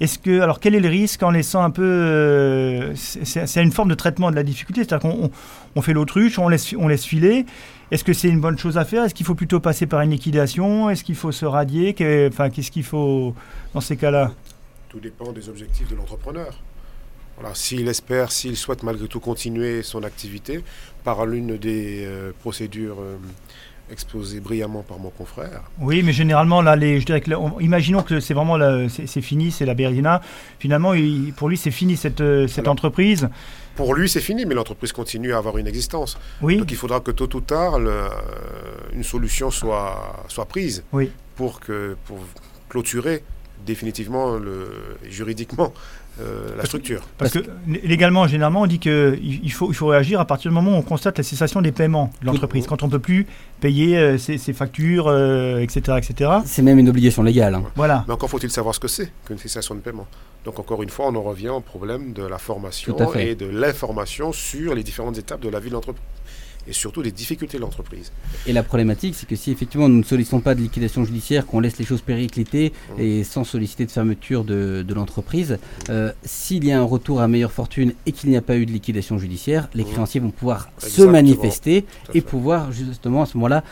[0.00, 1.82] est-ce que, alors, quel est le risque en laissant un peu.
[1.84, 5.30] Euh, c'est une forme de traitement de la difficulté, c'est-à-dire qu'on
[5.76, 7.46] on fait l'autruche, on laisse, on laisse filer.
[7.90, 9.04] Est-ce que c'est une bonne chose à faire?
[9.04, 10.90] Est-ce qu'il faut plutôt passer par une liquidation?
[10.90, 11.94] Est-ce qu'il faut se radier?
[12.28, 13.34] Enfin, qu'est-ce qu'il faut
[13.72, 14.32] dans ces cas-là?
[14.88, 16.58] Tout dépend des objectifs de l'entrepreneur.
[17.38, 20.62] Voilà, s'il espère, s'il souhaite malgré tout continuer son activité
[21.02, 22.98] par l'une des euh, procédures.
[23.00, 23.16] Euh,
[23.90, 25.62] exposé brillamment par mon confrère.
[25.78, 27.30] Oui, mais généralement, là, les, je dirais que,
[27.60, 28.58] imaginons que c'est vraiment
[28.88, 30.20] c'est fini, c'est la Bérina.
[30.58, 30.92] Finalement,
[31.36, 33.28] pour lui, c'est fini cette, euh, cette entreprise.
[33.76, 36.16] Pour lui, c'est fini, mais l'entreprise continue à avoir une existence.
[36.40, 36.56] Oui.
[36.58, 37.78] Donc il faudra que tôt ou tard,
[38.92, 41.10] une solution soit, soit prise oui.
[41.36, 42.18] pour, que, pour
[42.68, 43.22] clôturer
[43.64, 44.68] définitivement, le,
[45.08, 45.72] juridiquement,
[46.20, 47.02] euh, la structure.
[47.18, 50.54] Parce que légalement, généralement, on dit qu'il il faut, il faut réagir à partir du
[50.54, 53.26] moment où on constate la cessation des paiements de l'entreprise, quand on ne peut plus
[53.60, 55.08] payer euh, ses, factures,
[55.58, 56.30] etc., euh, etc.
[56.44, 57.56] C'est même une obligation légale.
[57.56, 57.64] Hein.
[57.74, 58.04] Voilà.
[58.06, 60.06] Mais encore faut-il savoir ce que c'est qu'une cessation de paiement.
[60.44, 64.32] Donc encore une fois, on en revient au problème de la formation et de l'information
[64.32, 66.04] sur les différentes étapes de la vie de l'entreprise
[66.66, 68.12] et surtout des difficultés de l'entreprise.
[68.46, 71.60] Et la problématique, c'est que si effectivement nous ne sollicitons pas de liquidation judiciaire, qu'on
[71.60, 73.00] laisse les choses péricliter mmh.
[73.00, 75.58] et sans solliciter de fermeture de, l'entreprise,
[75.90, 78.66] euh, s'il y a un retour à meilleure fortune et qu'il n'y a pas eu
[78.66, 79.88] de liquidation judiciaire, les mmh.
[79.88, 81.84] créanciers vont pouvoir se manifester
[82.14, 83.64] et pouvoir justement à ce moment-là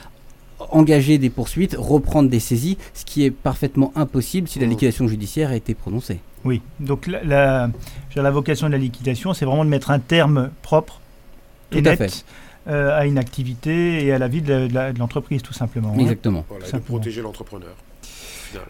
[0.70, 4.70] engager des poursuites, reprendre des saisies, ce qui est parfaitement impossible si la mmh.
[4.70, 6.20] liquidation judiciaire a été prononcée.
[6.44, 7.70] Oui, donc la,
[8.16, 11.01] la, vocation de la liquidation, c'est vraiment de mettre un terme propre
[11.70, 12.24] et net fait.
[12.69, 15.93] Euh, à une activité et à la vie de, l'entreprise, tout simplement.
[15.97, 15.99] Hein.
[15.99, 16.45] Exactement.
[16.49, 17.75] Voilà, de protéger l'entrepreneur.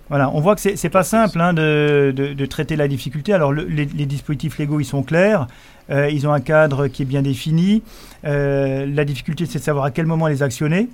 [0.08, 3.34] Voilà, on voit que c'est pas simple hein, de, de, traiter la difficulté.
[3.34, 5.46] Alors les, dispositifs légaux, ils sont clairs,
[5.90, 7.82] euh, ils ont un cadre qui est bien défini.
[8.24, 10.88] Euh, la difficulté, c'est de savoir à quel moment les actionner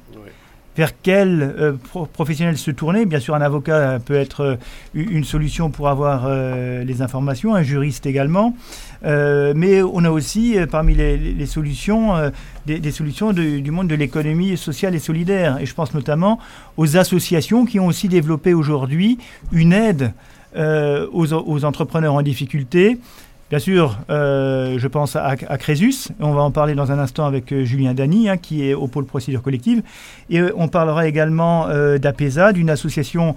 [0.79, 1.73] vers quel euh,
[2.13, 3.05] professionnel se tourner.
[3.05, 4.57] Bien sûr, un avocat peut être euh,
[4.95, 8.55] une solution pour avoir euh, les informations, un juriste également.
[9.03, 12.33] mais on a aussi parmi les, solutions
[12.67, 15.59] des, solutions du monde de l'économie sociale et solidaire.
[15.61, 16.39] Et je pense notamment
[16.77, 19.19] aux associations qui ont aussi développé aujourd'hui
[19.53, 20.13] une aide
[20.57, 22.99] aux, aux, entrepreneurs en difficulté.
[23.51, 26.09] Bien sûr, euh, je pense à, à, Crésus.
[26.21, 28.89] On va en parler dans un instant avec euh, Julien Dany, hein, qui est au
[28.89, 29.83] pôle procédure collective.
[30.29, 31.67] Et euh, on parlera également
[31.99, 33.35] d'APESA, d'une association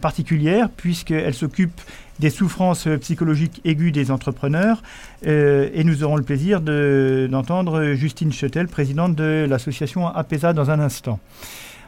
[0.00, 1.80] particulière, puisqu'elle s'occupe
[2.18, 4.82] des souffrances psychologiques aiguës des entrepreneurs.
[5.22, 11.20] et nous aurons le plaisir d'entendre Justine Chetel, présidente de l'association APESA, dans un instant.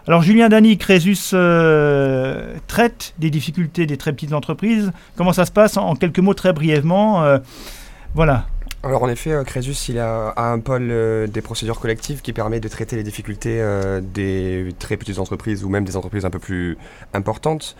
[0.07, 4.93] Alors Julien Dany, Crésus euh, traite des difficultés des très petites entreprises.
[5.17, 7.39] Comment ça se passe en, quelques mots très brièvement euh,
[8.15, 8.47] Voilà.
[8.83, 10.89] Alors en effet, euh, Crésus il a, un pôle
[11.31, 13.63] des procédures collectives qui permet de traiter les difficultés
[14.01, 16.79] des très petites entreprises ou même des entreprises un peu plus
[17.13, 17.77] importantes.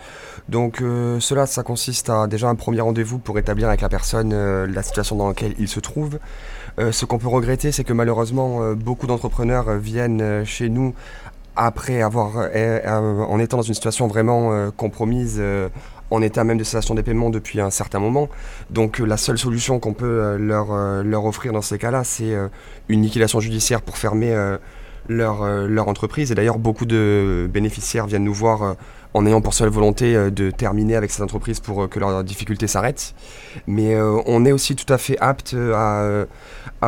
[0.47, 0.83] Donc
[1.19, 4.31] cela, ça consiste à déjà un premier rendez-vous pour établir avec la personne
[4.65, 6.19] la situation dans laquelle il se trouve.
[6.77, 10.93] ce qu'on peut regretter, c'est que malheureusement, beaucoup d'entrepreneurs viennent chez nous
[11.55, 15.41] après avoir, euh, euh, en étant dans une situation vraiment euh, compromise,
[16.09, 18.29] en état même de cessation des paiements depuis un certain moment.
[18.69, 20.73] Donc la seule solution qu'on peut leur,
[21.03, 22.35] leur offrir dans ces cas-là, c'est
[22.89, 24.35] une liquidation judiciaire pour fermer
[25.07, 26.29] leur, leur entreprise.
[26.31, 28.75] Et d'ailleurs, beaucoup de bénéficiaires viennent nous voir
[29.13, 32.23] en ayant pour seule volonté euh, de terminer avec cette entreprise pour euh, que leurs
[32.23, 33.13] difficultés s'arrêtent.
[33.67, 36.25] Mais euh, on est aussi tout à fait apte à,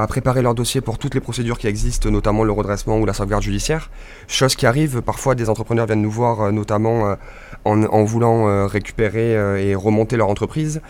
[0.07, 3.43] préparer leur dossier pour toutes les procédures qui existent, notamment le redressement ou la sauvegarde
[3.43, 3.91] judiciaire.
[4.27, 7.15] Chose qui arrive, parfois des entrepreneurs viennent nous voir, notamment
[7.63, 9.33] en, voulant récupérer
[9.63, 10.81] et remonter leur entreprise.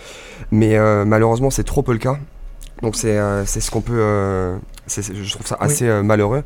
[0.51, 2.18] Mais malheureusement, c'est trop peu le cas.
[2.81, 4.57] Donc c'est ce qu'on peut...
[4.88, 6.43] je trouve ça assez malheureux.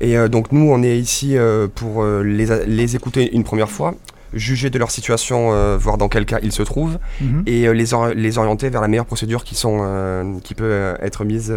[0.00, 1.36] Et donc nous, on est ici
[1.74, 3.94] pour les, les, écouter une première fois,
[4.32, 7.42] juger de leur situation, euh, voir dans quel cas ils se trouvent, mhm.
[7.46, 11.24] et euh, les, les orienter vers la meilleure procédure qui, sont, euh, qui peut être
[11.24, 11.52] mise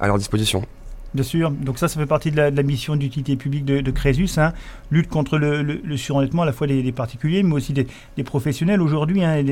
[0.00, 0.64] à leur disposition.
[1.14, 4.52] Bien sûr, donc ça, ça fait partie de la, mission d'utilité publique de, Crésus, hein.
[4.90, 7.86] lutte contre le, le, surendettement à la fois des, particuliers, mais aussi des,
[8.24, 8.82] professionnels.
[8.82, 9.44] Aujourd'hui, hein,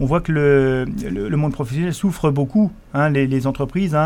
[0.00, 3.96] on voit que le, le, monde professionnel souffre beaucoup, hein, les, entreprises,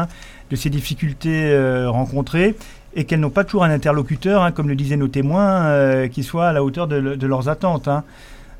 [0.49, 1.57] de ces difficultés
[1.89, 2.55] rencontrées
[2.97, 6.25] et qu'elles n'ont pas toujours un interlocuteur, hein, comme le disaient nos témoins, euh, qui
[6.25, 7.89] soit à la hauteur de, leurs attentes.
[7.89, 8.03] Hein.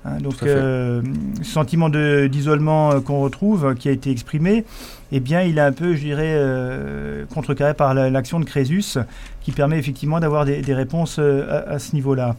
[0.05, 1.01] Hein, donc, euh,
[1.43, 4.67] ce sentiment d'isolement euh, qu'on retrouve, qui a été exprimé,
[5.11, 6.39] eh bien, il est un peu, je dirais,
[7.33, 8.99] contrecarré par l'action de Crésus,
[9.41, 12.37] qui permet effectivement d'avoir des, réponses à, ce niveau-là.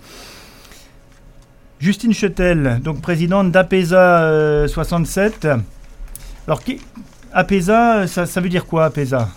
[1.79, 5.47] Justine Chetel, donc présidente d'APESA 67.
[6.45, 6.61] Alors,
[7.33, 9.29] APESA, ça, ça veut dire quoi, APESA?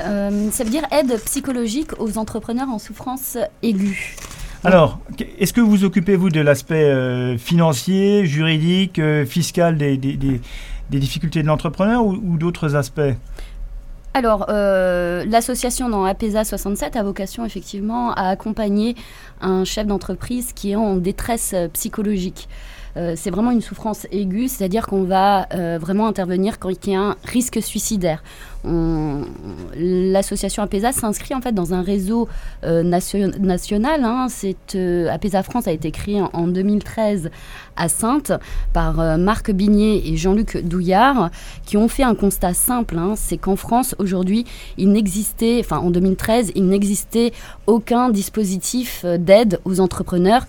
[0.00, 4.16] Euh, ça veut dire aide psychologique aux entrepreneurs en souffrance aiguë.
[4.64, 4.98] Alors,
[5.38, 9.96] est-ce que vous occupez-vous de l'aspect euh, financier, juridique, euh, fiscal des,
[10.90, 13.14] difficultés de l'entrepreneur ou, d'autres aspects?
[14.14, 18.96] Alors, l'association dans APESA 67 a vocation effectivement à accompagner
[19.42, 22.48] un chef d'entreprise qui est en détresse psychologique.
[23.14, 25.46] C'est vraiment une souffrance aiguë, c'est-à-dire qu'on va
[25.78, 28.22] vraiment intervenir quand il y a un risque suicidaire
[29.76, 32.28] l'association APESA s'inscrit en fait dans un réseau
[32.64, 34.04] euh, national.
[34.04, 34.26] Hein.
[34.74, 37.30] Euh, APESA France a été créé en, 2013
[37.76, 38.32] à Sainte
[38.72, 41.30] par euh, Marc Bignet et Jean-Luc Douillard,
[41.64, 42.98] qui ont fait un constat simple.
[42.98, 43.14] Hein.
[43.16, 44.44] c'est qu'en France aujourd'hui,
[44.78, 47.32] il n'existait, enfin en 2013, il n'existait
[47.66, 50.46] aucun dispositif d'aide aux entrepreneurs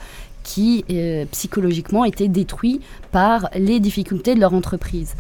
[0.48, 0.86] qui
[1.32, 2.80] psychologiquement étaient détruits
[3.12, 5.14] par les difficultés de leur entreprise.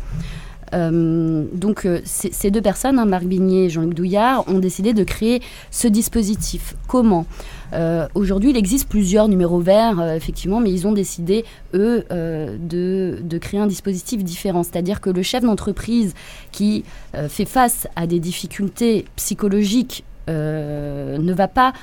[0.73, 5.03] Euh, donc euh, ces deux personnes, hein, Marc Bignet et Jean-Luc Douillard, ont décidé de
[5.03, 5.41] créer
[5.71, 6.75] ce dispositif.
[6.87, 7.25] Comment?
[7.73, 13.59] Euh, Aujourd'hui, il existe plusieurs numéros verts, effectivement, mais ils ont décidé, eux, de, créer
[13.59, 14.63] un dispositif différent.
[14.63, 16.13] C'est-à-dire que le chef d'entreprise
[16.51, 16.83] qui
[17.29, 21.73] fait face à des difficultés psychologiques ne va pas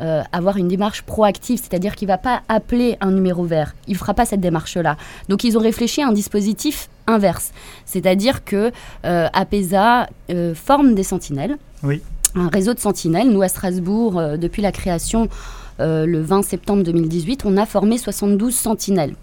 [0.00, 3.74] euh, avoir une démarche proactive, c'est-à-dire qu'il ne va pas appeler un numéro vert.
[3.86, 4.96] Il ne fera pas cette démarche-là.
[5.28, 7.52] Donc ils ont réfléchi à un dispositif inverse,
[7.84, 8.72] c'est-à-dire que
[9.04, 11.58] euh, APESA euh, forme des sentinelles.
[11.82, 12.02] Oui.
[12.34, 13.30] Un réseau de sentinelles.
[13.30, 15.28] Nous, à Strasbourg, depuis la création
[15.80, 19.14] le 20 septembre 2018, on a formé 72 sentinelles.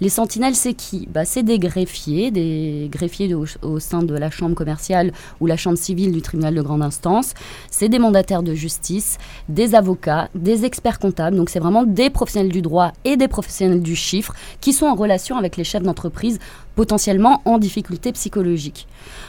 [0.00, 4.54] Les sentinelles, c'est qui bah, C'est des greffiers, des greffiers au, sein de la chambre
[4.54, 7.34] commerciale ou la chambre civile du tribunal de grande instance.
[7.70, 9.18] C'est des mandataires de justice,
[9.50, 11.36] des avocats, des experts comptables.
[11.36, 14.32] Donc c'est vraiment des professionnels du droit et des professionnels du chiffre
[14.62, 16.38] qui sont en relation avec les chefs d'entreprise
[16.76, 18.88] potentiellement en difficulté psychologique.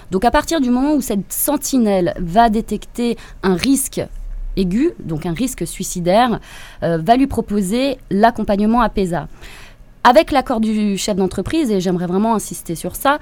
[0.09, 4.01] Donc à partir du moment où cette sentinelle va détecter un risque
[4.55, 6.39] aigu, donc un risque suicidaire,
[6.83, 9.27] euh, va lui proposer l'accompagnement à PESA.
[10.03, 13.19] Avec l'accord du chef d'entreprise, et j'aimerais vraiment insister sur ça,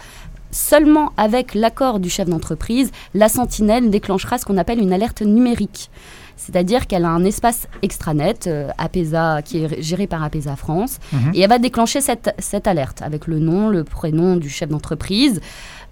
[0.50, 5.92] seulement avec l'accord du chef d'entreprise, la sentinelle déclenchera ce qu'on appelle une alerte numérique.
[6.40, 11.32] C'est-à-dire qu'elle a un espace extranet, euh, APESA, qui est géré par APESA France, mhm.
[11.34, 15.42] et elle va déclencher cette, cette, alerte avec le nom, le prénom du chef d'entreprise,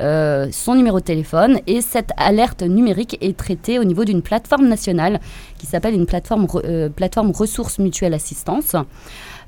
[0.02, 4.68] euh, son numéro de téléphone, et cette alerte numérique est traitée au niveau d'une plateforme
[4.68, 5.20] nationale
[5.58, 8.76] qui s'appelle une plateforme, euh, plateforme ressources mutuelles assistance.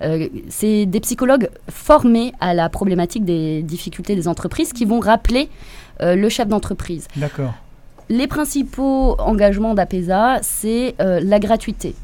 [0.02, 5.50] Euh, c'est des psychologues formés à la problématique des difficultés des entreprises qui vont rappeler
[6.02, 7.08] euh, le chef d'entreprise.
[7.16, 7.54] D'accord.
[8.10, 11.96] Les principaux engagements d'APESA, c'est euh, la gratuité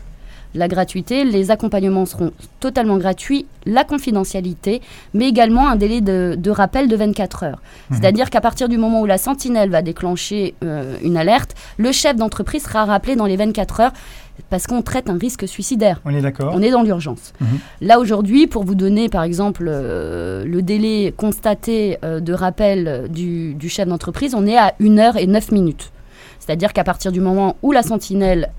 [0.57, 4.81] la gratuité, les accompagnements seront totalement gratuits, la confidentialité,
[5.13, 7.61] mais également un délai de, rappel de 24 heures.
[7.89, 7.97] Mhm.
[7.97, 10.55] C'est-à-dire qu'à partir du moment où la sentinelle va déclencher
[11.03, 13.91] une alerte, le chef d'entreprise sera rappelé dans les 24 heures
[14.49, 16.01] parce qu'on traite un risque suicidaire.
[16.05, 16.53] On est d'accord.
[16.53, 17.33] On est dans l'urgence.
[17.39, 17.47] Mhm.
[17.81, 23.55] Là aujourd'hui, pour vous donner par exemple euh, le délai constaté euh, de rappel du,
[23.69, 25.91] chef d'entreprise, on est à 1 heure et 9 minutes.
[26.45, 28.51] C'est-à-dire qu'à partir du moment où la sentinelle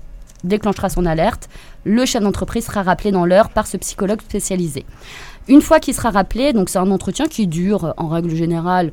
[0.43, 1.49] déclenchera son alerte,
[1.83, 4.85] le chef d'entreprise sera rappelé dans l'heure par ce psychologue spécialisé.
[5.47, 8.91] Une fois qu'il sera rappelé, donc c'est un entretien qui dure en règle générale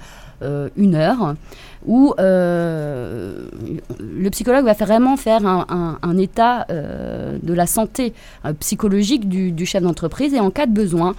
[0.77, 1.35] une heure,
[1.87, 3.39] où le
[4.31, 8.13] psychologue va vraiment faire un, état de la santé
[8.61, 11.15] psychologique du chef d'entreprise et en cas de besoin,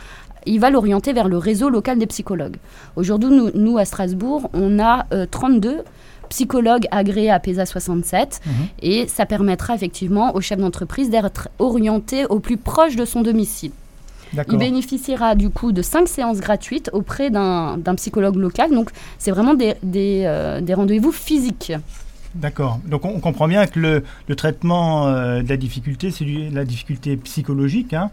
[0.46, 2.58] il va l'orienter vers le réseau local des psychologues.
[2.96, 5.84] Aujourd'hui, nous, à Strasbourg, on a 32
[6.30, 8.54] psychologues agréés à PESA 67 mhm.
[8.82, 13.72] et ça permettra effectivement au chef d'entreprise d'être orienté au plus proche de son domicile.
[14.52, 18.72] Il bénéficiera du coup de 5 séances gratuites auprès d'un psychologue local.
[18.72, 19.76] Donc, c'est vraiment des,
[20.26, 21.72] euh, rendez-vous physiques.
[22.34, 22.80] D'accord.
[22.86, 23.80] Donc, on, comprend bien que
[24.28, 27.94] le, traitement euh, de la difficulté, c'est la difficulté psychologique.
[27.94, 28.12] Hein.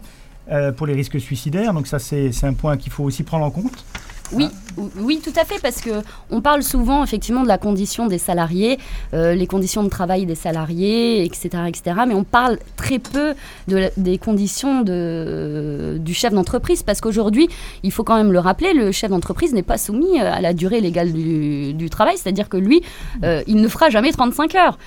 [0.51, 1.73] Euh, pour les risques suicidaires.
[1.73, 3.85] Donc ça, c'est un point qu'il faut aussi prendre en compte.
[4.33, 6.01] Oui, oui, tout à fait, parce que
[6.31, 8.79] on parle souvent effectivement de la condition des salariés,
[9.13, 11.95] euh, les conditions de travail des salariés, etc., etc.
[12.07, 13.33] Mais on parle très peu
[13.67, 17.49] de, des conditions du chef d'entreprise, parce qu'aujourd'hui,
[17.83, 20.53] il faut quand même le rappeler, le chef d'entreprise n'est pas soumis euh, à la
[20.53, 22.81] durée légale du, du travail, c'est-à-dire que lui,
[23.23, 24.77] euh, il ne fera jamais 35 heures.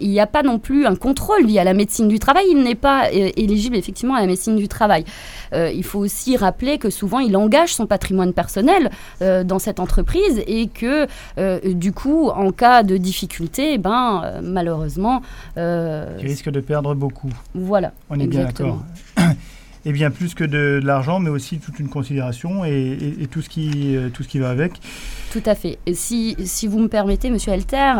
[0.00, 2.74] il n'y a pas non plus un contrôle via la médecine du travail, il n'est
[2.74, 5.04] pas éligible effectivement à la médecine du travail.
[5.52, 8.90] il faut aussi rappeler que souvent, il engage son patrimoine personnel
[9.22, 11.06] euh, dans cette entreprise et que
[11.38, 15.22] euh, du coup, en cas de difficulté, eh ben, euh, malheureusement...
[15.56, 15.62] il
[16.20, 17.30] risque de perdre beaucoup.
[17.54, 17.92] Voilà.
[18.10, 18.82] On est bien d'accord.
[19.86, 23.96] et bien plus que de, l'argent, mais aussi toute une considération et, tout, ce qui,
[24.12, 24.72] tout ce qui va avec.
[25.32, 25.78] Tout à fait.
[25.92, 27.94] si, si vous me permettez, Monsieur Alter,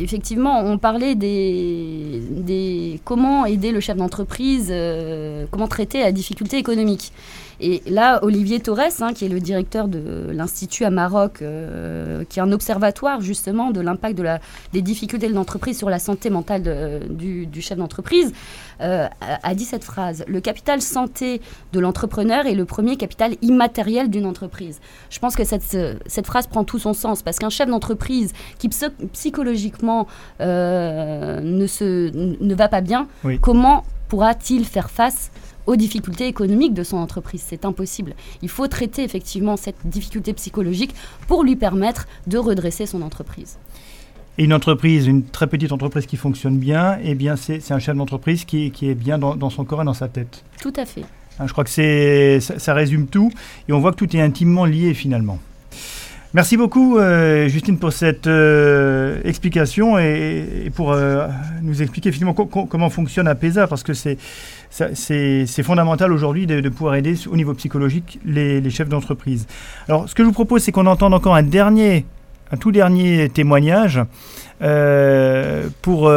[0.00, 4.72] effectivement, on parlait des, des comment aider le chef d'entreprise,
[5.50, 7.12] comment traiter la difficulté économique.
[7.60, 12.38] Et là, Olivier Torres, hein, qui est le directeur de l'Institut à Maroc, euh, qui
[12.38, 14.40] est un observatoire justement de l'impact de la,
[14.72, 16.62] des difficultés de l'entreprise sur la santé mentale
[17.10, 18.32] du, chef d'entreprise,
[18.80, 21.42] euh, a, dit cette phrase Le capital santé
[21.72, 24.80] de l'entrepreneur est le premier capital immatériel d'une entreprise.
[25.10, 25.76] Je pense que cette,
[26.06, 28.70] cette phrase prend tout son sens parce qu'un chef d'entreprise qui
[29.12, 30.06] psychologiquement
[30.40, 33.08] euh, ne, se, ne va pas bien,
[33.40, 35.30] comment pourra-t-il faire face
[35.70, 37.44] aux difficultés économiques de son entreprise.
[37.46, 38.14] C'est impossible.
[38.42, 40.94] Il faut traiter effectivement cette difficulté psychologique
[41.28, 43.58] pour lui permettre de redresser son entreprise.
[44.36, 47.96] Et une entreprise, une très petite entreprise qui fonctionne bien, eh bien c'est un chef
[47.96, 50.44] d'entreprise qui, qui, est bien dans, son corps et dans sa tête.
[50.60, 51.04] Tout à fait.
[51.38, 53.30] Hein, je crois que ça, ça résume tout
[53.68, 55.38] et on voit que tout est intimement lié finalement.
[56.32, 61.26] Merci beaucoup, euh, Justine, pour cette euh, explication et, pour euh,
[61.60, 64.16] nous expliquer finalement comment fonctionne APESA, parce que c'est
[65.64, 69.48] fondamental aujourd'hui de, pouvoir aider au niveau psychologique les, chefs d'entreprise.
[69.88, 72.06] Alors, ce que je vous propose, c'est qu'on entende encore un dernier,
[72.52, 74.00] un tout dernier témoignage
[75.82, 76.12] pour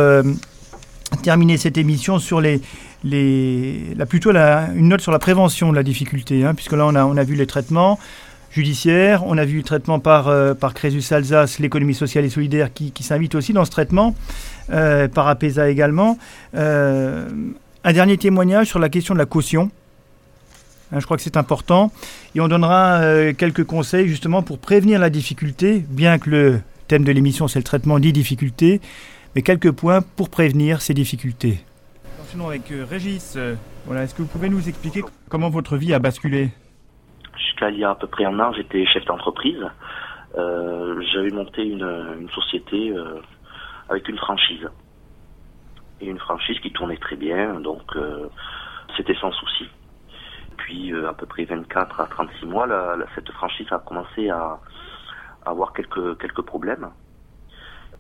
[1.23, 2.61] terminer cette émission sur les,
[3.03, 6.85] les, la, plutôt la, une note sur la prévention de la difficulté, hein, puisque là
[6.85, 7.97] on a, on a vu les traitements,
[8.53, 9.23] judiciaire.
[9.25, 12.91] On a vu le traitement par, euh, par Crésus Alsace, l'économie sociale et solidaire, qui,
[13.01, 14.15] s'invite aussi dans ce traitement,
[14.71, 16.17] euh, par APESA également.
[16.55, 17.27] Euh,
[17.83, 19.71] un dernier témoignage sur la question de la caution.
[20.91, 21.91] Hein, je crois que c'est important.
[22.35, 23.01] Et on donnera
[23.37, 27.63] quelques conseils justement pour prévenir la difficulté, bien que le thème de l'émission c'est le
[27.63, 28.79] traitement dit difficultés,
[29.35, 31.59] mais quelques points pour prévenir ces difficultés.
[32.29, 33.37] Sinon avec Régis,
[33.85, 36.51] voilà, est-ce que vous pouvez nous expliquer comment votre vie a basculé?
[37.53, 39.63] Jusqu'à il y a à peu près un an, j'étais chef d'entreprise.
[40.35, 43.21] Euh, j'avais monté une, société euh,
[43.89, 44.67] avec une franchise.
[46.01, 48.27] Et une franchise qui tournait très bien, donc euh,
[48.97, 49.67] c'était sans souci.
[50.57, 52.67] Puis à peu près 24 à 36 mois,
[53.15, 54.59] cette franchise a commencé à,
[55.45, 56.89] avoir quelques, quelques problèmes.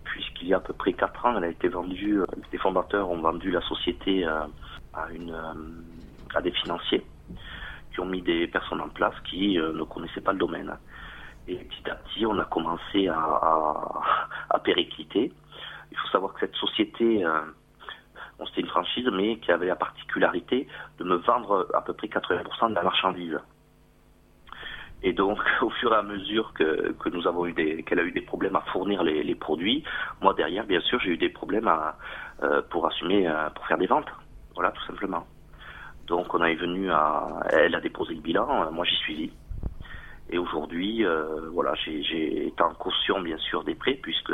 [0.03, 2.21] Puisqu'il y a à peu près 4 ans, elle a été vendue,
[2.51, 4.47] les fondateurs ont vendu la société à,
[5.11, 5.35] une,
[6.35, 7.03] à des financiers
[7.93, 10.75] qui ont mis des personnes en place qui euh, ne connaissaient pas le domaine.
[11.47, 14.61] Et petit à petit, on a commencé à, à.
[14.65, 17.41] Il faut savoir que cette société, euh,
[18.47, 20.67] c'était une franchise, mais qui avait la particularité
[20.97, 23.39] de me vendre à peu près 80% de la marchandise.
[25.03, 28.03] Et donc, au fur et à mesure que, que nous avons eu des, qu'elle a
[28.03, 29.83] eu des problèmes à fournir les, les produits,
[30.21, 31.97] moi derrière, bien sûr, j'ai eu des problèmes à,
[32.41, 34.09] euh, pour assumer, pour faire des ventes.
[34.55, 35.27] Voilà, tout simplement.
[36.07, 39.33] Donc on est venu à, elle a déposé le bilan, moi j'y suis.
[40.29, 44.33] Et aujourd'hui, euh, voilà, j'ai été en caution bien sûr des prêts puisque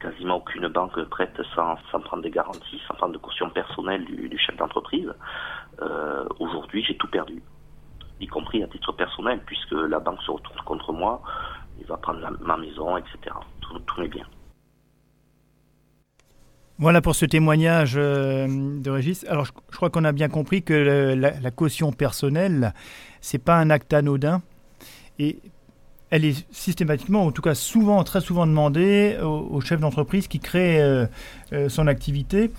[0.00, 4.38] quasiment aucune banque prête sans, sans prendre des garanties, sans prendre de caution personnelle du,
[4.38, 5.12] chef d'entreprise.
[5.80, 7.42] Euh, aujourd'hui, j'ai tout perdu,
[8.20, 11.22] y compris à titre personnel puisque la banque se retourne contre moi,
[11.78, 13.18] il va prendre ma maison, etc.
[13.60, 14.26] Tout, tout est bien.
[16.78, 19.24] Voilà pour ce témoignage euh, de Régis.
[19.30, 22.74] Alors, je, crois qu'on a bien compris que la, caution personnelle,
[23.22, 24.42] c'est pas un acte anodin.
[25.18, 25.38] Et
[26.10, 30.82] elle est systématiquement, en tout cas souvent, très souvent demandée au, chef d'entreprise qui crée
[30.82, 31.06] euh,
[31.54, 32.50] euh, son activité.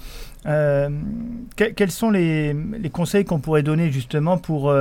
[0.45, 2.55] quels sont les,
[2.91, 4.73] conseils qu'on pourrait donner justement pour,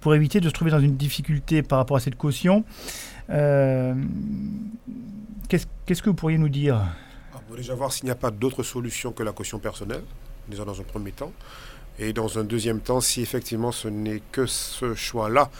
[0.00, 2.64] pour éviter de se trouver dans une difficulté par rapport à cette caution?
[3.28, 4.02] Qu'est-ce
[6.02, 6.82] que vous pourriez nous dire?
[7.52, 10.04] Va déjà voir s'il n'y a pas d'autre solution que la caution personnelle,
[10.48, 11.32] déjà dans un premier temps.
[11.98, 15.50] Et dans un deuxième temps, si effectivement ce n'est que ce choix-là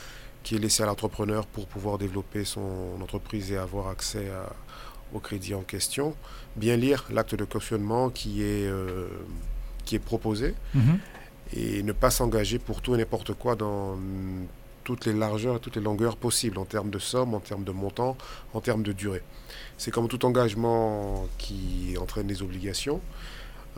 [0.42, 4.28] qui est laissé à l'entrepreneur pour pouvoir développer son entreprise et avoir accès
[5.14, 6.16] au crédit en question,
[6.56, 9.08] bien lire l'acte de cautionnement qui est, euh,
[9.84, 10.98] qui est proposé mhm.
[11.54, 13.98] et ne pas s'engager pour tout et n'importe quoi dans
[14.84, 17.72] toutes les largeurs et toutes les longueurs possibles en termes de somme, en termes de
[17.72, 18.16] montant,
[18.54, 19.22] en termes de durée.
[19.82, 23.00] C'est comme tout engagement qui entraîne des obligations.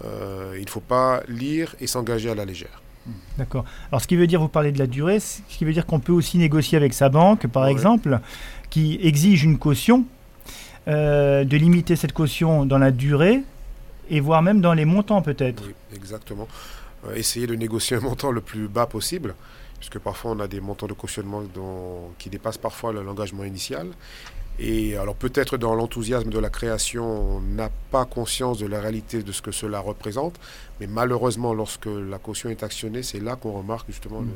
[0.04, 2.82] Euh, il ne faut pas lire et s'engager à la légère.
[3.06, 3.12] Hmm.
[3.38, 3.64] D'accord.
[3.90, 6.00] Alors, ce qui veut dire, vous parlez de la durée, ce qui veut dire qu'on
[6.00, 8.20] peut aussi négocier avec sa banque, par exemple,
[8.68, 10.04] qui exige une caution,
[10.88, 13.40] euh, de limiter cette caution dans la durée
[14.10, 15.62] et voire même dans les montants peut-être.
[15.66, 16.48] Oui, exactement.
[17.08, 19.34] Euh, essayer de négocier un montant le plus bas possible,
[19.78, 21.44] puisque parfois on a des montants de cautionnement
[22.18, 23.86] qui dépassent parfois l'engagement initial.
[24.58, 29.22] Et alors peut-être dans l'enthousiasme de la création, on n'a pas conscience de la réalité
[29.22, 30.38] de ce que cela représente,
[30.80, 34.30] mais malheureusement lorsque la caution est actionnée, c'est là qu'on remarque justement mm.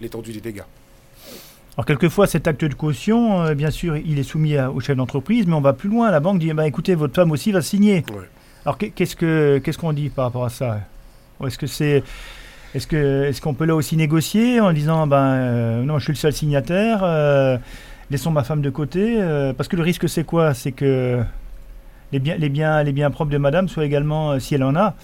[0.00, 0.62] l'étendue des dégâts.
[1.76, 5.46] Alors quelquefois cet acte de caution, euh, bien sûr, il est soumis au chef d'entreprise,
[5.48, 6.10] mais on va plus loin.
[6.12, 8.04] La banque dit, bah, écoutez, votre femme aussi va signer.
[8.64, 10.80] Alors qu'est-ce que qu'est-ce qu'on dit par rapport à ça?
[11.44, 12.04] Est-ce que c'est
[12.74, 16.32] est-ce qu'on peut là aussi négocier en disant, ben euh, non, je suis le seul
[16.32, 17.00] signataire.
[17.04, 17.56] Euh,
[18.14, 19.20] laissons ma femme de côté.
[19.20, 20.54] Euh, parce que le risque, c'est quoi?
[20.54, 21.22] C'est que
[22.12, 24.76] les biens, les, biens, les biens propres de madame soient également, euh, si elle en
[24.76, 24.94] a,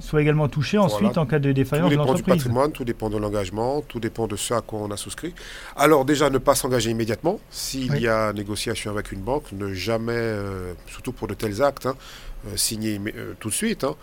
[0.00, 2.22] soient également touchés ensuite en cas de défaillance de l'entreprise.
[2.22, 4.90] Tout dépend du patrimoine, tout dépend de l'engagement, tout dépend de ce à quoi on
[4.90, 5.32] a souscrit.
[5.76, 7.38] Alors déjà, ne pas s'engager immédiatement.
[7.50, 11.86] S'il y a négociation avec une banque, ne jamais, euh, surtout pour de tels actes,
[11.86, 11.94] hein,
[12.56, 13.00] signer
[13.38, 13.84] tout de suite.
[13.84, 13.94] Hein.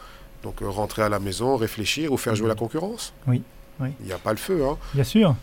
[0.43, 3.13] Donc rentrer à la maison, réfléchir ou faire jouer la concurrence.
[3.27, 3.41] Oui.
[3.81, 3.89] oui.
[3.99, 4.63] Il n'y a pas le feu.
[4.63, 4.77] Hein.
[4.93, 5.35] Bien sûr.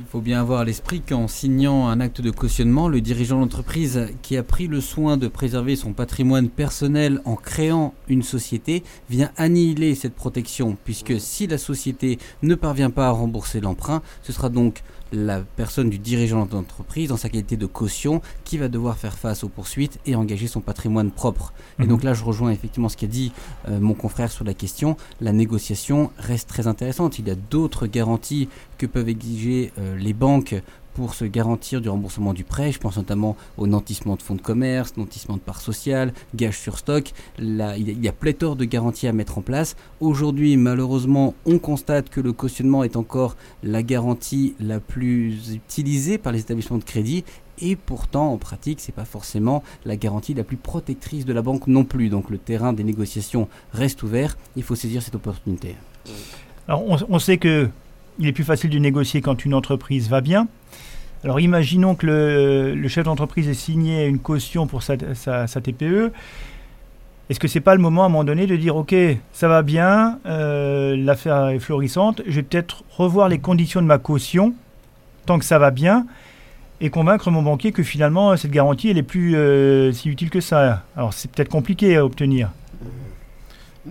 [0.00, 4.08] Il faut bien avoir à l'esprit qu'en signant un acte de cautionnement, le dirigeant d'entreprise
[4.22, 9.30] qui a pris le soin de préserver son patrimoine personnel en créant une société vient
[9.36, 14.48] annihiler cette protection, puisque si la société ne parvient pas à rembourser l'emprunt, ce sera
[14.48, 14.82] donc
[15.12, 19.44] la personne du dirigeant d'entreprise dans sa qualité de caution qui va devoir faire face
[19.44, 21.52] aux poursuites et engager son patrimoine propre.
[21.78, 21.88] Et mhm.
[21.88, 23.32] donc là, je rejoins effectivement ce qu'a dit
[23.68, 24.96] euh, mon confrère sur la question.
[25.20, 27.18] La négociation reste très intéressante.
[27.18, 30.54] Il y a d'autres garanties que peuvent exiger euh, les banques
[30.94, 32.72] pour se garantir du remboursement du prêt.
[32.72, 36.78] Je pense notamment au nantissement de fonds de commerce, nantissement de parts sociales, gage sur
[36.78, 37.12] stock.
[37.38, 39.76] Là, il y a pléthore de garanties à mettre en place.
[40.00, 46.32] Aujourd'hui, malheureusement, on constate que le cautionnement est encore la garantie la plus utilisée par
[46.32, 47.24] les établissements de crédit
[47.62, 51.66] et pourtant en pratique c'est pas forcément la garantie la plus protectrice de la banque
[51.66, 55.76] non plus donc le terrain des négociations reste ouvert il faut saisir cette opportunité
[56.68, 57.68] alors on, on sait que
[58.20, 60.46] il est plus facile de négocier quand une entreprise va bien
[61.22, 62.06] alors imaginons que
[62.74, 66.12] le, chef d'entreprise ait signé une caution pour sa, TPE.
[67.28, 68.94] Est-ce que c'est pas le moment à un moment donné de dire ok
[69.32, 73.98] ça va bien, euh, l'affaire est florissante, je vais peut-être revoir les conditions de ma
[73.98, 74.54] caution
[75.26, 76.06] tant que ça va bien
[76.80, 80.40] et convaincre mon banquier que finalement cette garantie elle est plus euh, si utile que
[80.40, 80.82] ça?
[80.96, 82.50] Alors c'est peut-être compliqué à obtenir.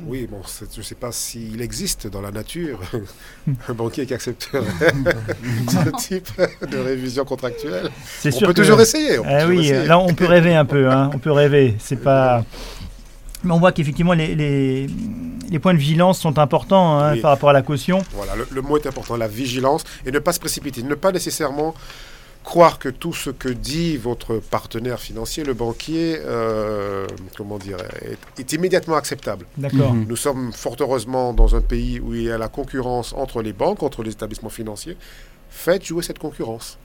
[0.05, 2.79] Oui, bon, je ne sais pas s'il existe dans la nature
[3.67, 4.61] un banquier qui accepterait
[5.67, 6.29] ce type
[6.69, 7.89] de révision contractuelle.
[8.23, 9.17] On sûr peut toujours essayer.
[9.17, 10.89] On eh oui, là on peut rêver un peu.
[10.89, 11.75] Hein, on peut rêver.
[11.79, 12.45] C'est pas.
[13.43, 17.53] Mais on voit qu'effectivement les, les, points de vigilance sont importants hein, par rapport à
[17.53, 18.03] la caution.
[18.13, 21.11] Voilà, le, le, mot est important, la vigilance, et ne pas se précipiter, ne pas
[21.13, 21.73] nécessairement
[22.43, 27.05] croire que tout ce que dit votre partenaire financier, le banquier, euh,
[27.37, 27.77] comment dire,
[28.37, 29.45] est, immédiatement acceptable.
[29.57, 29.93] D'accord.
[29.93, 33.53] Nous sommes fort heureusement dans un pays où il y a la concurrence entre les
[33.53, 34.97] banques, entre les établissements financiers.
[35.49, 36.77] Faites jouer cette concurrence.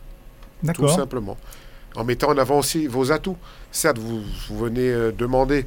[0.74, 1.36] Tout simplement.
[1.96, 3.36] En mettant en avant aussi vos atouts.
[3.70, 5.66] Certes, vous, vous venez euh, demander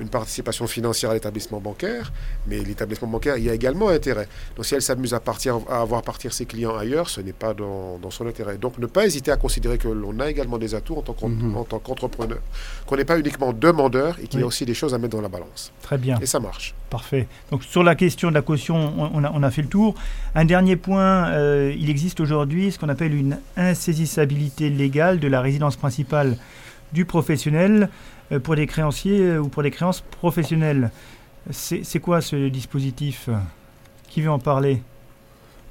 [0.00, 2.12] une participation financière à l'établissement bancaire,
[2.46, 4.28] mais l'établissement bancaire y a également intérêt.
[4.56, 7.54] Donc si elle s'amuse à, partir, à avoir partir ses clients ailleurs, ce n'est pas
[7.54, 8.58] dans, son intérêt.
[8.58, 11.64] Donc ne pas hésiter à considérer que l'on a également des atouts en tant mhm.
[11.82, 12.38] qu'entrepreneur,
[12.86, 15.22] qu'on n'est pas uniquement demandeur et qu'il y a aussi des choses à mettre dans
[15.22, 15.72] la balance.
[15.82, 16.18] Très bien.
[16.20, 16.74] Et ça marche.
[16.90, 17.26] Parfait.
[17.50, 19.94] Donc sur la question de la caution, on, a, on a, fait le tour.
[20.34, 25.40] Un dernier point, euh, il existe aujourd'hui ce qu'on appelle une insaisissabilité légale de la
[25.40, 26.36] résidence principale
[26.92, 27.88] du professionnel.
[28.42, 30.90] Pour des créanciers ou pour des créances professionnelles.
[31.50, 33.28] C'est quoi ce dispositif?
[34.08, 34.82] Qui veut en parler?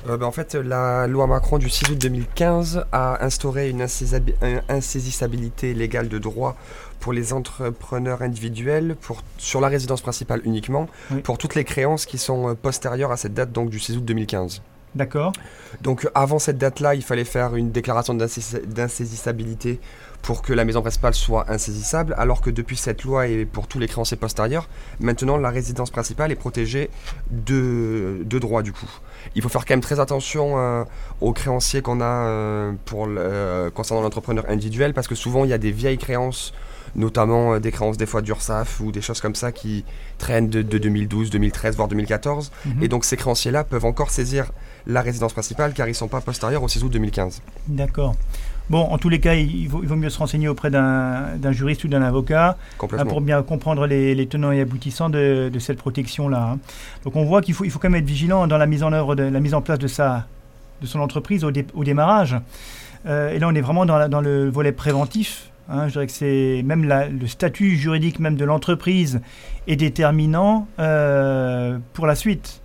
[0.06, 6.10] Ben, en fait, la loi Macron du 6 août 2015 a instauré une insaisissabilité légale
[6.10, 6.56] de droit
[7.00, 10.88] pour les entrepreneurs individuels pour, sur la résidence principale uniquement,
[11.24, 14.62] pour toutes les créances qui sont postérieures à cette date donc du 6 août 2015.
[14.94, 15.34] D'accord.
[15.82, 19.80] Donc avant cette date-là, il fallait faire une déclaration d'insaisissabilité
[20.26, 23.78] pour que la maison principale soit insaisissable, alors que depuis cette loi et pour tous
[23.78, 24.68] les créanciers postérieurs,
[25.00, 26.90] maintenant la résidence principale est protégée
[27.30, 28.90] de, de droit du coup.
[29.36, 30.84] Il faut faire quand même très attention euh,
[31.22, 35.54] aux créanciers qu'on a euh, pour euh, concernant l'entrepreneur individuel, parce que souvent il y
[35.54, 36.54] a des vieilles créances
[36.96, 39.84] notamment des créances des fois d'URSAF ou des choses comme ça qui
[40.18, 42.52] traînent de, 2012, 2013, voire 2014.
[42.66, 42.84] Mhm.
[42.84, 44.52] Et donc ces créanciers-là peuvent encore saisir
[44.88, 47.42] la résidence principale car ils ne sont pas postérieurs au 6 août 2015.
[47.68, 48.16] D'accord.
[48.70, 52.02] Bon, en tous les cas, il vaut, mieux se renseigner auprès d'un juriste ou d'un
[52.02, 56.52] avocat hein, pour bien comprendre les, tenants et aboutissants de, cette protection-là.
[56.54, 56.60] Hein.
[57.04, 58.92] Donc on voit qu'il faut, il faut quand même être vigilant dans la mise en
[58.92, 60.26] œuvre, de, la mise en place de, sa,
[60.82, 61.52] de son entreprise au,
[61.84, 62.36] démarrage.
[63.06, 66.14] Euh, et là, on est vraiment dans, dans le volet préventif Hein, je dirais que
[66.14, 69.22] c'est même le statut juridique même de l'entreprise
[69.68, 72.62] est déterminant euh, pour la suite.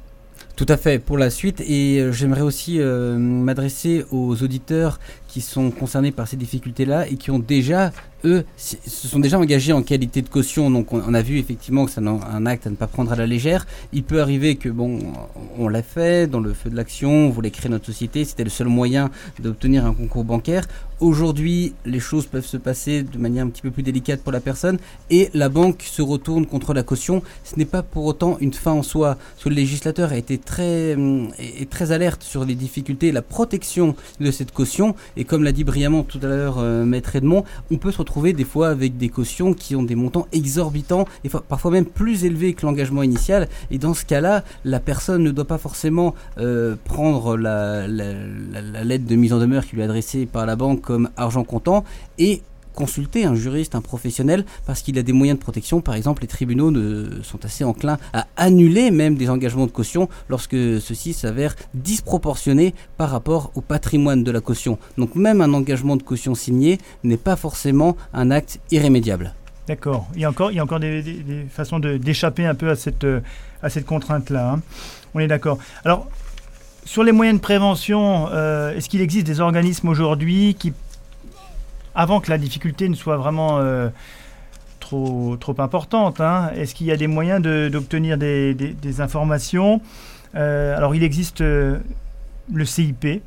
[0.55, 1.62] Tout à fait, pour la suite.
[1.66, 5.01] Et euh, j'aimerais aussi euh, m'adresser aux auditeurs
[5.31, 7.93] qui sont concernés par ces difficultés-là et qui ont déjà
[8.24, 10.70] eux, se sont déjà engagés en qualité de caution.
[10.70, 13.27] Donc, on, a vu effectivement que c'est un, acte à ne pas prendre à la
[13.27, 13.66] légère.
[13.93, 14.98] Il peut arriver que, bon,
[15.59, 18.51] on l'a fait dans le feu de l'action, on voulait créer notre société, c'était le
[18.51, 20.66] seul moyen d'obtenir un concours bancaire.
[21.01, 24.40] Aujourd'hui, les choses peuvent se passer de manière un petit peu plus délicate pour la
[24.40, 24.78] personne
[25.09, 27.23] et la banque se retourne contre la caution.
[27.43, 29.15] Ce n'est pas pour autant une fin en soi.
[29.15, 33.23] Parce que le législateur a été très, hum, est très alerte sur les difficultés la
[33.23, 34.94] protection de cette caution.
[35.25, 38.33] Comme l'a dit brillamment tout à l'heure euh, Maître Edmond, on peut se retrouver trouver
[38.33, 42.55] des fois avec des cautions qui ont des montants exorbitants et parfois même plus élevés
[42.55, 43.49] que l'engagement initial.
[43.71, 49.15] Et dans ce cas-là, la personne ne doit pas forcément euh, prendre la, lettre de
[49.15, 51.85] mise en demeure qui lui est adressée par la banque comme argent comptant
[52.19, 52.43] et
[52.81, 55.82] consulter un juriste, un professionnel, parce qu'il a des moyens de protection.
[55.82, 56.73] Par exemple, les tribunaux
[57.23, 63.11] sont assez enclins à annuler même des engagements de caution lorsque ceux-ci s'avèrent disproportionnés par
[63.11, 64.78] rapport au patrimoine de la caution.
[64.97, 69.35] Donc même un engagement de caution signé n'est pas forcément un acte irrémédiable.
[69.69, 70.09] D'accord.
[70.15, 71.05] Il y a encore, il y a encore des,
[71.51, 73.07] façons d'échapper un peu à cette,
[73.62, 74.52] à cette contrainte-là.
[74.55, 74.62] Hein.
[75.12, 75.59] On est d'accord.
[75.85, 76.09] Alors,
[76.86, 80.73] sur les moyens de prévention, euh, est-ce qu'il existe des organismes aujourd'hui qui
[81.95, 83.89] avant que la difficulté ne soit vraiment euh,
[84.79, 89.81] trop, trop importante, hein, est-ce qu'il y a des moyens d'obtenir des, informations?
[90.35, 91.79] Euh, Alors, il existe euh,
[92.53, 93.23] le CIP,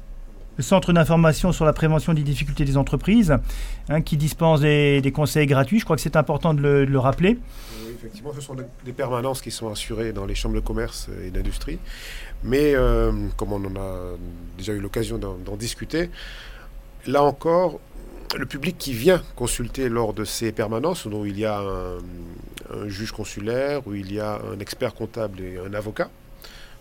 [0.56, 3.36] le Centre d'information sur la prévention des difficultés des entreprises,
[3.90, 5.80] hein, qui dispense des, conseils gratuits.
[5.80, 7.40] Je crois que c'est important de le, rappeler.
[7.86, 11.32] Oui, effectivement, ce sont des permanences qui sont assurées dans les chambres de commerce et
[11.32, 11.80] d'industrie.
[12.44, 12.76] Mais
[13.36, 13.98] comme on en a
[14.58, 16.12] déjà eu l'occasion d'en discuter,
[17.08, 17.80] là encore,
[18.38, 23.12] le public qui vient consulter lors de ces permanences, où il y a un, juge
[23.12, 26.10] consulaire, où il y a un expert comptable et un avocat,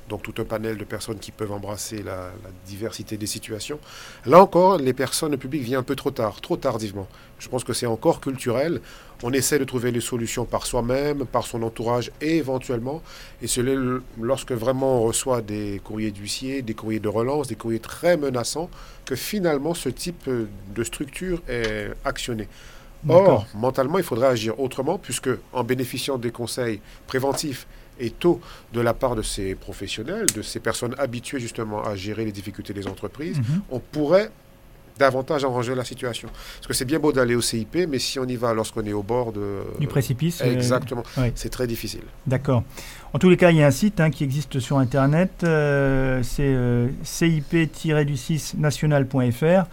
[0.09, 2.31] donc tout un panel de personnes qui peuvent embrasser la,
[2.66, 3.78] diversité des situations.
[4.27, 7.09] Là encore, les personnes, le public vient un peu trop tard, trop tardivement.
[7.43, 8.81] Je pense que c'est encore culturel.
[9.24, 13.02] On essaie de trouver les solutions par soi-même, par son entourage et éventuellement,
[13.43, 13.64] et c'est
[14.20, 18.70] lorsque vraiment on reçoit des courriers d'huissier, des courriers de relance, des courriers très menaçants,
[19.05, 22.48] que finalement ce type de structure est actionné.
[23.09, 27.66] Or, mentalement, il faudrait agir autrement, puisque en bénéficiant des conseils préventifs
[27.98, 28.40] et tôt
[28.73, 32.73] de la part de ces professionnels, de ces personnes habituées justement à gérer les difficultés
[32.73, 33.62] des entreprises, mhm.
[33.70, 34.31] on pourrait
[34.98, 36.28] davantage arranger la situation.
[36.56, 38.93] Parce que c'est bien beau d'aller au CIP, mais si on y va lorsqu'on est
[38.93, 39.60] au bord de...
[39.81, 40.40] Du précipice.
[40.43, 41.02] Euh, exactement.
[41.35, 42.02] C'est très difficile.
[42.27, 42.62] D'accord.
[43.12, 46.20] En tous les cas, il y a un site hein, qui existe sur Internet, euh,
[46.23, 49.66] c'est euh, cip-du6 national.fr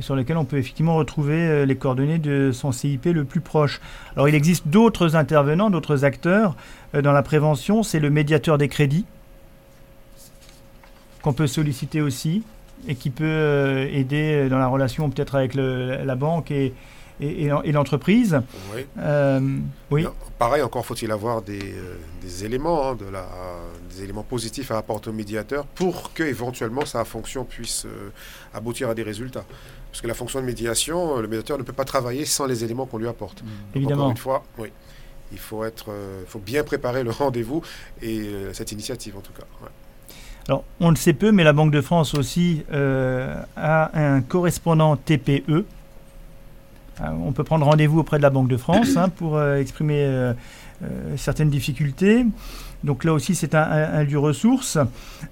[0.00, 3.80] sur lequel on peut effectivement retrouver les coordonnées de son CIP le plus proche.
[4.14, 6.54] Alors il existe d'autres intervenants, d'autres acteurs
[6.94, 9.06] dans la prévention, c'est le médiateur des crédits
[11.22, 12.44] qu'on peut solliciter aussi
[12.86, 16.74] et qui peut euh, aider dans la relation peut-être avec la banque et,
[17.20, 18.40] et, l'entreprise.
[18.74, 18.86] Oui.
[18.98, 19.40] Euh,
[19.90, 20.06] oui.
[20.38, 23.26] pareil, encore faut-il avoir des, euh, des éléments, hein, de la,
[23.90, 27.86] des éléments positifs à apporter au médiateur pour que éventuellement sa fonction puisse
[28.54, 29.44] aboutir à des résultats.
[29.90, 32.86] Parce que la fonction de médiation, le médiateur ne peut pas travailler sans les éléments
[32.86, 33.42] qu'on lui apporte.
[33.74, 34.02] Évidemment.
[34.02, 34.68] Encore une fois, oui.
[35.30, 35.90] Il faut, être,
[36.26, 37.62] faut bien préparer le rendez-vous
[38.00, 39.44] et cette initiative en tout cas.
[40.80, 45.64] On le sait peu, mais la Banque de France aussi euh, a un correspondant TPE
[47.00, 50.32] on peut prendre rendez-vous auprès de la Banque de France hein, pour exprimer
[51.16, 52.26] certaines difficultés.
[52.82, 54.78] Donc là aussi, c'est un, lieu ressource.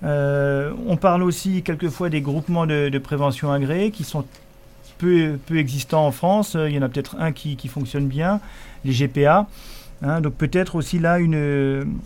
[0.02, 4.24] on parle aussi quelquefois des groupements de, prévention agréés qui sont
[4.98, 6.56] peu, peu existants en France.
[6.56, 8.38] Il y en a peut-être un qui, fonctionne bien,
[8.84, 9.48] les GPA.
[10.02, 10.20] Hein.
[10.20, 11.96] donc peut-être aussi là une,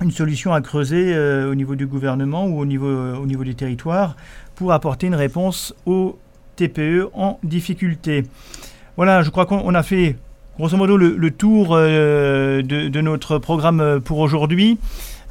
[0.00, 1.16] une solution à creuser
[1.46, 4.16] au niveau du gouvernement ou au niveau, au niveau des territoires
[4.54, 6.18] pour apporter une réponse aux
[6.56, 8.24] TPE en difficulté.
[8.96, 10.16] Voilà, je crois qu'on a fait
[10.58, 14.78] grosso modo le, tour euh, de, notre programme pour aujourd'hui.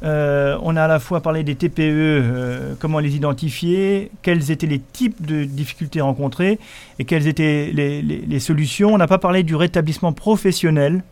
[0.02, 4.66] Euh, on a à la fois parlé des TPE, euh, comment les identifier, quels étaient
[4.66, 6.58] les types de difficultés rencontrées
[6.98, 8.92] et quelles étaient les, solutions.
[8.92, 11.04] On n'a pas parlé du rétablissement professionnel,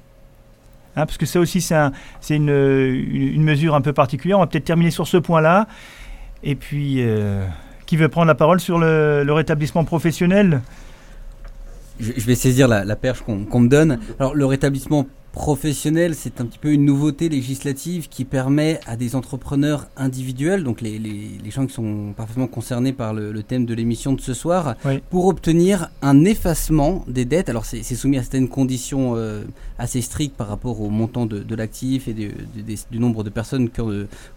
[0.98, 4.38] hein, parce que ça aussi c'est une, une, mesure un peu particulière.
[4.38, 5.66] On va peut-être terminer sur ce point-là.
[6.42, 7.02] Et puis,
[7.86, 10.60] qui veut prendre la parole sur le, rétablissement professionnel?
[11.98, 13.98] Je, vais saisir la, perche qu'on me donne.
[14.20, 19.14] Alors, le rétablissement professionnel, c'est un petit peu une nouveauté législative qui permet à des
[19.14, 21.00] entrepreneurs individuels, donc les,
[21.50, 24.76] gens qui sont parfaitement concernés par le, thème de l'émission de ce soir,
[25.10, 27.48] pour obtenir un effacement des dettes.
[27.48, 29.44] Alors c'est soumis à certaines conditions euh,
[29.78, 33.68] assez strictes par rapport au montant de, l'actif et du nombre de personnes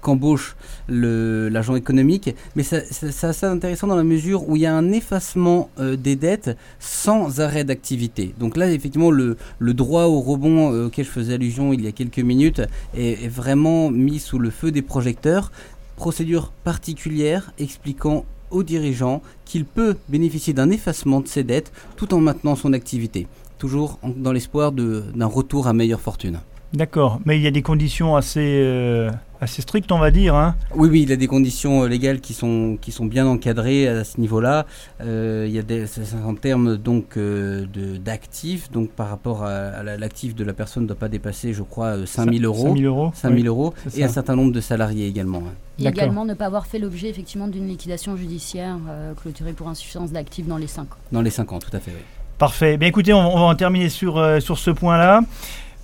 [0.02, 0.56] qu'embauche
[0.88, 5.70] l'agent économique, mais c'est assez intéressant dans la mesure où il y a un effacement
[5.80, 8.34] euh, des dettes sans arrêt d'activité.
[8.40, 11.92] Donc là, effectivement, le, droit au rebond euh, auquel je faisais allusion il y a
[11.92, 12.62] quelques minutes
[12.96, 15.52] est, vraiment mis sous le feu des projecteurs.
[15.96, 22.20] Procédure particulière expliquant aux dirigeants qu'il peut bénéficier d'un effacement de ses dettes tout en
[22.20, 23.28] maintenant son activité,
[23.58, 26.40] toujours dans l'espoir d'un retour à meilleure fortune.
[26.74, 29.12] D'accord, mais il y a des conditions assez, euh,
[29.42, 30.36] assez strictes, on va dire.
[30.36, 30.56] Hein.
[30.76, 33.88] Oui, oui, il y a des conditions euh, légales qui sont, qui sont bien encadrées
[33.88, 34.68] à ce niveau-là.
[35.02, 35.86] Euh, il y a des,
[36.24, 41.10] en termes donc d'actifs, donc par rapport à, l'actif de la personne ne doit pas
[41.10, 42.68] dépasser, je crois, 5000 euros.
[42.68, 43.12] 5000 euros.
[43.16, 45.40] 5000 euros et un certain nombre de salariés également.
[45.40, 45.54] Hein.
[45.80, 48.78] Et également ne pas avoir fait l'objet effectivement d'une liquidation judiciaire
[49.20, 50.98] clôturée pour insuffisance d'actifs dans les 5 ans.
[51.12, 51.92] Dans les 5 ans, tout à fait.
[51.92, 52.04] Oui.
[52.38, 52.78] Parfait.
[52.78, 55.22] Bien écoutez, on, on va en terminer sur, sur ce point-là.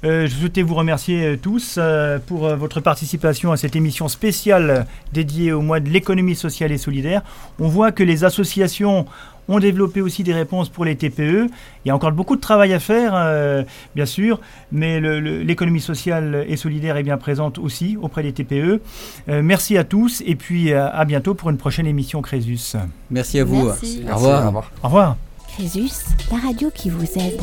[0.04, 4.86] Euh, je souhaitais vous remercier euh, tous euh, pour votre participation à cette émission spéciale
[5.12, 7.24] dédiée au mois de l'économie sociale et solidaire.
[7.60, 9.06] On voit que les associations
[9.50, 11.48] ont développé aussi des réponses pour les TPE.
[11.50, 13.66] Il y a encore beaucoup de travail à faire,
[13.96, 14.42] bien sûr,
[14.74, 18.82] mais l'économie sociale et solidaire est bien présente aussi auprès des TPE.
[19.28, 22.74] merci à tous et puis à bientôt pour une prochaine émission Crésus.
[23.10, 23.68] Merci à vous.
[23.68, 24.04] Merci.
[24.12, 24.72] Au revoir.
[24.84, 25.16] Au revoir.
[25.54, 25.94] Crésus,
[26.30, 27.40] la radio qui vous aide.